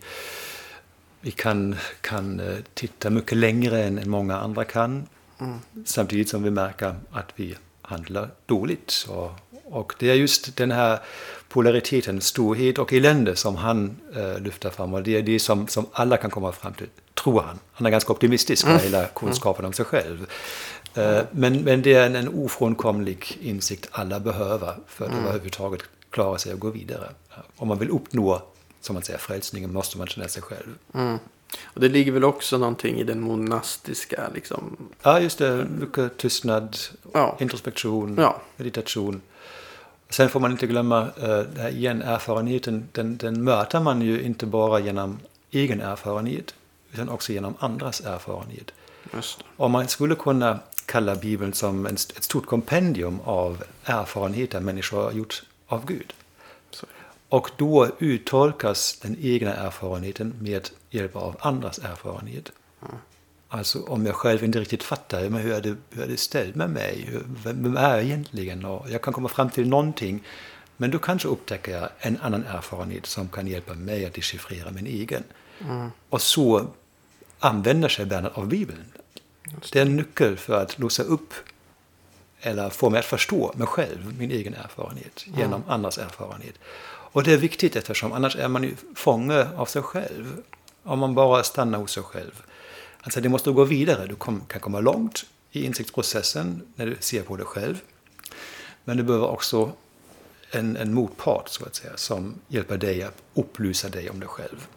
vi 1.22 1.32
kan, 1.32 1.76
kan 2.02 2.40
eh, 2.40 2.56
titta 2.74 3.10
mycket 3.10 3.38
längre 3.38 3.84
än, 3.84 3.98
än 3.98 4.10
många 4.10 4.38
andra 4.38 4.64
kan. 4.64 5.08
Mm. 5.40 5.60
Samtidigt 5.86 6.30
som 6.30 6.44
vi 6.44 6.50
märker 6.50 6.96
att 7.12 7.34
vi 7.36 7.56
handlar 7.82 8.30
dåligt. 8.46 9.08
Och, 9.10 9.32
och 9.70 9.94
det 10.00 10.10
är 10.10 10.16
just 10.16 10.56
den 10.56 10.72
här 10.72 11.00
polariteten, 11.50 12.22
storhet 12.22 12.78
och 12.78 12.94
elände 12.94 13.36
som 13.36 13.56
han 13.56 13.98
äh, 14.16 14.40
lyfter 14.40 14.70
fram. 14.70 14.94
Och 14.94 15.04
det 15.04 15.16
är 15.16 15.22
det 15.22 15.40
som, 15.40 15.68
som 15.68 15.86
alla 15.92 16.18
kan 16.18 16.30
komma 16.30 16.52
fram 16.52 16.74
till, 16.74 16.88
tror 17.14 17.42
han. 17.42 17.60
Han 17.74 17.86
är 17.86 17.92
ganska 17.92 18.14
optimistisk 18.14 18.66
mm. 18.66 18.80
hela 18.80 19.06
kunskapen 19.06 19.66
om 19.66 19.74
sig 19.74 19.86
själv. 19.86 20.28
Äh, 20.94 21.20
men, 21.32 21.62
men 21.62 21.82
det 21.82 21.94
är 21.94 22.06
en, 22.06 22.16
en 22.16 22.28
ofrånkomlig 22.28 23.38
insikt 23.42 23.88
alla 23.92 24.20
behöver 24.20 24.76
för 24.88 25.06
att 25.06 25.12
mm. 25.12 25.26
överhuvudtaget 25.26 25.82
klara 26.10 26.38
sig 26.38 26.54
och 26.54 26.60
gå 26.60 26.70
vidare. 26.70 27.10
Om 27.56 27.68
man 27.68 27.80
vill 27.80 27.90
uppnå, 27.90 28.42
som 28.82 28.94
man 28.94 29.04
säger, 29.04 29.20
frälsningen 29.20 29.74
måste 29.74 29.98
man 29.98 30.08
känna 30.08 30.28
sig 30.28 30.42
själv. 30.42 30.76
Mm. 30.94 31.18
Och 31.64 31.82
det 31.82 31.90
ligger 31.90 32.12
väl 32.12 32.24
också 32.24 32.58
någonting 32.58 33.00
i 33.00 33.04
den 33.04 33.20
monastiska 33.20 34.30
liksom. 34.34 34.78
Ja, 35.04 35.20
just 35.20 35.38
det. 35.38 35.68
Mycket 35.80 36.18
tystnad, 36.18 36.78
ja. 37.14 37.38
introspektion, 37.40 38.16
ja. 38.18 38.42
meditation. 38.58 39.22
Sen 40.10 40.30
får 40.30 40.40
man 40.40 40.52
inte 40.52 40.68
glömma 40.68 41.02
uh, 41.06 41.40
den 41.56 41.74
igen 41.76 42.02
erfarenheten, 42.02 42.88
den, 42.92 43.18
den 43.18 43.44
möter 43.44 43.80
man 43.80 44.02
ju 44.02 44.22
inte 44.22 44.46
bara 44.46 44.80
genom 44.80 45.20
egen 45.52 45.82
erfarenhet, 45.82 46.54
utan 46.94 47.10
också 47.10 47.34
genom 47.34 47.54
andras 47.60 48.02
erfarenhet. 48.02 48.72
Och 49.58 49.72
man 49.72 49.88
skulle 49.88 50.16
kunna 50.16 50.60
kalla 50.86 51.16
Bibeln 51.16 51.54
som 51.54 51.86
en, 51.86 51.94
ett 51.94 52.24
stort 52.24 52.46
kompendium 52.46 53.20
av 53.24 53.64
erfarenheter 53.84 54.60
människor 54.60 55.04
har 55.04 55.12
gjort 55.12 55.44
av 55.68 55.86
Gud. 55.86 56.14
Och 57.30 57.50
då 57.58 57.88
uttolkas 58.00 59.00
den 59.02 59.18
egna 59.22 59.54
erfarenheten 59.54 60.34
med 60.40 60.70
hjälp 60.90 61.16
av 61.16 61.36
andras 61.40 61.80
erfarenhet. 61.80 62.52
Mm. 62.82 62.96
Alltså 63.50 63.84
om 63.84 64.06
jag 64.06 64.16
själv 64.16 64.44
inte 64.44 64.60
riktigt 64.60 64.84
fattar 64.84 65.22
hur, 65.22 65.52
är 65.52 65.62
det, 65.62 65.76
hur 65.90 66.04
är 66.04 66.08
det 66.08 66.18
ställt 66.18 66.56
med 66.56 66.70
mig? 66.70 67.10
Vem, 67.44 67.64
vem 67.64 67.78
är 67.78 67.90
jag 67.90 68.04
egentligen? 68.04 68.66
Och 68.66 68.90
jag 68.90 69.02
kan 69.02 69.14
komma 69.14 69.30
fram 69.30 69.50
till 69.50 69.70
någonting. 69.70 70.24
Men 70.78 70.92
då 70.92 71.00
kanske 71.00 71.28
upptäcker 71.28 71.72
jag 71.72 71.90
en 72.00 72.18
annan 72.22 72.44
erfarenhet 72.44 73.06
som 73.06 73.30
kan 73.30 73.48
hjälpa 73.48 73.74
mig 73.74 74.06
att 74.06 74.14
dechiffrera 74.14 74.72
min 74.72 74.88
egen. 74.88 75.24
Mm. 75.62 75.90
Och 76.10 76.22
så 76.22 76.68
använder 77.40 77.90
sig 77.90 78.06
Bernhard 78.06 78.34
av 78.36 78.48
Bibeln. 78.48 78.86
Det. 79.72 79.80
är 79.80 79.82
en 79.82 79.96
nyckel 79.96 80.38
för 80.38 80.62
att 80.62 80.80
låsa 80.80 81.04
upp 81.04 81.34
eller 82.42 82.70
få 82.70 82.90
mig 82.90 83.00
att 83.00 83.06
förstå 83.06 83.54
mig 83.56 83.68
själv, 83.68 84.16
min 84.20 84.32
egen 84.32 84.54
erfarenhet, 84.54 85.26
mm. 85.28 85.40
genom 85.40 85.64
andras 85.68 85.98
erfarenhet. 85.98 86.56
Och 86.86 87.24
det 87.24 87.34
är 87.34 87.38
viktigt 87.38 87.76
eftersom 87.76 88.14
annars 88.14 88.36
är 88.36 88.48
man 88.48 88.64
ju 88.64 88.76
fånge 88.96 89.48
av 89.56 89.66
sig 89.66 89.82
själv. 89.82 90.42
Om 90.84 91.00
man 91.00 91.16
bara 91.16 91.44
stannar 91.44 91.80
hos 91.80 91.92
sig 91.92 92.04
själv. 92.04 92.44
Alltså 93.02 93.22
det 93.22 93.30
måste 93.30 93.52
gå 93.52 93.64
vidare. 93.64 94.08
Du 94.08 94.16
kan 94.16 94.42
komma 94.60 94.80
långt 94.80 95.26
i 95.52 95.66
insiktsprocessen 95.66 96.62
när 96.76 96.86
du 96.86 96.98
ser 97.00 97.22
på 97.22 97.36
dig 97.36 97.46
själv. 97.46 97.82
Men 98.84 98.98
du 98.98 99.04
behöver 99.04 99.28
också 99.28 99.72
en, 100.52 100.78
en 100.78 100.94
motpart 100.94 101.50
så 101.50 101.66
att 101.66 101.76
säga 101.76 101.98
som 101.98 102.36
hjälper 102.48 102.78
dig 102.78 103.04
att 103.04 103.24
upplysa 103.34 103.90
dig 103.90 104.10
om 104.10 104.20
dig 104.20 104.30
själv. 104.30 104.68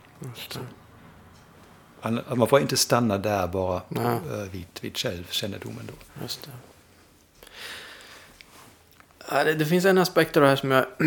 Man 2.34 2.48
får 2.48 2.60
inte 2.60 2.76
stanna 2.76 3.18
där 3.18 3.46
bara 3.46 3.82
Nej. 3.88 4.18
vid, 4.52 4.66
vid 4.80 4.96
självkännedomen. 4.96 5.86
Då. 5.86 6.22
Just 6.22 6.42
det. 6.42 6.50
Det 9.54 9.66
finns 9.66 9.84
en 9.84 9.98
aspekt 9.98 10.36
av 10.36 10.42
det 10.42 10.48
här 10.48 10.56
som 10.56 10.70
jag, 10.70 10.86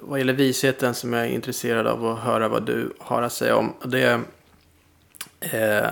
vad 0.00 0.18
gäller 0.18 0.32
visheten, 0.32 0.94
som 0.94 1.12
jag 1.12 1.26
är 1.26 1.28
intresserad 1.28 1.86
av 1.86 2.06
att 2.06 2.18
höra 2.18 2.48
vad 2.48 2.66
du 2.66 2.92
har 2.98 3.22
att 3.22 3.32
säga 3.32 3.56
om. 3.56 3.74
Det 3.84 4.02
är, 4.02 4.20
eh, 5.52 5.90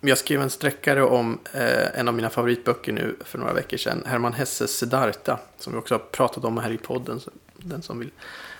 jag 0.00 0.18
skrev 0.18 0.42
en 0.42 0.50
sträckare 0.50 1.02
om 1.02 1.38
eh, 1.52 1.98
en 1.98 2.08
av 2.08 2.14
mina 2.14 2.30
favoritböcker 2.30 2.92
nu 2.92 3.16
för 3.24 3.38
några 3.38 3.52
veckor 3.52 3.76
sedan. 3.76 4.02
Herman 4.06 4.32
Hesses 4.32 4.78
Siddhartha, 4.78 5.38
som 5.58 5.72
vi 5.72 5.78
också 5.78 5.94
har 5.94 5.98
pratat 5.98 6.44
om 6.44 6.58
här 6.58 6.70
i 6.70 6.78
podden. 6.78 7.20
Den 7.56 7.82
som 7.82 7.98
vill 7.98 8.10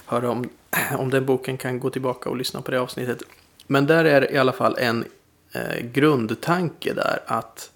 höra 0.06 0.30
om, 0.30 0.48
om 0.98 1.10
den 1.10 1.26
boken 1.26 1.58
kan 1.58 1.80
gå 1.80 1.90
tillbaka 1.90 2.30
och 2.30 2.36
lyssna 2.36 2.62
på 2.62 2.70
det 2.70 2.80
avsnittet. 2.80 3.22
Men 3.66 3.86
där 3.86 4.04
är 4.04 4.32
i 4.32 4.38
alla 4.38 4.52
fall 4.52 4.76
en 4.78 5.04
eh, 5.52 5.84
grundtanke 5.84 6.92
där 6.94 7.20
att 7.26 7.70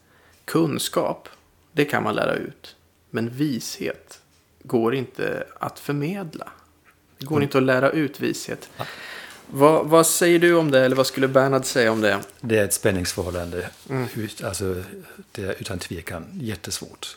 kunskap, 0.45 1.29
det 1.73 1.85
kan 1.85 2.03
man 2.03 2.15
lära 2.15 2.35
ut. 2.35 2.77
Men 3.11 3.29
vishet 3.29 4.21
går 4.63 4.95
inte 4.95 5.47
att 5.61 5.79
förmedla. 5.79 6.49
Det 7.19 7.27
går 7.27 7.37
mm. 7.37 7.43
inte 7.43 7.59
att 7.59 7.65
lära 7.65 7.91
ut 7.91 8.21
vishet. 8.21 8.71
Vad, 9.51 9.87
vad, 9.87 10.07
säger 10.07 10.39
du 10.39 10.55
om 10.55 10.71
det, 10.71 10.85
eller 10.85 10.97
vad 10.97 11.07
skulle 11.07 11.29
Bernhard 11.29 11.65
säga 11.65 11.93
om 11.93 12.01
det? 12.01 12.21
Det 12.41 12.59
är 12.59 12.65
ett 12.65 12.73
spänningsförhållande. 12.73 13.71
Mm. 13.91 14.09
Alltså, 14.45 14.83
det 15.33 15.43
är 15.43 15.55
utan 15.61 15.79
tvekan 15.79 16.25
jättesvårt. 16.41 17.17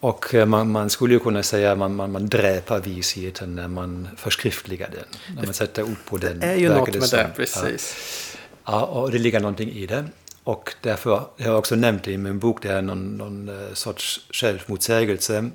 Och 0.00 0.34
eh, 0.34 0.46
man, 0.46 0.70
man, 0.70 0.90
skulle 0.90 1.14
ju 1.14 1.20
kunna 1.20 1.42
säga 1.42 1.72
att 1.72 1.78
man, 1.78 1.94
man, 1.94 2.12
man 2.12 2.28
dräper 2.28 2.80
visheten 2.80 3.54
när 3.54 3.68
man 3.68 4.08
förskriftligar 4.16 4.90
den. 4.90 5.36
När 5.36 5.44
man 5.44 5.54
sätter 5.54 5.82
ord 5.82 6.04
på 6.08 6.16
den. 6.16 6.40
Det 6.40 6.46
är 6.46 6.56
ju 6.56 6.68
något 6.68 6.94
med 6.94 7.10
det, 7.10 7.30
precis. 7.36 7.96
Ja. 8.64 8.72
ja, 8.72 8.84
och 8.84 9.10
det 9.10 9.18
ligger 9.18 9.40
någonting 9.40 9.70
i 9.70 9.86
det. 9.86 10.04
Och 10.44 10.74
därför, 10.80 11.24
jag 11.36 11.50
har 11.50 11.58
också 11.58 11.74
nämnt 11.74 12.04
det 12.04 12.12
i 12.12 12.18
min 12.18 12.38
bok, 12.38 12.62
det 12.62 12.68
är 12.68 12.82
någon, 12.82 13.16
någon 13.16 13.48
eh, 13.48 13.72
sorts 13.74 14.26
självmotsägelse. 14.30 15.50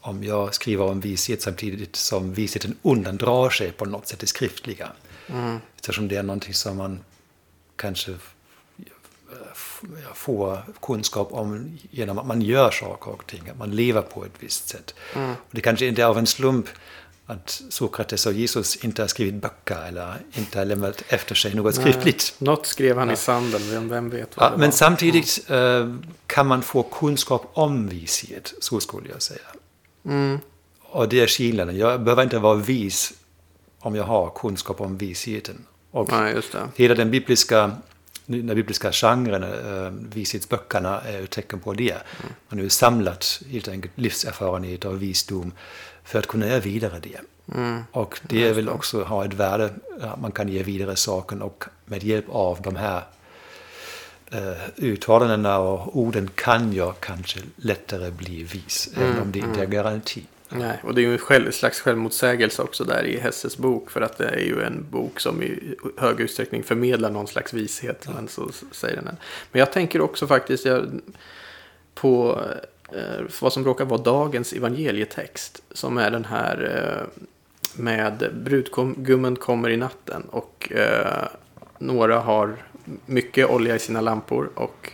Om 0.00 0.24
jag 0.24 0.54
skriver 0.54 0.84
om 0.84 1.00
vishet 1.00 1.42
samtidigt 1.42 1.96
som 1.96 2.34
visheten 2.34 2.76
undandrar 2.82 3.50
sig 3.50 3.72
på 3.72 3.84
något 3.84 4.08
sätt 4.08 4.18
det 4.18 4.26
skriftliga. 4.26 4.92
Mm. 5.28 5.58
Eftersom 5.76 6.08
det 6.08 6.16
är 6.16 6.22
någonting 6.22 6.54
som 6.54 6.76
man 6.76 7.04
kanske 7.76 8.14
få 10.14 10.58
kunskap 10.80 11.32
om 11.32 11.78
genom 11.90 12.18
att 12.18 12.26
man 12.26 12.42
gör 12.42 12.70
saker 12.70 13.10
och 13.10 13.26
ting, 13.26 13.48
att 13.48 13.58
man 13.58 13.70
lever 13.70 14.02
på 14.02 14.24
ett 14.24 14.32
visst 14.40 14.68
sätt. 14.68 14.94
Mm. 15.14 15.30
Och 15.30 15.50
det 15.50 15.60
kanske 15.60 15.86
inte 15.86 16.02
är 16.02 16.06
av 16.06 16.18
en 16.18 16.26
slump 16.26 16.68
att 17.26 17.62
Sokrates 17.68 18.26
och 18.26 18.32
Jesus 18.32 18.76
inte 18.76 19.02
har 19.02 19.08
skrivit 19.08 19.34
böcker 19.34 19.84
eller 19.88 20.16
inte 20.32 20.58
har 20.58 20.64
lämnat 20.64 21.02
efter 21.08 21.34
sig 21.34 21.54
något 21.54 21.76
Nej, 21.76 21.84
skriftligt. 21.84 22.34
Något 22.38 22.66
skrev 22.66 22.98
han 22.98 23.08
ja. 23.08 23.14
i 23.14 23.16
sanden, 23.16 23.60
vem, 23.70 23.88
vem 23.88 24.10
vet 24.10 24.36
vad 24.36 24.46
ja, 24.46 24.50
Men 24.50 24.60
var. 24.60 24.76
samtidigt 24.76 25.50
mm. 25.50 26.02
kan 26.26 26.46
man 26.46 26.62
få 26.62 26.82
kunskap 26.82 27.50
om 27.52 27.88
vishet, 27.88 28.54
så 28.60 28.80
skulle 28.80 29.08
jag 29.08 29.22
säga. 29.22 29.40
Mm. 30.04 30.38
Och 30.82 31.08
det 31.08 31.20
är 31.20 31.26
skillnaden. 31.26 31.76
Jag 31.76 32.02
behöver 32.02 32.22
inte 32.22 32.38
vara 32.38 32.54
vis 32.54 33.12
om 33.78 33.94
jag 33.94 34.04
har 34.04 34.30
kunskap 34.30 34.80
om 34.80 34.96
visheten. 34.96 35.66
Och 35.90 36.12
Nej, 36.12 36.42
hela 36.76 36.94
den 36.94 37.10
bibliska 37.10 37.76
den 38.26 38.46
bibliska 38.46 38.92
genren, 38.92 39.42
äh, 39.42 39.92
vishetsböckerna, 40.14 41.00
är 41.00 41.22
ett 41.22 41.30
tecken 41.30 41.60
på 41.60 41.72
det. 41.72 41.96
Man 42.48 42.58
har 42.58 42.64
ju 42.64 42.68
samlat 42.68 43.42
helt 43.50 43.68
enkelt 43.68 43.92
livserfarenhet 43.98 44.84
och 44.84 45.02
visdom 45.02 45.52
för 46.04 46.18
att 46.18 46.26
kunna 46.26 46.46
ge 46.46 46.60
vidare 46.60 47.00
det. 47.02 47.20
Mm. 47.54 47.84
Och 47.92 48.20
det 48.22 48.52
vill 48.52 48.68
också 48.68 49.02
ha 49.02 49.24
ett 49.24 49.34
värde, 49.34 49.70
man 50.20 50.32
kan 50.32 50.48
ge 50.48 50.62
vidare 50.62 50.96
saken 50.96 51.42
och 51.42 51.64
med 51.84 52.04
hjälp 52.04 52.24
av 52.28 52.62
de 52.62 52.76
här 52.76 53.02
uh, 54.34 54.68
uttalandena 54.76 55.58
och 55.58 55.98
orden 55.98 56.30
kan 56.34 56.72
jag 56.72 57.00
kanske 57.00 57.40
lättare 57.56 58.10
bli 58.10 58.42
vis, 58.42 58.90
mm. 58.96 59.08
även 59.08 59.22
om 59.22 59.32
det 59.32 59.38
inte 59.38 59.60
är 59.60 59.64
mm. 59.64 59.70
garanti. 59.70 60.22
Nej, 60.48 60.80
och 60.82 60.94
det 60.94 61.00
är 61.00 61.02
ju 61.02 61.12
en 61.12 61.18
själv, 61.18 61.50
slags 61.50 61.80
självmotsägelse 61.80 62.62
också 62.62 62.84
där 62.84 63.04
i 63.04 63.18
Hesses 63.18 63.56
bok. 63.56 63.90
För 63.90 64.00
att 64.00 64.18
det 64.18 64.28
är 64.28 64.40
ju 64.40 64.62
en 64.62 64.86
bok 64.90 65.20
som 65.20 65.42
i 65.42 65.74
hög 65.96 66.20
utsträckning 66.20 66.62
förmedlar 66.62 67.10
någon 67.10 67.26
slags 67.26 67.54
vishet. 67.54 68.04
Ja. 68.06 68.12
Men, 68.14 68.28
så 68.28 68.50
säger 68.72 68.96
den. 68.96 69.16
men 69.52 69.58
jag 69.58 69.72
tänker 69.72 70.00
också 70.00 70.26
faktiskt 70.26 70.64
jag, 70.64 71.00
på 71.94 72.40
eh, 72.92 73.24
vad 73.40 73.52
som 73.52 73.64
råkar 73.64 73.84
vara 73.84 74.02
dagens 74.02 74.52
evangelietext. 74.52 75.62
Som 75.70 75.98
är 75.98 76.10
den 76.10 76.24
här 76.24 76.86
eh, 76.88 77.22
med 77.74 78.30
brudgummen 78.44 79.36
kommer 79.36 79.70
i 79.70 79.76
natten. 79.76 80.22
Och 80.30 80.72
eh, 80.72 81.28
några 81.78 82.20
har 82.20 82.56
mycket 83.06 83.50
olja 83.50 83.76
i 83.76 83.78
sina 83.78 84.00
lampor. 84.00 84.50
Och 84.54 84.92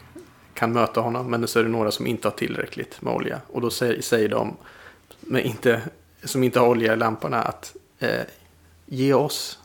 kan 0.55 0.72
möta 0.72 1.00
honom. 1.00 1.30
Men 1.30 1.48
så 1.48 1.59
är 1.59 1.62
det 1.62 1.68
några 1.68 1.90
som 1.90 2.07
inte 2.07 2.28
har 2.28 2.32
tillräckligt 2.32 3.02
med 3.02 3.14
olja. 3.14 3.40
Och 3.46 3.61
då 3.61 3.70
säger, 3.70 4.02
säger 4.02 4.28
de 4.28 4.57
men 5.27 5.43
inte, 5.43 5.83
som 6.25 6.43
inte 6.43 6.61
har 6.61 6.68
olja 6.68 6.93
i 6.93 6.97
lamporna 6.97 7.43
att 7.43 7.77
eh, 7.99 8.22
ge 8.87 9.14
oss, 9.14 9.59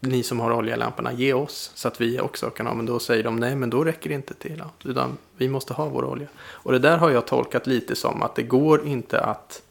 ni 0.00 0.22
som 0.22 0.40
har 0.40 0.52
olja 0.52 0.74
i 0.74 0.78
lamporna, 0.78 1.12
ge 1.12 1.32
oss 1.32 1.70
så 1.74 1.88
att 1.88 2.00
vi 2.00 2.20
också 2.20 2.50
kan 2.50 2.66
ha. 2.66 2.74
Men 2.74 2.86
då 2.86 2.98
säger 2.98 3.24
de 3.24 3.36
nej, 3.36 3.56
men 3.56 3.70
då 3.70 3.84
räcker 3.84 4.08
det 4.08 4.14
inte 4.14 4.34
till. 4.34 4.62
Utan 4.84 5.16
vi 5.36 5.48
måste 5.48 5.72
ha 5.72 5.88
vår 5.88 6.04
olja. 6.04 6.26
Och 6.38 6.72
det 6.72 6.78
där 6.78 6.98
har 6.98 7.10
jag 7.10 7.26
tolkat 7.26 7.66
lite 7.66 7.96
som 7.96 8.22
att 8.22 8.34
det 8.34 8.42
går 8.42 8.86
inte 8.86 9.20
att, 9.20 9.62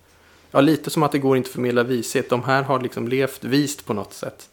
ja 0.52 0.62
lite 0.62 0.90
som 0.90 1.04
att 1.04 1.12
det 1.12 1.20
går 1.20 1.38
inte 1.38 1.48
att 1.48 1.54
förmedla 1.54 1.84
vishet. 1.84 2.30
De 2.30 2.44
här 2.44 2.64
har 2.64 2.80
liksom 2.80 3.08
levt 3.08 3.44
vist 3.44 3.86
på 3.86 3.94
något 3.94 4.14
sätt. 4.14 4.50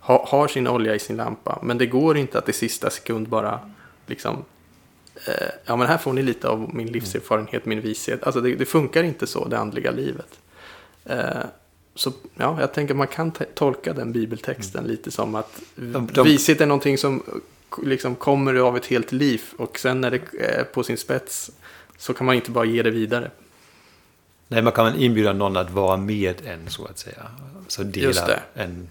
Ha, 0.00 0.26
har 0.28 0.48
sin 0.48 0.68
olja 0.68 0.94
i 0.94 0.98
sin 0.98 1.16
lampa. 1.16 1.58
Men 1.62 1.78
det 1.78 1.86
går 1.86 2.16
inte 2.16 2.38
att 2.38 2.48
i 2.48 2.52
sista 2.52 2.90
sekund 2.90 3.28
bara 3.28 3.70
liksom 4.06 4.44
eh, 5.26 5.48
ja 5.64 5.76
men 5.76 5.86
här 5.86 5.98
får 5.98 6.12
ni 6.12 6.22
lite 6.22 6.48
av 6.48 6.74
min 6.74 6.86
livserfarenhet, 6.86 7.66
min 7.66 7.80
vishet. 7.80 8.24
Alltså 8.24 8.40
det, 8.40 8.54
det 8.54 8.66
funkar 8.66 9.02
inte 9.02 9.26
så, 9.26 9.48
det 9.48 9.58
andliga 9.58 9.90
livet. 9.90 10.38
Eh, 11.04 11.44
så 11.94 12.12
ja, 12.34 12.60
jag 12.60 12.74
tänker 12.74 12.94
man 12.94 13.06
kan 13.06 13.32
tolka 13.54 13.92
den 13.92 14.12
bibeltexten 14.12 14.78
mm. 14.78 14.90
lite 14.90 15.10
som 15.10 15.34
att 15.34 15.60
de, 15.74 16.08
de... 16.12 16.24
vishet 16.24 16.60
är 16.60 16.66
någonting 16.66 16.98
som 16.98 17.22
liksom 17.82 18.14
kommer 18.14 18.54
av 18.54 18.76
ett 18.76 18.86
helt 18.86 19.12
liv 19.12 19.42
och 19.56 19.78
sen 19.78 20.00
när 20.00 20.10
det 20.10 20.20
är 20.40 20.64
på 20.64 20.82
sin 20.82 20.98
spets 20.98 21.50
så 21.98 22.14
kan 22.14 22.26
man 22.26 22.34
inte 22.34 22.50
bara 22.50 22.64
ge 22.64 22.82
det 22.82 22.90
vidare. 22.90 23.30
Nej, 24.48 24.62
man 24.62 24.72
kan 24.72 24.96
inbjuda 24.96 25.32
någon 25.32 25.56
att 25.56 25.70
vara 25.70 25.96
med 25.96 26.46
en 26.46 26.70
så 26.70 26.86
att 26.86 26.98
säga. 26.98 27.30
Så 27.68 27.82
dela 27.82 28.40
en, 28.54 28.88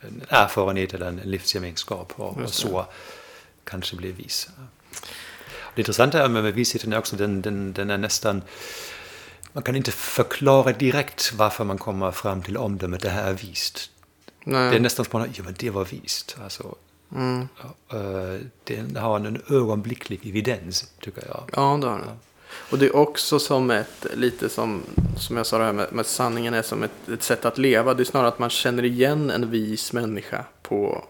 en 0.00 0.22
erfarenhet 0.28 0.94
eller 0.94 1.06
en 1.06 1.20
livsgemenskap 1.24 2.12
och, 2.16 2.38
och 2.38 2.50
så 2.50 2.86
kanske 3.64 3.96
bli 3.96 4.12
vis. 4.12 4.48
Det 5.80 5.82
intressanta 5.82 6.28
med 6.28 6.54
visheten 6.54 6.92
är 6.92 6.98
också 6.98 7.16
den, 7.16 7.42
den, 7.42 7.72
den 7.72 7.90
är 7.90 7.98
nästan 7.98 8.42
man 9.52 9.62
kan 9.62 9.76
inte 9.76 9.90
förklara 9.92 10.72
direkt 10.72 11.32
varför 11.32 11.64
man 11.64 11.78
kommer 11.78 12.10
fram 12.10 12.42
till 12.42 12.56
omdömet 12.56 13.00
det 13.00 13.08
här 13.08 13.30
är 13.30 13.34
vist. 13.34 13.90
Nej. 14.44 14.70
Det 14.70 14.76
är 14.76 14.80
nästan 14.80 15.04
som 15.04 15.22
att 15.22 15.38
ja 15.38 15.44
men 15.44 15.54
det 15.58 15.70
var 15.70 15.84
vist. 15.84 16.36
Alltså, 16.42 16.74
mm. 17.14 17.48
det 18.64 19.00
har 19.00 19.16
en 19.16 19.42
ögonblicklig 19.50 20.28
evidens, 20.28 20.92
tycker 21.00 21.22
jag. 21.26 21.50
Ja, 21.52 21.78
det 21.80 21.86
har 21.86 21.98
den. 21.98 22.18
Och 22.70 22.78
det 22.78 22.86
är 22.86 22.96
också 22.96 23.38
som 23.38 23.70
ett, 23.70 24.06
lite 24.14 24.48
som, 24.48 24.82
som 25.16 25.36
jag 25.36 25.46
sa 25.46 25.58
det 25.58 25.64
här 25.64 25.72
med, 25.72 25.92
med 25.92 26.06
sanningen 26.06 26.54
är 26.54 26.62
som 26.62 26.82
ett, 26.82 27.08
ett, 27.08 27.22
sätt 27.22 27.44
att 27.44 27.58
leva. 27.58 27.94
Det 27.94 28.02
är 28.02 28.04
snarare 28.04 28.28
att 28.28 28.38
man 28.38 28.50
känner 28.50 28.84
igen 28.84 29.30
en 29.30 29.50
vis 29.50 29.92
människa 29.92 30.44
på, 30.62 31.04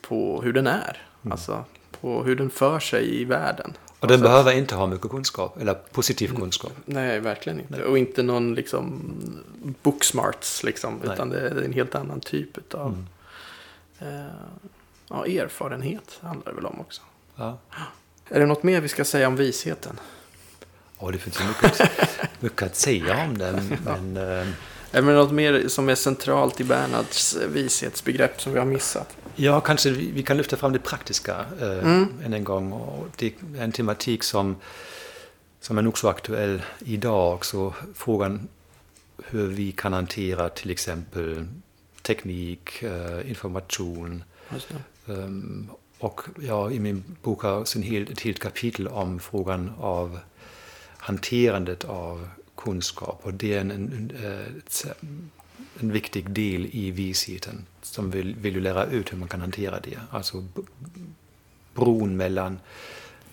på 0.00 0.42
hur 0.42 0.52
den 0.52 0.66
är. 0.66 1.06
Mm. 1.22 1.32
Alltså, 1.32 1.64
på 2.02 2.22
hur 2.22 2.36
den 2.36 2.50
för 2.50 2.80
sig 2.80 3.20
i 3.20 3.24
världen. 3.24 3.72
Och 4.00 4.08
den 4.08 4.20
behöver 4.20 4.52
inte 4.52 4.74
ha 4.74 4.86
mycket 4.86 5.10
kunskap, 5.10 5.60
eller 5.60 5.74
positiv 5.74 6.36
kunskap. 6.36 6.72
Nej, 6.84 7.20
verkligen 7.20 7.60
inte. 7.60 7.76
Nej. 7.76 7.84
Och 7.84 7.98
inte 7.98 8.22
någon 8.22 8.54
liksom 8.54 9.02
booksmarts, 9.82 10.62
liksom, 10.62 11.00
utan 11.02 11.30
det 11.30 11.40
är 11.40 11.62
en 11.64 11.72
helt 11.72 11.94
annan 11.94 12.20
typ 12.20 12.74
av 12.74 13.04
mm. 13.98 14.16
eh, 14.16 14.32
ja, 15.08 15.26
erfarenhet, 15.26 16.18
handlar 16.22 16.52
det 16.52 16.56
väl 16.56 16.66
om 16.66 16.80
också. 16.80 17.02
Ja. 17.36 17.58
Är 18.28 18.40
det 18.40 18.46
något 18.46 18.62
mer 18.62 18.80
vi 18.80 18.88
ska 18.88 19.04
säga 19.04 19.28
om 19.28 19.36
visheten? 19.36 20.00
Ja, 21.00 21.10
det 21.10 21.18
finns 21.18 21.38
mycket, 21.48 21.90
mycket 22.40 22.62
att 22.62 22.76
säga 22.76 23.24
om 23.24 23.38
den. 23.38 23.78
Men, 23.84 24.16
ja. 24.16 24.22
eh, 24.22 24.46
är 24.92 25.02
det 25.02 25.12
något 25.12 25.32
mer 25.32 25.68
som 25.68 25.88
är 25.88 25.94
centralt 25.94 26.60
i 26.60 26.64
Bernhards 26.64 27.36
vishetsbegrepp 27.36 28.40
som 28.40 28.52
vi 28.52 28.58
har 28.58 28.66
missat? 28.66 29.16
Ja, 29.36 29.60
kanske 29.60 29.90
vi, 29.90 30.22
kan 30.22 30.36
lyfta 30.36 30.56
fram 30.56 30.72
det 30.72 30.78
praktiska 30.78 31.44
eh, 31.60 31.78
mm. 31.78 32.08
än 32.24 32.34
en 32.34 32.44
gång. 32.44 32.72
Och 32.72 33.08
det 33.16 33.26
är 33.26 33.62
en 33.62 33.72
tematik 33.72 34.22
som, 34.22 34.56
som 35.60 35.78
är 35.78 35.82
nog 35.82 35.98
så 35.98 36.08
aktuell 36.08 36.62
idag 36.78 37.34
också. 37.34 37.74
Frågan 37.94 38.48
hur 39.24 39.46
vi 39.46 39.72
kan 39.72 39.92
hantera 39.92 40.48
till 40.48 40.70
exempel 40.70 41.46
teknik, 42.02 42.82
eh, 42.82 43.30
information. 43.30 44.24
Um, 45.06 45.70
och 45.98 46.20
ja, 46.40 46.70
i 46.70 46.80
min 46.80 47.04
bok 47.22 47.42
har 47.42 47.50
jag 47.50 48.10
ett 48.10 48.20
helt 48.20 48.38
kapitel 48.38 48.88
om 48.88 49.20
frågan 49.20 49.72
av 49.78 50.18
hanterandet 50.98 51.84
av 51.84 52.28
kunskap. 52.56 53.20
Och 53.22 53.34
det 53.34 53.54
är 53.54 53.60
en, 53.60 53.70
en, 53.70 53.90
en 53.90 55.30
viktig 55.90 56.30
del 56.30 56.66
i 56.72 56.90
visheten 56.90 57.66
som 57.82 58.10
vill, 58.10 58.34
vill 58.34 58.62
lära 58.62 58.86
ut 58.86 59.12
hur 59.12 59.18
man 59.18 59.28
kan 59.28 59.40
hantera 59.40 59.80
det. 59.80 59.98
Alltså 60.10 60.44
bron 61.74 62.16
mellan 62.16 62.60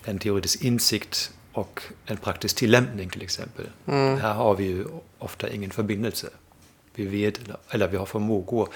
en 0.04 0.18
teoretisk 0.18 0.64
insikt 0.64 1.32
och 1.52 1.82
en 2.06 2.16
praktisk 2.16 2.56
tillämpning 2.56 3.10
till 3.10 3.22
exempel. 3.22 3.66
Mm. 3.86 4.20
Här 4.20 4.34
har 4.34 4.56
vi 4.56 4.64
ju 4.64 4.84
ofta 5.18 5.50
ingen 5.50 5.70
förbindelse. 5.70 6.30
Vi 6.94 7.06
vet, 7.06 7.40
eller 7.70 7.88
vi 7.88 7.96
har 7.96 8.06
förmågor 8.06 8.68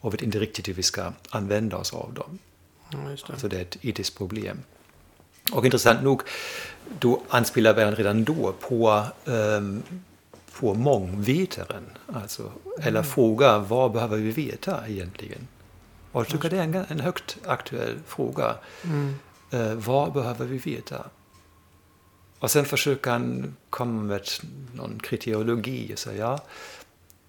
och 0.00 0.14
vet 0.14 0.22
inte 0.22 0.38
riktigt 0.38 0.68
hur 0.68 0.74
vi 0.74 0.82
ska 0.82 1.12
använda 1.30 1.76
oss 1.76 1.92
av 1.92 2.14
dem. 2.14 2.38
Mm, 2.92 3.06
det. 3.06 3.32
Alltså 3.32 3.48
det 3.48 3.56
är 3.56 3.62
ett 3.62 3.76
etiskt 3.84 4.18
problem. 4.18 4.62
Och 5.52 5.64
intressant 5.64 6.02
nog, 6.02 6.22
då 6.98 7.22
anspelar 7.28 7.74
Bernd 7.74 7.96
redan 7.96 8.24
då 8.24 8.54
på, 8.60 9.06
um, 9.24 9.82
på 10.60 10.74
mångvetaren. 10.74 11.84
Alltså, 12.06 12.42
mm. 12.42 12.56
Eller 12.80 13.02
frågar 13.02 13.58
vad 13.58 13.92
behöver 13.92 14.16
vi 14.16 14.30
veta 14.30 14.88
egentligen? 14.88 15.48
Och 16.12 16.20
jag 16.20 16.28
tycker 16.28 16.50
det 16.50 16.58
är 16.58 16.62
en, 16.62 16.74
en 16.74 17.00
högt 17.00 17.38
aktuell 17.46 17.98
fråga. 18.06 18.54
Mm. 18.84 19.14
Uh, 19.54 19.74
vad 19.74 20.12
behöver 20.12 20.46
vi 20.46 20.58
veta? 20.58 21.04
Och 22.38 22.50
sen 22.50 22.64
försöker 22.64 23.10
han 23.10 23.56
komma 23.70 24.02
med 24.02 24.28
någon 24.74 25.00
kriteriologi 25.02 25.94
och 25.94 25.98
säga 25.98 26.18
ja, 26.18 26.44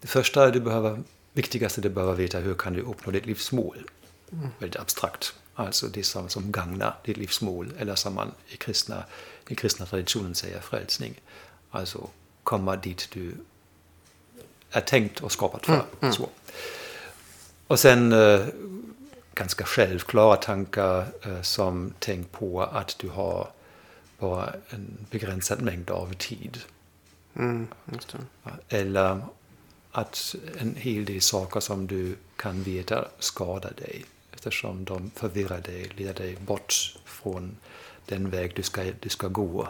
det 0.02 0.08
första 0.08 0.52
du 0.52 0.60
behöver, 0.60 1.04
viktigaste 1.34 1.82
du 1.82 1.90
behöver 1.90 2.14
veta 2.14 2.40
hur 2.40 2.54
kan 2.54 2.74
du 2.74 2.82
uppnå 2.82 3.12
ditt 3.12 3.26
livsmål. 3.26 3.90
Mm. 4.32 4.48
Väldigt 4.60 4.82
abstrakt. 4.82 5.34
Alltså 5.56 5.88
det 5.88 6.04
som, 6.04 6.30
som 6.30 6.52
gagnar 6.52 6.96
ditt 7.06 7.18
livsmål 7.18 7.74
eller 7.80 7.96
som 7.96 8.14
man 8.14 8.32
i 8.48 8.58
kristna, 8.58 9.04
i 9.48 9.56
kristna 9.56 9.86
traditionen 9.86 10.36
säger 10.36 10.60
frälsning. 10.60 11.22
Alltså 11.72 12.10
komma 12.44 12.76
dit 12.76 13.10
du 13.14 13.36
är 14.72 14.82
tänkt 14.82 15.20
och 15.20 15.32
skapat 15.32 15.66
för. 15.66 15.86
Så. 16.12 16.30
Och 17.68 17.80
sen 17.80 18.12
eh, 18.12 18.46
ganska 19.34 19.66
självklara 19.66 20.36
tankar 20.36 21.06
eh, 21.22 21.42
som 21.42 21.94
tänk 22.00 22.32
på 22.32 22.64
att 22.64 22.96
du 23.00 23.10
har 23.10 23.48
bara 24.20 24.54
en 24.70 24.98
begränsad 25.10 25.62
mängd 25.62 25.92
av 25.92 26.14
tid. 26.14 26.60
Mm. 27.36 27.68
Eller 28.70 29.22
att 29.92 30.36
en 30.58 30.76
hel 30.76 31.06
del 31.06 31.22
saker 31.22 31.60
som 31.60 31.88
du 31.88 32.16
kan 32.36 32.64
veta 32.64 33.08
skadar 33.20 33.74
dig 33.78 34.06
eftersom 34.34 34.84
de 34.84 35.12
förvirrar 35.16 35.62
dig, 35.62 35.92
leder 35.96 36.14
dig 36.14 36.36
bort 36.36 36.98
från 37.06 37.58
den 38.06 38.30
väg 38.30 38.54
du 38.56 38.64
ska, 38.64 38.84
du 39.00 39.10
ska 39.10 39.28
gå. 39.28 39.68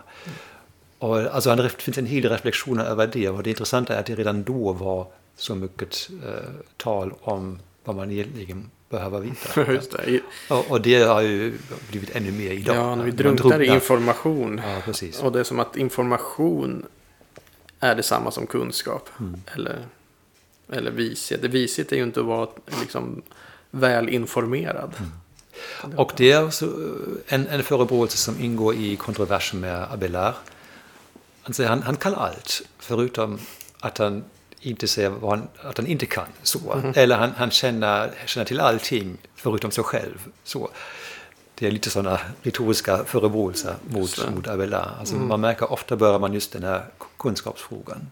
Och 1.04 1.36
alltså, 1.36 1.56
det 1.56 1.70
finns 1.70 1.98
en 1.98 2.06
hel 2.06 2.22
del 2.22 2.32
reflektioner 2.32 2.86
över 2.86 3.08
det 3.08 3.30
och 3.30 3.44
det 3.44 3.50
intressanta 3.50 3.96
är 3.96 4.00
att 4.00 4.06
det 4.06 4.16
redan 4.16 4.44
då 4.44 4.74
var 4.74 5.08
så 5.36 5.56
mycket 5.56 6.10
eh, 6.26 6.50
tal 6.78 7.14
om 7.22 7.60
vad 7.84 7.96
man 7.96 8.12
egentligen 8.12 8.70
behöver 8.90 9.20
veta. 9.20 9.64
Det. 10.06 10.22
Och, 10.50 10.72
och 10.72 10.82
det 10.82 11.04
har 11.04 11.22
ju 11.22 11.54
blivit 11.90 12.16
ännu 12.16 12.32
mer 12.32 12.52
idag. 12.52 12.76
Ja, 12.76 12.96
när 12.96 13.04
vi 13.04 13.12
drunknar 13.12 13.62
i 13.62 13.68
information. 13.68 14.62
Ja, 14.64 14.82
precis. 14.86 15.22
Och 15.22 15.32
det 15.32 15.40
är 15.40 15.44
som 15.44 15.60
att 15.60 15.78
information 15.78 16.86
är 17.80 17.96
detsamma 17.96 18.32
som 18.32 18.48
kunskap. 18.48 19.10
Mm. 19.20 19.42
Eller, 19.56 19.86
eller 20.72 20.92
vishet. 20.92 21.44
Vishet 21.44 21.92
är 21.92 21.96
ju 21.96 22.04
inte 22.04 22.20
att 22.20 22.26
vara 22.26 22.48
liksom, 22.82 23.22
väl 23.72 24.10
informerad. 24.10 24.94
Mm. 25.84 25.98
Och 25.98 26.14
det 26.18 26.32
är 26.32 26.46
också 26.46 26.66
eh, 26.66 27.36
en, 27.36 27.48
en 27.48 27.64
förebråelse 27.64 28.18
som 28.18 28.40
ingår 28.40 28.76
i 28.76 28.96
kontroversen 28.96 29.60
med 29.60 29.88
Abelard. 29.92 30.34
Han 31.44 31.54
säger 31.54 31.70
han, 31.70 31.84
han 31.84 31.96
kan 31.96 32.16
allt, 32.16 32.62
förutom 32.80 33.40
att 33.80 33.98
han 33.98 34.24
inte 34.60 34.88
säger 34.88 35.10
vad 35.10 35.40
han, 35.40 35.48
att 35.62 35.78
han 35.78 35.88
inte 35.88 36.06
kan. 36.06 36.28
Så. 36.44 36.82
Eller 36.96 37.16
han, 37.16 37.32
han 37.32 37.52
känner, 37.52 38.12
känner 38.26 38.46
till 38.46 38.60
allting, 38.60 39.18
förutom 39.36 39.72
sig 39.72 39.84
själv. 39.84 40.28
Så. 40.44 40.70
Det 41.56 41.68
är 41.68 41.72
lite 41.72 41.90
sådana 41.90 42.20
retoriska 42.42 43.04
förebråelser 43.06 43.76
mot, 43.90 44.30
mot 44.36 44.48
Abelard. 44.48 44.90
Alltså 45.00 45.16
Man 45.16 45.42
märker 45.42 45.72
ofta 45.72 45.96
börjar 45.96 46.20
man 46.20 46.34
just 46.34 46.52
den 46.52 46.64
här 46.64 46.86
kunskapsfrågan. 47.20 48.12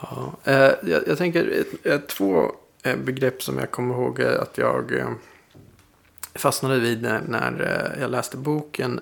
Ja, 0.00 0.32
eh, 0.44 0.72
jag, 0.82 1.08
jag 1.08 1.18
tänker 1.18 1.64
två 2.06 2.52
eh, 2.82 2.96
begrepp 2.96 3.42
som 3.42 3.58
jag 3.58 3.70
kommer 3.70 3.94
ihåg 3.94 4.20
eh, 4.20 4.40
att 4.40 4.58
jag 4.58 4.92
fastnade 6.34 6.80
vid 6.80 7.02
när, 7.02 7.20
när 7.20 7.96
jag 8.00 8.10
läste 8.10 8.36
boken. 8.36 9.00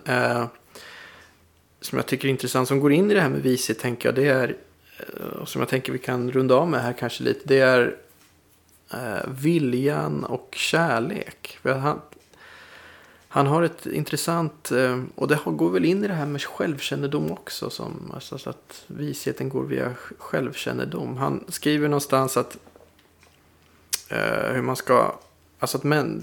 Som 1.81 1.99
jag 1.99 2.07
tycker 2.07 2.29
är 2.29 2.31
intressant, 2.31 2.69
som 2.69 2.81
går 2.81 2.93
in 2.93 3.11
i 3.11 3.15
det 3.15 3.21
här 3.21 3.29
med 3.29 3.43
vishet, 3.43 3.79
tänker 3.79 4.09
jag, 4.09 4.15
det 4.17 4.29
är, 4.29 4.57
och 5.41 5.49
som 5.49 5.61
jag 5.61 5.69
tänker 5.69 5.93
vi 5.93 5.99
kan 5.99 6.31
runda 6.33 6.55
av 6.55 6.69
med 6.69 6.83
här 6.83 6.93
kanske 6.93 7.25
lite, 7.25 7.41
det 7.45 7.59
är 7.61 7.97
eh, 8.93 9.29
viljan 9.29 10.25
och 10.25 10.49
kärlek. 10.57 11.59
För 11.63 11.73
han, 11.75 12.01
han 13.29 13.47
har 13.47 13.63
ett 13.63 13.87
intressant, 13.87 14.71
eh, 14.73 15.03
och 15.15 15.29
det 15.29 15.35
har- 15.37 15.53
går 15.53 15.71
väl 15.71 15.85
in 15.85 16.05
i 16.05 16.09
det 16.09 16.15
här 16.15 16.27
med 16.27 16.43
självkännedom 16.43 17.33
också. 17.33 17.71
Som, 17.71 18.11
alltså 18.15 18.39
så 18.39 18.51
att 18.51 18.85
visheten 18.87 19.49
går 19.49 19.65
via 19.65 19.95
självkännedom. 20.19 21.17
Han 21.17 21.45
skriver 21.49 21.89
någonstans 21.89 22.37
att 22.37 22.59
eh, 24.09 24.53
hur 24.53 24.63
man 24.63 24.77
ska, 24.77 25.19
alltså 25.59 25.77
att 25.79 25.85
män, 25.85 26.23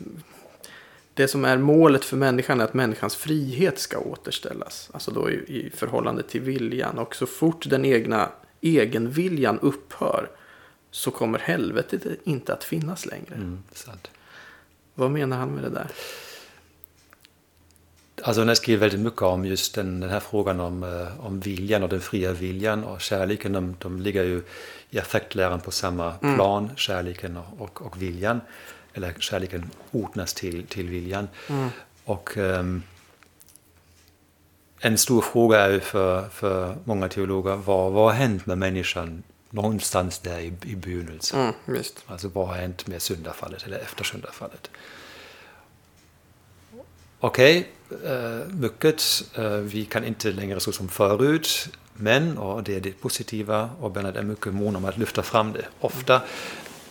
det 1.16 1.28
som 1.28 1.46
är 1.46 1.58
målet 1.58 2.06
för 2.06 2.18
människan 2.18 2.60
är 2.60 2.64
att 2.64 2.74
människans 2.74 3.16
frihet 3.16 3.80
ska 3.80 4.00
återställas. 4.00 4.90
Alltså 4.94 5.12
då 5.12 5.30
i, 5.30 5.34
i 5.34 5.70
förhållande 5.76 6.24
till 6.24 6.42
viljan. 6.42 6.98
Och 6.98 7.16
så 7.16 7.26
fort 7.26 7.70
den 7.70 7.86
egna 7.86 8.30
egenviljan 8.62 9.60
upphör 9.60 10.30
så 10.92 11.12
kommer 11.12 11.40
helvetet 11.40 12.02
inte 12.24 12.54
att 12.54 12.64
finnas 12.64 13.06
längre. 13.06 13.36
Mm. 13.36 13.64
Vad 14.94 15.12
menar 15.12 15.38
han 15.38 15.50
med 15.50 15.64
det 15.64 15.70
där? 15.70 15.88
Alltså 18.24 18.42
han 18.42 18.48
har 18.48 18.56
skrivit 18.56 18.82
väldigt 18.82 19.00
mycket 19.00 19.22
om 19.22 19.46
just 19.46 19.76
den, 19.76 20.00
den 20.00 20.10
här 20.10 20.20
frågan 20.20 20.60
om, 20.60 20.84
eh, 20.84 21.26
om 21.26 21.40
viljan 21.40 21.84
och 21.84 21.90
den 21.90 22.02
fria 22.02 22.32
viljan 22.32 22.84
och 22.84 23.02
kärleken. 23.02 23.54
De, 23.54 23.76
de 23.80 24.02
ligger 24.02 24.24
ju 24.24 24.44
i 24.90 25.00
affektläran 25.00 25.62
på 25.62 25.72
samma 25.72 26.12
plan, 26.12 26.70
kärleken 26.76 27.38
och, 27.38 27.62
och, 27.62 27.82
och 27.82 28.02
viljan. 28.02 28.42
Eller 28.96 29.14
kärleken 29.20 29.70
ordnas 29.92 30.34
till, 30.34 30.68
till 30.68 30.90
viljan. 30.90 31.28
Och 32.06 32.38
ehm, 32.38 32.84
en 34.80 34.98
stor 34.98 35.22
fråga 35.22 35.60
är 35.60 35.70
ju 35.70 35.80
för, 35.80 36.30
för 36.30 36.76
många 36.84 37.10
teologer, 37.10 37.56
vad, 37.56 37.92
vad 37.92 38.06
har 38.06 38.12
hänt 38.12 38.46
med 38.46 38.58
människan 38.58 39.24
någonstans 39.50 40.20
där 40.20 40.40
i, 40.40 40.54
i 40.66 40.76
begynnelsen? 40.76 41.40
Mm, 41.40 41.54
visst. 41.66 42.04
Alltså 42.08 42.28
vad 42.28 42.48
har 42.48 42.56
hänt 42.56 42.88
med 42.88 43.02
syndafallet 43.02 43.64
eller 43.64 43.78
efter 43.80 44.04
syndafallet? 44.04 44.70
Okej, 47.20 47.72
eh, 48.06 48.48
mycket. 48.48 49.24
Eh, 49.36 49.50
vi 49.50 49.86
kan 49.86 50.04
inte 50.04 50.32
längre 50.32 50.60
så 50.60 50.72
som 50.72 50.90
förut. 50.90 51.70
Men, 51.94 52.38
och 52.38 52.64
det 52.64 52.76
är 52.76 52.80
det 52.80 52.92
positiva, 52.92 53.70
och 53.80 53.92
Bernhard 53.92 54.18
är 54.18 54.24
mycket 54.24 54.54
mån 54.54 54.76
om 54.76 54.86
att 54.86 54.98
lyfta 54.98 55.24
fram 55.24 55.54
det. 55.54 55.66
Ofta, 55.80 56.22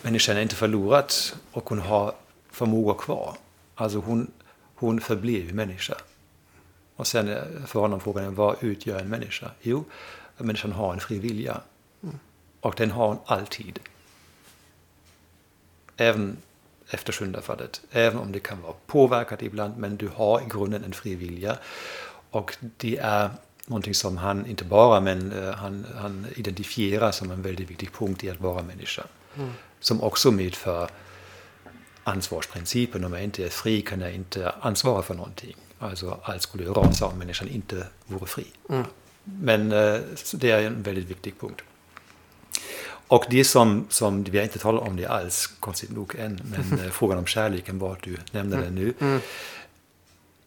människan 0.05 0.37
är 0.37 0.43
inte 0.43 0.55
förlorat 0.55 1.37
och 1.53 1.69
hon 1.69 1.79
har 1.79 2.15
förmåga 2.51 2.95
kvar. 2.95 3.37
Alltså 3.75 3.99
hon, 3.99 4.31
hon 4.75 5.01
förblir 5.01 5.47
ju 5.47 5.53
människa. 5.53 5.95
Och 6.97 7.07
sen 7.07 7.29
eh, 7.29 7.43
för 7.67 7.81
honom 7.81 8.01
frågan, 8.01 8.25
är, 8.25 8.31
vad 8.31 8.57
utgör 8.61 9.01
en 9.01 9.09
människa? 9.09 9.51
Jo, 9.63 9.85
människan 10.39 10.73
har 10.73 10.93
en 10.93 11.01
fri 11.01 11.19
vilja. 11.19 11.61
Och 12.61 12.75
den 12.77 12.91
har 12.91 13.09
hon 13.09 13.19
alltid. 13.27 13.79
Även 15.97 16.37
efter 16.91 17.13
syndafallet. 17.13 17.81
Även 17.91 18.19
om 18.19 18.33
det 18.33 18.41
kan 18.41 18.63
vara 18.63 18.75
påverkat 18.87 19.43
ibland, 19.43 19.77
men 19.79 19.97
du 19.97 20.09
har 20.09 20.41
i 20.41 20.45
grunden 20.49 20.85
en 20.85 20.93
fri 20.93 21.15
vilja. 21.15 21.57
Och 22.31 22.57
det 22.77 22.97
är 22.97 23.31
någonting 23.67 23.95
som 23.95 24.17
han, 24.17 24.47
inte 24.47 24.65
bara, 24.65 25.01
men 25.01 25.33
eh, 25.33 25.55
han, 25.55 25.87
han 25.97 26.27
identifierar 26.37 27.13
som 27.13 27.31
en 27.31 27.43
väldigt 27.43 27.71
viktig 27.71 27.93
punkt 27.93 28.25
i 28.25 28.31
att 28.31 28.41
vara 28.41 28.63
människa. 28.63 29.03
Mm. 29.37 29.51
Som 29.85 30.03
också 30.03 30.31
medför 30.31 30.91
ansvarsprincipen. 32.05 33.05
Om 33.05 33.13
jag 33.13 33.25
inte 33.25 33.45
är 33.45 33.49
fri 33.49 33.83
kan 33.83 34.01
jag 34.01 34.13
inte 34.13 34.51
ansvara 34.61 35.03
för 35.03 35.15
någonting. 35.15 35.57
Alltså 35.79 36.21
allt 36.23 36.43
skulle 36.43 36.65
rasa 36.65 37.07
om 37.07 37.19
människan 37.19 37.49
inte 37.49 37.87
vore 38.07 38.27
fri. 38.27 38.47
Men 39.25 39.73
eh, 39.73 40.01
det 40.35 40.51
är 40.51 40.63
en 40.63 40.83
väldigt 40.83 41.11
viktig 41.11 41.41
punkt. 41.41 41.61
Och 42.87 43.25
det 43.31 43.45
som, 43.45 43.87
som 43.91 44.25
vi 44.25 44.39
har 44.39 44.45
inte 44.45 44.59
talat 44.59 44.89
om 44.89 44.97
det 44.97 45.07
alls, 45.07 45.47
konstigt 45.61 45.91
nog 45.91 46.15
än, 46.15 46.41
men 46.45 46.79
eh, 46.85 46.91
frågan 46.91 47.19
om 47.19 47.27
kärleken, 47.27 47.79
vad 47.79 47.97
du 48.03 48.17
nämnde 48.33 48.57
den 48.57 48.75
nu. 48.75 48.95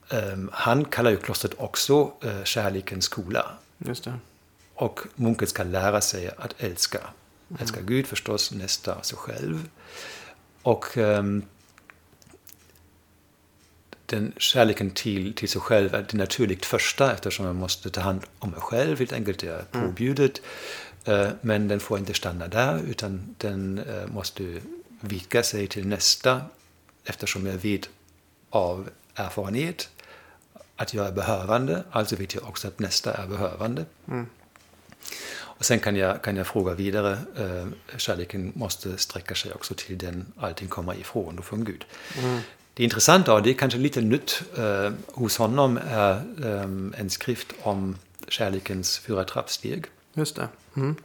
Ehm, 0.09 0.49
han 0.53 0.85
kallar 0.85 1.11
ju 1.11 1.17
klostret 1.17 1.53
också 1.57 2.11
eh, 2.21 2.43
kärlekens 2.43 3.05
skola. 3.05 3.45
Just 3.77 4.03
det. 4.03 4.13
Och 4.73 4.99
munken 5.15 5.47
ska 5.47 5.63
lära 5.63 6.01
sig 6.01 6.29
att 6.37 6.53
älska. 6.57 6.99
Älska 7.59 7.81
Gud 7.81 8.07
förstås, 8.07 8.51
nästa 8.51 9.03
sig 9.03 9.17
själv. 9.17 9.69
Och 10.61 10.97
ehm, 10.97 11.43
den 14.05 14.33
kärleken 14.37 14.91
till, 14.91 15.33
till 15.33 15.49
sig 15.49 15.61
själv 15.61 15.95
är 15.95 16.05
det 16.09 16.17
naturligt 16.17 16.65
första 16.65 17.13
eftersom 17.13 17.45
man 17.45 17.55
måste 17.55 17.89
ta 17.89 18.01
hand 18.01 18.21
om 18.39 18.49
mig 18.49 18.59
själv, 18.61 18.99
helt 18.99 19.13
enkelt. 19.13 19.39
Det 19.39 19.47
är 19.47 19.63
påbjudet. 19.71 20.41
Eh, 21.05 21.29
Men 21.41 21.67
den 21.67 21.79
får 21.79 21.99
inte 21.99 22.13
stanna 22.13 22.47
där 22.47 22.81
utan 22.87 23.35
den 23.37 23.77
eh, 23.77 24.07
måste 24.07 24.61
vidga 25.01 25.43
sig 25.43 25.67
till 25.67 25.87
nästa 25.87 26.41
eftersom 27.05 27.45
jag 27.45 27.53
vet 27.57 27.89
av 28.49 28.89
erfarenhet 29.15 29.89
att 30.75 30.93
jag 30.93 31.07
är 31.07 31.11
behövande, 31.11 31.83
alltså 31.91 32.15
vet 32.15 32.35
jag 32.35 32.43
också 32.43 32.67
att 32.67 32.79
nästa 32.79 33.13
är 33.13 33.27
behövande. 33.27 33.85
Och 35.57 35.65
sen 35.65 35.79
kan 35.79 35.95
jag, 35.95 36.21
kan 36.21 36.35
jag 36.35 36.47
fråga 36.47 36.73
vidare, 36.73 37.17
eh, 37.37 37.97
kärleken 37.97 38.51
måste 38.55 38.97
sträcka 38.97 39.35
sig 39.35 39.51
också 39.53 39.73
till 39.73 39.97
den 39.97 40.25
allting 40.37 40.67
kommer 40.67 40.95
ifrån 40.99 41.39
och 41.39 41.45
från 41.45 41.63
Gud. 41.63 41.85
Det 42.73 42.83
intressanta, 42.83 43.33
och 43.33 43.43
det 43.43 43.49
är 43.49 43.53
kanske 43.53 43.79
lite 43.79 44.01
nytt 44.01 44.41
eh, 44.57 44.91
hos 45.07 45.37
honom, 45.37 45.79
är 45.87 46.11
eh, 46.43 46.99
en 46.99 47.09
skrift 47.09 47.47
om 47.61 47.97
kärlekens 48.27 48.99
fyra 48.99 49.23
trappsteg. 49.23 49.85
Just 50.13 50.35
det. 50.35 50.47
Mm. 50.75 50.95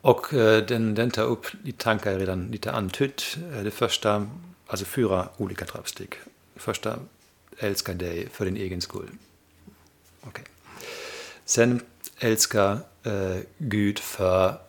Och 0.00 0.34
eh, 0.34 0.66
den, 0.66 0.94
den 0.94 1.10
tar 1.10 1.24
upp 1.24 1.46
lite 1.64 1.84
tankar 1.84 2.10
jag 2.10 2.20
redan 2.20 2.46
lite 2.46 2.72
antytt. 2.72 3.36
Eh, 3.52 3.62
Det 3.62 3.70
första, 3.70 4.30
alltså 4.66 4.86
fyra 4.86 5.28
olika 5.36 5.64
trappsteg. 5.64 6.14
Det 6.54 6.60
första, 6.60 6.98
älska 7.58 7.92
dig 7.94 8.28
för 8.32 8.44
din 8.44 8.56
egen 8.56 8.80
skull. 8.80 9.08
Okej. 10.20 10.44
Sen 11.44 11.80
älska 12.18 12.78
eh, 13.02 13.36
Gud 13.58 13.98
för 13.98 14.60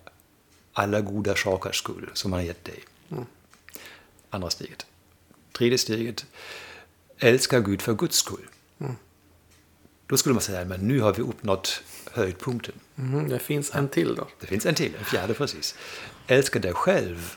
alla 0.73 1.01
goda 1.01 1.35
sakers 1.35 1.77
skull 1.77 2.09
som 2.13 2.33
han 2.33 2.39
har 2.41 2.47
gett 2.47 2.65
dig. 2.65 2.83
Andra 4.29 4.49
steget. 4.49 4.85
Tredje 5.57 5.77
steget, 5.77 6.25
älska 7.17 7.59
Gud 7.59 7.81
för 7.81 7.93
Guds 7.93 8.17
skull. 8.17 8.47
då 10.07 10.17
skulle 10.17 10.33
man 10.33 10.41
säga 10.41 10.61
att 10.61 10.81
nu 10.81 10.99
har 10.99 11.13
vi 11.13 11.21
uppnått 11.21 11.83
höjdpunkten. 12.11 12.75
Mm, 12.97 13.29
det 13.29 13.39
finns 13.39 13.75
en 13.75 13.89
till 13.89 14.15
då. 14.15 14.27
Det 14.39 14.47
finns 14.47 14.65
en 14.65 14.75
till, 14.75 14.95
en 14.99 15.05
fjärde 15.05 15.33
precis. 15.33 15.75
Älska 16.27 16.59
dig 16.59 16.73
själv 16.73 17.35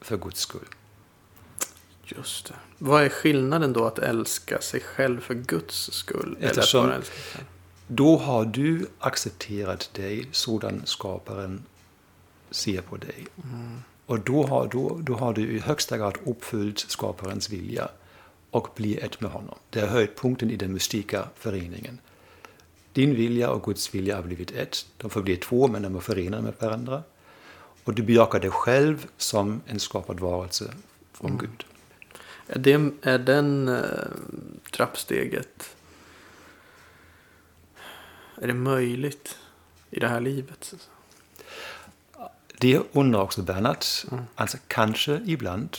för 0.00 0.16
Guds 0.16 0.40
skull. 0.40 0.68
Just 2.04 2.46
det. 2.46 2.54
Vad 2.78 3.02
är 3.04 3.08
skillnaden 3.08 3.72
då 3.72 3.86
att 3.86 3.98
älska 3.98 4.60
sig 4.60 4.80
själv 4.80 5.20
för 5.20 5.34
Guds 5.34 5.92
skull? 5.92 6.36
Eftersom- 6.40 6.84
eller 6.84 6.94
att 6.94 6.98
bara 6.98 6.98
älska 6.98 7.14
sig 7.14 7.32
själv? 7.32 7.46
Då 7.86 8.16
har 8.16 8.44
du 8.44 8.86
accepterat 8.98 9.90
dig 9.94 10.28
sådan 10.32 10.82
skaparen 10.84 11.62
ser 12.50 12.80
på 12.80 12.96
dig. 12.96 13.26
Och 14.06 14.20
då 14.20 14.46
har, 14.46 14.68
då, 14.68 14.98
då 15.02 15.14
har 15.14 15.32
du 15.32 15.50
i 15.50 15.58
högsta 15.58 15.98
grad 15.98 16.18
uppfyllt 16.24 16.78
skaparens 16.78 17.50
vilja 17.50 17.88
och 18.50 18.68
blir 18.74 19.04
ett 19.04 19.20
med 19.20 19.30
honom. 19.30 19.54
Det 19.70 19.80
är 19.80 19.86
höjdpunkten 19.86 20.50
i 20.50 20.56
den 20.56 20.72
mystika 20.72 21.28
föreningen. 21.36 21.98
Din 22.92 23.14
vilja 23.14 23.50
och 23.50 23.62
Guds 23.62 23.94
vilja 23.94 24.16
har 24.16 24.22
blivit 24.22 24.50
ett. 24.50 24.86
De 24.96 25.10
förblir 25.10 25.36
två, 25.36 25.68
men 25.68 25.82
de 25.82 25.96
är 25.96 26.00
förenade 26.00 26.42
med 26.42 26.54
varandra. 26.58 27.02
Och 27.84 27.94
du 27.94 28.02
bejakar 28.02 28.40
dig 28.40 28.50
själv 28.50 29.06
som 29.16 29.60
en 29.66 29.80
skapad 29.80 30.20
varelse 30.20 30.74
från 31.12 31.38
Gud. 31.38 31.64
Är, 32.46 32.58
det, 32.58 32.92
är 33.02 33.18
den 33.18 33.68
eh, 33.68 33.82
trappsteget... 34.70 35.73
Är 38.42 38.46
det 38.46 38.54
möjligt 38.54 39.36
i 39.90 40.00
det 40.00 40.08
här 40.08 40.20
livet? 40.20 40.74
Det 42.58 42.80
undrar 42.92 43.20
också 43.20 43.42
Bernhard. 43.42 43.84
Alltså 44.34 44.56
kanske 44.68 45.20
ibland. 45.26 45.76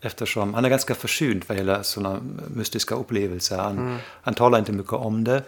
Eftersom 0.00 0.54
han 0.54 0.64
är 0.64 0.68
ganska 0.68 0.94
försynt 0.94 1.48
vad 1.48 1.58
gäller 1.58 1.82
sådana 1.82 2.20
mystiska 2.54 2.94
upplevelser. 2.94 3.58
Han, 3.58 3.98
han 4.22 4.34
talar 4.34 4.58
inte 4.58 4.72
mycket 4.72 4.92
om 4.92 5.24
det. 5.24 5.42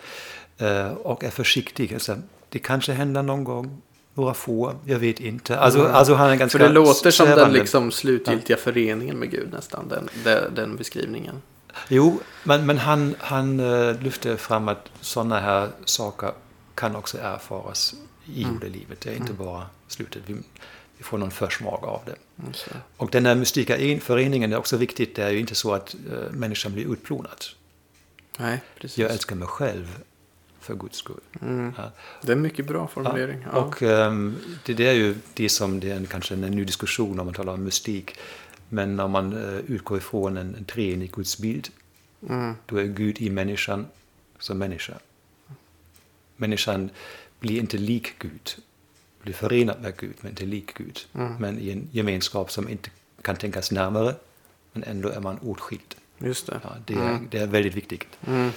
eh, 0.58 0.86
Och 0.92 1.24
är 1.24 1.30
försiktig. 1.30 1.94
Alltså, 1.94 2.16
det 2.48 2.58
kanske 2.58 2.92
händer 2.92 3.22
någon 3.22 3.44
gång. 3.44 3.82
Några 4.14 4.34
få, 4.34 4.74
jag 4.84 4.98
vet 4.98 5.20
inte. 5.20 5.58
Alltså, 5.58 5.86
alltså 5.86 6.14
han 6.14 6.30
är 6.30 6.36
ganska 6.36 6.58
För 6.58 6.66
det 6.66 6.72
låter 6.74 7.10
som 7.10 7.28
den 7.28 7.52
liksom 7.52 7.90
slutgiltiga 7.90 8.56
föreningen 8.56 9.18
med 9.18 9.30
Gud 9.30 9.52
nästan. 9.52 9.88
Den, 9.88 10.08
den, 10.24 10.54
den 10.54 10.76
beskrivningen. 10.76 11.42
Jo, 11.88 12.20
men, 12.44 12.66
men 12.66 12.78
han, 12.78 13.14
han 13.18 13.60
uh, 13.60 14.02
lyfter 14.02 14.36
fram 14.36 14.68
att 14.68 14.90
sådana 15.00 15.40
här 15.40 15.68
saker 15.84 16.32
kan 16.74 16.96
också 16.96 17.18
erfaras 17.18 17.94
i 18.26 18.42
jordelivet. 18.42 19.00
Det 19.00 19.10
är 19.10 19.16
inte 19.16 19.32
bara 19.32 19.66
slutet. 19.88 20.22
Vi, 20.26 20.34
vi 20.96 21.04
får 21.04 21.18
någon 21.18 21.30
försmak 21.30 21.82
av 21.82 22.00
det. 22.06 22.16
Mm. 22.38 22.52
Och 22.96 23.10
den 23.10 23.26
här 23.26 23.34
mystika 23.34 23.78
en- 23.78 24.00
föreningen 24.00 24.52
är 24.52 24.56
också 24.56 24.76
viktigt. 24.76 25.16
Det 25.16 25.22
är 25.22 25.30
ju 25.30 25.38
inte 25.38 25.54
så 25.54 25.74
att 25.74 25.94
uh, 26.12 26.32
människan 26.32 26.72
blir 26.72 26.92
utplånad. 26.92 27.44
Nej, 28.38 28.62
precis. 28.80 28.98
Jag 28.98 29.10
älskar 29.10 29.36
mig 29.36 29.48
själv 29.48 29.98
för 30.60 30.74
Guds 30.74 30.98
skull. 30.98 31.20
Mm. 31.42 31.72
Ja. 31.76 31.90
Det 32.22 32.28
är 32.28 32.36
en 32.36 32.42
mycket 32.42 32.66
bra 32.66 32.88
formulering. 32.88 33.46
Ja. 33.52 33.58
Och 33.60 33.82
ehm, 33.82 34.36
det, 34.64 34.74
det 34.74 34.88
är 34.88 34.92
ju 34.92 35.14
det 35.34 35.48
som 35.48 35.80
det 35.80 35.90
är 35.90 35.96
en, 35.96 36.06
kanske 36.06 36.34
en 36.34 36.40
ny 36.40 36.64
diskussion 36.64 37.20
om 37.20 37.26
man 37.26 37.34
talar 37.34 37.52
om 37.52 37.64
mystik. 37.64 38.18
Men 38.72 39.00
om 39.00 39.10
man 39.10 39.32
eh, 39.32 39.58
utgår 39.58 39.98
ifrån 39.98 40.36
en, 40.36 40.54
en 40.54 40.64
treenig 40.64 41.12
Guds 41.12 41.38
bild, 41.38 41.68
Mm. 42.28 42.54
då 42.66 42.76
är 42.76 42.84
Gud 42.84 43.20
i 43.20 43.30
människan 43.30 43.86
som 44.38 44.58
människa. 44.58 44.94
Människan 46.36 46.90
blir 47.40 47.58
inte 47.60 47.78
lik 47.78 48.18
Gud, 48.18 48.50
blir 49.22 49.34
förenad 49.34 49.82
med 49.82 49.96
Gud, 49.96 50.14
men 50.20 50.30
inte 50.30 50.44
lik 50.44 50.74
Gud. 50.74 50.98
Mm. 51.14 51.34
Men 51.38 51.58
i 51.58 51.70
en 51.70 51.88
gemenskap 51.92 52.50
som 52.50 52.68
inte 52.68 52.90
kan 53.22 53.36
tänkas 53.36 53.70
närmare, 53.70 54.14
men 54.72 54.82
ändå 54.84 55.08
är 55.08 55.20
man 55.20 55.38
åtskild. 55.38 55.94
Just 56.18 56.46
det. 56.46 56.60
Ja, 56.64 56.70
det, 56.86 56.94
är, 56.94 57.18
det 57.30 57.38
är 57.38 57.46
väldigt 57.46 57.74
viktigt. 57.74 58.08
Mm. 58.26 58.50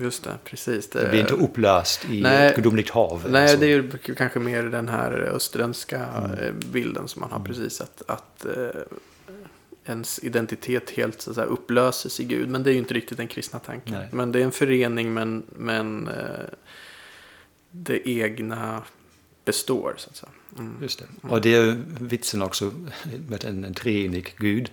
Just 0.00 0.24
det, 0.24 0.38
precis. 0.44 0.90
Det, 0.90 1.02
Det 1.02 1.08
blir 1.08 1.20
inte 1.20 1.34
upplöst 1.34 2.04
i 2.04 2.20
Nej. 2.22 2.48
ett 2.48 2.56
gudomligt 2.56 2.90
hav. 2.90 3.26
Nej, 3.28 3.42
alltså. 3.42 3.56
det 3.56 3.66
är 3.66 3.68
ju 3.68 3.90
kanske 4.16 4.38
mer 4.38 4.62
den 4.62 4.88
här 4.88 5.12
österländska 5.12 6.04
Mm. 6.06 6.30
eh, 6.38 6.52
bilden 6.52 7.08
som 7.08 7.20
man 7.20 7.30
har 7.32 7.40
precis. 7.44 7.80
Att, 7.80 8.02
att 8.06 8.44
eh, 8.44 8.80
ens 9.84 10.24
identitet 10.24 10.90
helt 10.90 11.22
så 11.22 11.30
att 11.30 11.34
säga, 11.36 11.46
upplöses 11.46 12.20
i 12.20 12.24
Gud. 12.24 12.48
Men 12.48 12.62
det 12.62 12.70
är 12.70 12.72
ju 12.72 12.78
inte 12.78 12.94
riktigt 12.94 13.18
den 13.18 13.28
kristna 13.28 13.58
tanken. 13.58 13.94
Nej. 13.94 14.08
Men 14.12 14.32
det 14.32 14.40
är 14.40 14.44
en 14.44 14.52
förening 14.52 15.14
men, 15.14 15.42
men 15.56 16.08
eh, 16.08 16.14
det 17.70 18.08
egna 18.08 18.82
består 19.44 19.94
så 19.96 20.10
att 20.10 20.16
säga. 20.16 20.30
Mm. 20.58 20.74
Just 20.82 20.98
det. 20.98 21.28
Och 21.28 21.40
det 21.40 21.54
är 21.54 21.82
vitsen 22.00 22.42
också 22.42 22.72
med 23.28 23.44
en, 23.44 23.64
en 23.64 23.74
treenig 23.74 24.34
Gud. 24.38 24.70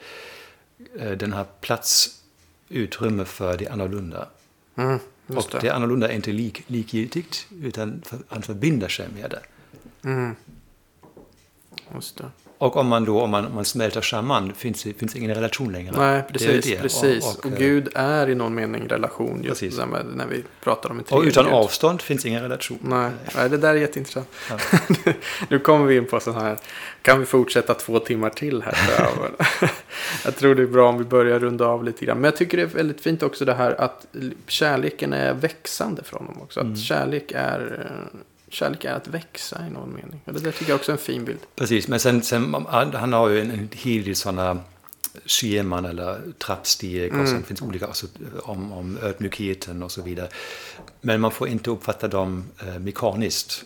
Den 1.18 1.34
har 1.34 1.44
plats, 1.44 2.22
utrymme 2.70 3.26
för 3.26 3.58
det 3.58 3.68
annorlunda. 3.68 4.28
Mm, 4.76 5.00
just 5.28 5.54
och 5.54 5.62
det. 5.62 5.68
det 5.68 5.74
annorlunda 5.74 6.10
är 6.10 6.16
inte 6.16 6.32
lik, 6.32 6.64
likgiltigt, 6.68 7.48
utan 7.62 8.02
för, 8.06 8.20
han 8.28 8.42
förbinder 8.42 8.88
sig 8.88 9.08
med 9.16 9.30
det. 9.30 9.42
Mm. 10.10 10.36
Det. 12.18 12.26
Och 12.58 12.78
om 12.78 12.88
man 12.88 13.06
då 13.06 13.22
om 13.22 13.30
man, 13.30 13.46
om 13.46 13.56
man 13.56 13.66
smälter 13.66 14.02
samman 14.02 14.54
finns 14.54 14.84
det 14.84 14.94
finns 14.94 15.16
ingen 15.16 15.36
relation 15.36 15.72
längre. 15.72 15.94
Nej, 15.98 16.24
Det 16.28 16.34
precis. 16.34 16.66
det. 16.66 16.82
precis. 16.82 17.26
Och, 17.26 17.46
Och, 17.46 17.52
och, 17.52 17.58
Gud 17.58 17.90
är 17.96 18.30
i 18.30 18.36
någon 18.36 18.56
mening 18.56 18.88
relation. 18.88 19.44
Just 19.44 19.60
Precis. 19.62 19.78
där 19.80 19.86
med, 19.86 20.06
när 20.16 20.28
vi 20.28 20.44
pratar 20.64 20.90
om 20.90 21.00
en 21.00 21.06
och 21.10 21.24
utan 21.24 21.44
Gud. 21.46 21.54
avstånd 21.54 22.02
finns 22.02 22.26
ingen 22.26 22.42
relation. 22.42 22.78
Nej, 22.82 23.12
nej, 23.36 23.50
det 23.50 23.58
där 23.58 23.70
är 23.70 23.76
jätteintressant. 23.76 24.28
Ja. 24.50 24.58
nu 25.50 25.60
kommer 25.60 25.86
vi 25.86 25.98
in 25.98 26.06
på 26.06 26.20
sån 26.20 26.36
här, 26.36 26.58
kan 27.02 27.20
vi 27.20 27.26
fortsätta 27.26 27.74
två 27.74 28.00
timmar 28.00 28.30
till 28.30 28.62
här? 28.62 28.76
jag. 30.26 30.36
Tror 30.36 30.56
det 30.56 30.64
är 30.64 30.68
bra 30.68 30.90
om 30.90 30.98
vi 30.98 31.04
börjar 31.04 31.40
runda 31.40 31.66
av 31.66 31.84
lite 31.84 32.06
grann. 32.06 32.18
Men 32.18 32.24
jag 32.24 32.36
tycker 32.36 32.58
det 32.58 32.64
är 32.64 32.68
väldigt 32.68 33.02
fint 33.02 33.24
också 33.24 33.46
det 33.46 33.54
här 33.54 33.82
att 33.82 34.06
kärleken 34.48 35.14
är 35.14 35.34
växande 35.34 36.04
från 36.04 36.26
dem 36.26 36.42
också. 36.42 36.60
Att 36.60 36.64
Mm. 36.66 36.78
kärlek 36.78 37.32
är, 37.36 37.86
eh, 38.14 38.20
kärlek 38.56 38.84
är 38.86 38.94
att 38.94 39.08
växa 39.08 39.68
i 39.68 39.70
någon 39.70 39.94
mening. 39.96 40.22
Och 40.26 40.34
det 40.34 40.40
där 40.40 40.52
tycker 40.52 40.72
jag 40.72 40.76
också 40.80 40.92
är 40.92 40.94
en 40.94 41.02
fin 41.02 41.26
bild. 41.26 41.40
Precis, 41.56 41.88
men 41.88 42.00
sen, 42.00 42.22
sen 42.24 42.66
han 42.94 43.14
har 43.14 43.30
ju 43.30 43.42
en, 43.42 43.52
en 43.52 43.70
hel 43.74 44.04
del 44.04 44.16
sådana 44.16 44.60
scheman 45.26 45.86
eller 45.86 46.22
trappsteg 46.40 47.10
och 47.12 47.20
Mm. 47.20 47.28
sen 47.28 47.44
finns 47.44 47.62
olika 47.62 47.88
alltså, 47.88 48.08
om, 48.44 48.72
om 48.74 48.98
ödmjukheten 49.02 49.84
och 49.84 49.92
så 49.92 50.02
vidare. 50.02 50.28
Men 51.02 51.22
man 51.22 51.32
får 51.32 51.48
inte 51.48 51.70
uppfatta 51.70 52.08
dem 52.08 52.44
eh, 52.68 52.80
mekaniskt. 52.80 53.66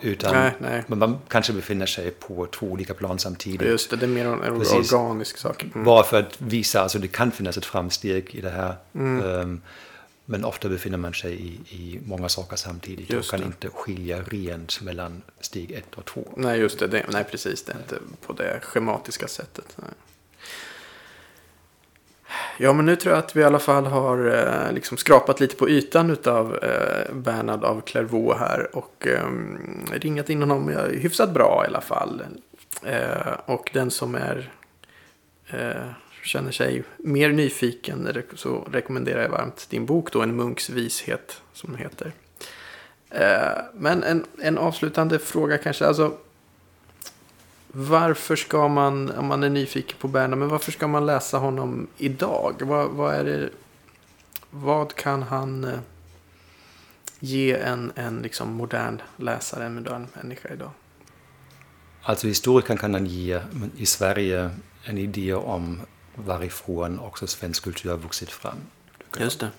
Utan 0.00 0.34
Nej, 0.34 0.52
nej. 0.58 0.84
Men 0.86 0.98
man 0.98 1.18
kanske 1.28 1.52
befinner 1.52 1.86
sig 1.86 2.10
på 2.10 2.46
två 2.46 2.66
olika 2.66 2.94
plan 2.94 3.18
samtidigt. 3.18 3.68
Just 3.68 3.90
det, 3.90 3.96
det 3.96 4.06
är 4.06 4.08
mer 4.08 4.26
en 4.26 4.58
Precis. 4.58 4.92
organisk 4.92 5.38
sak. 5.38 5.62
Mm. 5.62 5.84
Bara 5.84 6.02
för 6.04 6.20
att 6.20 6.40
visa, 6.40 6.80
alltså 6.80 6.98
det 6.98 7.08
kan 7.08 7.30
finnas 7.30 7.56
ett 7.56 7.64
framsteg 7.64 8.34
i 8.34 8.40
det 8.40 8.50
här. 8.50 8.74
Mm. 8.94 9.40
Ehm, 9.40 9.60
men 10.24 10.44
ofta 10.44 10.68
befinner 10.68 10.98
man 10.98 11.14
sig 11.14 11.34
i, 11.34 11.60
i 11.76 12.00
många 12.06 12.28
saker 12.28 12.56
samtidigt 12.56 13.10
Just 13.10 13.28
och 13.28 13.30
kan 13.30 13.40
det. 13.40 13.46
inte 13.46 13.68
skilja 13.68 14.22
rent 14.22 14.80
mellan 14.80 15.22
steg 15.40 15.70
ett 15.70 15.94
och 15.94 16.04
två. 16.04 16.28
Nej, 16.36 16.60
just 16.60 16.78
det, 16.78 16.86
det. 16.86 17.06
Nej, 17.12 17.24
precis. 17.24 17.62
Det 17.62 17.72
är 17.72 17.76
inte 17.76 17.98
på 18.26 18.32
det 18.32 18.60
schematiska 18.62 19.28
sättet. 19.28 19.76
Nej. 19.76 19.90
Ja, 22.58 22.72
men 22.72 22.86
nu 22.86 22.96
tror 22.96 23.14
jag 23.14 23.24
att 23.24 23.36
vi 23.36 23.40
i 23.40 23.44
alla 23.44 23.58
fall 23.58 23.86
har 23.86 24.26
eh, 24.26 24.72
liksom 24.72 24.96
skrapat 24.96 25.40
lite 25.40 25.56
på 25.56 25.68
ytan 25.68 26.10
utav 26.10 26.58
eh, 26.64 27.14
Bernhard 27.14 27.64
av 27.64 27.80
Clairvaux 27.80 28.38
här. 28.38 28.76
Och 28.76 29.06
eh, 29.06 29.28
ringat 29.92 30.30
in 30.30 30.40
honom 30.40 30.70
ja, 30.70 30.86
hyfsat 30.86 31.30
bra 31.30 31.62
i 31.64 31.68
alla 31.68 31.80
fall. 31.80 32.22
Eh, 32.82 33.32
och 33.46 33.70
den 33.72 33.90
som 33.90 34.14
är 34.14 34.50
eh, 35.46 35.90
känner 36.24 36.52
sig 36.52 36.82
mer 36.96 37.32
nyfiken 37.32 38.22
så 38.34 38.68
rekommenderar 38.72 39.22
jag 39.22 39.28
varmt 39.28 39.66
din 39.70 39.86
bok 39.86 40.12
då, 40.12 40.22
En 40.22 40.36
munks 40.36 40.70
vishet, 40.70 41.42
som 41.52 41.72
den 41.72 41.78
heter. 41.78 42.12
Eh, 43.10 43.64
men 43.74 44.02
en, 44.02 44.24
en 44.42 44.58
avslutande 44.58 45.18
fråga 45.18 45.58
kanske. 45.58 45.86
Alltså, 45.86 46.16
varför 47.68 48.36
ska 48.36 48.68
man, 48.68 49.10
om 49.10 49.26
man 49.26 49.42
är 49.42 49.50
nyfiken 49.50 49.96
på 50.00 50.08
Bernhard, 50.08 50.38
men 50.38 50.48
varför 50.48 50.72
ska 50.72 50.86
man 50.86 51.06
läsa 51.06 51.38
honom 51.38 51.86
idag? 51.98 52.54
Vad, 52.60 52.90
vad 52.90 53.14
är 53.14 53.24
det, 53.24 53.50
vad 54.50 54.94
kan 54.94 55.22
han 55.22 55.64
eh, 55.64 55.78
ge 57.20 57.52
en, 57.52 57.92
en 57.94 58.22
liksom 58.22 58.52
modern 58.52 59.02
läsare, 59.16 59.64
en 59.64 59.74
modern 59.74 60.06
människa 60.14 60.48
idag? 60.52 60.70
Alltså 62.02 62.26
historikern 62.26 62.76
kan 62.76 62.94
han 62.94 63.06
ge 63.06 63.40
i 63.76 63.86
Sverige 63.86 64.50
en 64.84 64.98
idé 64.98 65.34
om 65.34 65.80
varifrån 66.14 66.98
också 66.98 67.26
svensk 67.26 67.64
kultur 67.64 67.90
har 67.90 67.96
vuxit 67.96 68.30
fram. 68.30 68.56
Just 69.18 69.40
det. 69.40 69.50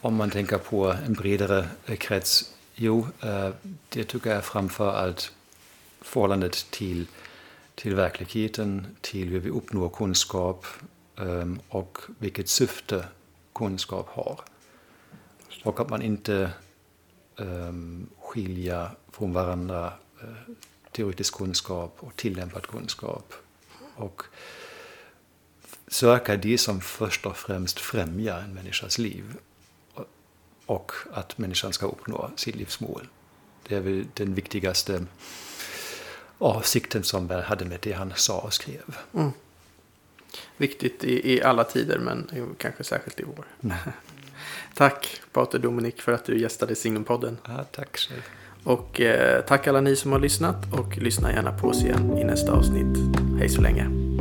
Om 0.00 0.14
man 0.14 0.30
tänker 0.30 0.58
på 0.58 0.86
en 1.06 1.12
bredare 1.12 1.68
eh, 1.86 1.96
krets, 1.96 2.54
jo, 2.74 3.06
eh, 3.22 3.50
det 3.88 4.04
tycker 4.04 4.30
jag 4.30 4.44
framför 4.44 4.92
allt 4.92 5.32
förhållandet 6.00 6.66
till, 6.70 7.06
till 7.74 7.94
verkligheten, 7.94 8.86
till 9.00 9.28
hur 9.28 9.40
vi 9.40 9.50
uppnår 9.50 9.88
kunskap 9.88 10.66
eh, 11.16 11.52
och 11.68 11.98
vilket 12.18 12.48
syfte 12.48 13.04
kunskap 13.54 14.08
har. 14.08 14.40
Och 15.64 15.80
att 15.80 15.90
man 15.90 16.02
inte 16.02 16.50
um, 17.36 18.06
skilja 18.20 18.90
från 19.12 19.32
varandra 19.32 19.92
eh, 20.22 20.54
teoretisk 20.92 21.34
kunskap 21.34 21.96
och 22.00 22.16
tillämpad 22.16 22.66
kunskap. 22.66 23.34
Och 23.96 24.22
söka 25.94 26.36
det 26.36 26.58
som 26.58 26.80
först 26.80 27.26
och 27.26 27.36
främst 27.36 27.80
främjar 27.80 28.40
en 28.40 28.54
människas 28.54 28.98
liv. 28.98 29.24
Och 30.66 30.92
att 31.12 31.38
människan 31.38 31.72
ska 31.72 31.86
uppnå 31.86 32.30
sitt 32.36 32.56
livsmål. 32.56 33.08
Det 33.68 33.76
är 33.76 33.80
väl 33.80 34.04
den 34.14 34.34
viktigaste 34.34 35.04
avsikten 36.38 37.02
som 37.02 37.26
Bell 37.26 37.42
hade 37.42 37.64
med 37.64 37.78
det 37.82 37.92
han 37.92 38.12
sa 38.16 38.40
och 38.40 38.52
skrev. 38.52 38.96
Mm. 39.14 39.30
Viktigt 40.56 41.04
i, 41.04 41.34
i, 41.34 41.42
alla 41.42 41.64
tider, 41.64 41.98
men 41.98 42.30
kanske 42.58 42.84
särskilt 42.84 43.20
i 43.20 43.24
år. 43.24 43.44
Mm. 43.62 43.76
tack 44.74 45.20
Pater 45.32 45.58
Dominik 45.58 46.00
för 46.00 46.12
att 46.12 46.24
du 46.24 46.40
gästade 46.40 46.74
Signumpodden. 46.74 47.38
Ja, 47.46 47.64
tack 47.72 47.96
själv. 47.96 48.22
Och 48.64 49.00
eh, 49.00 49.44
tack 49.44 49.66
alla 49.66 49.80
ni 49.80 49.96
som 49.96 50.12
har 50.12 50.20
lyssnat 50.20 50.72
och 50.72 50.96
lyssna 50.96 51.32
gärna 51.32 51.58
på 51.58 51.68
oss 51.68 51.82
igen 51.82 52.18
i 52.18 52.24
nästa 52.24 52.52
avsnitt. 52.52 53.16
Hej 53.38 53.48
så 53.48 53.60
länge. 53.60 54.13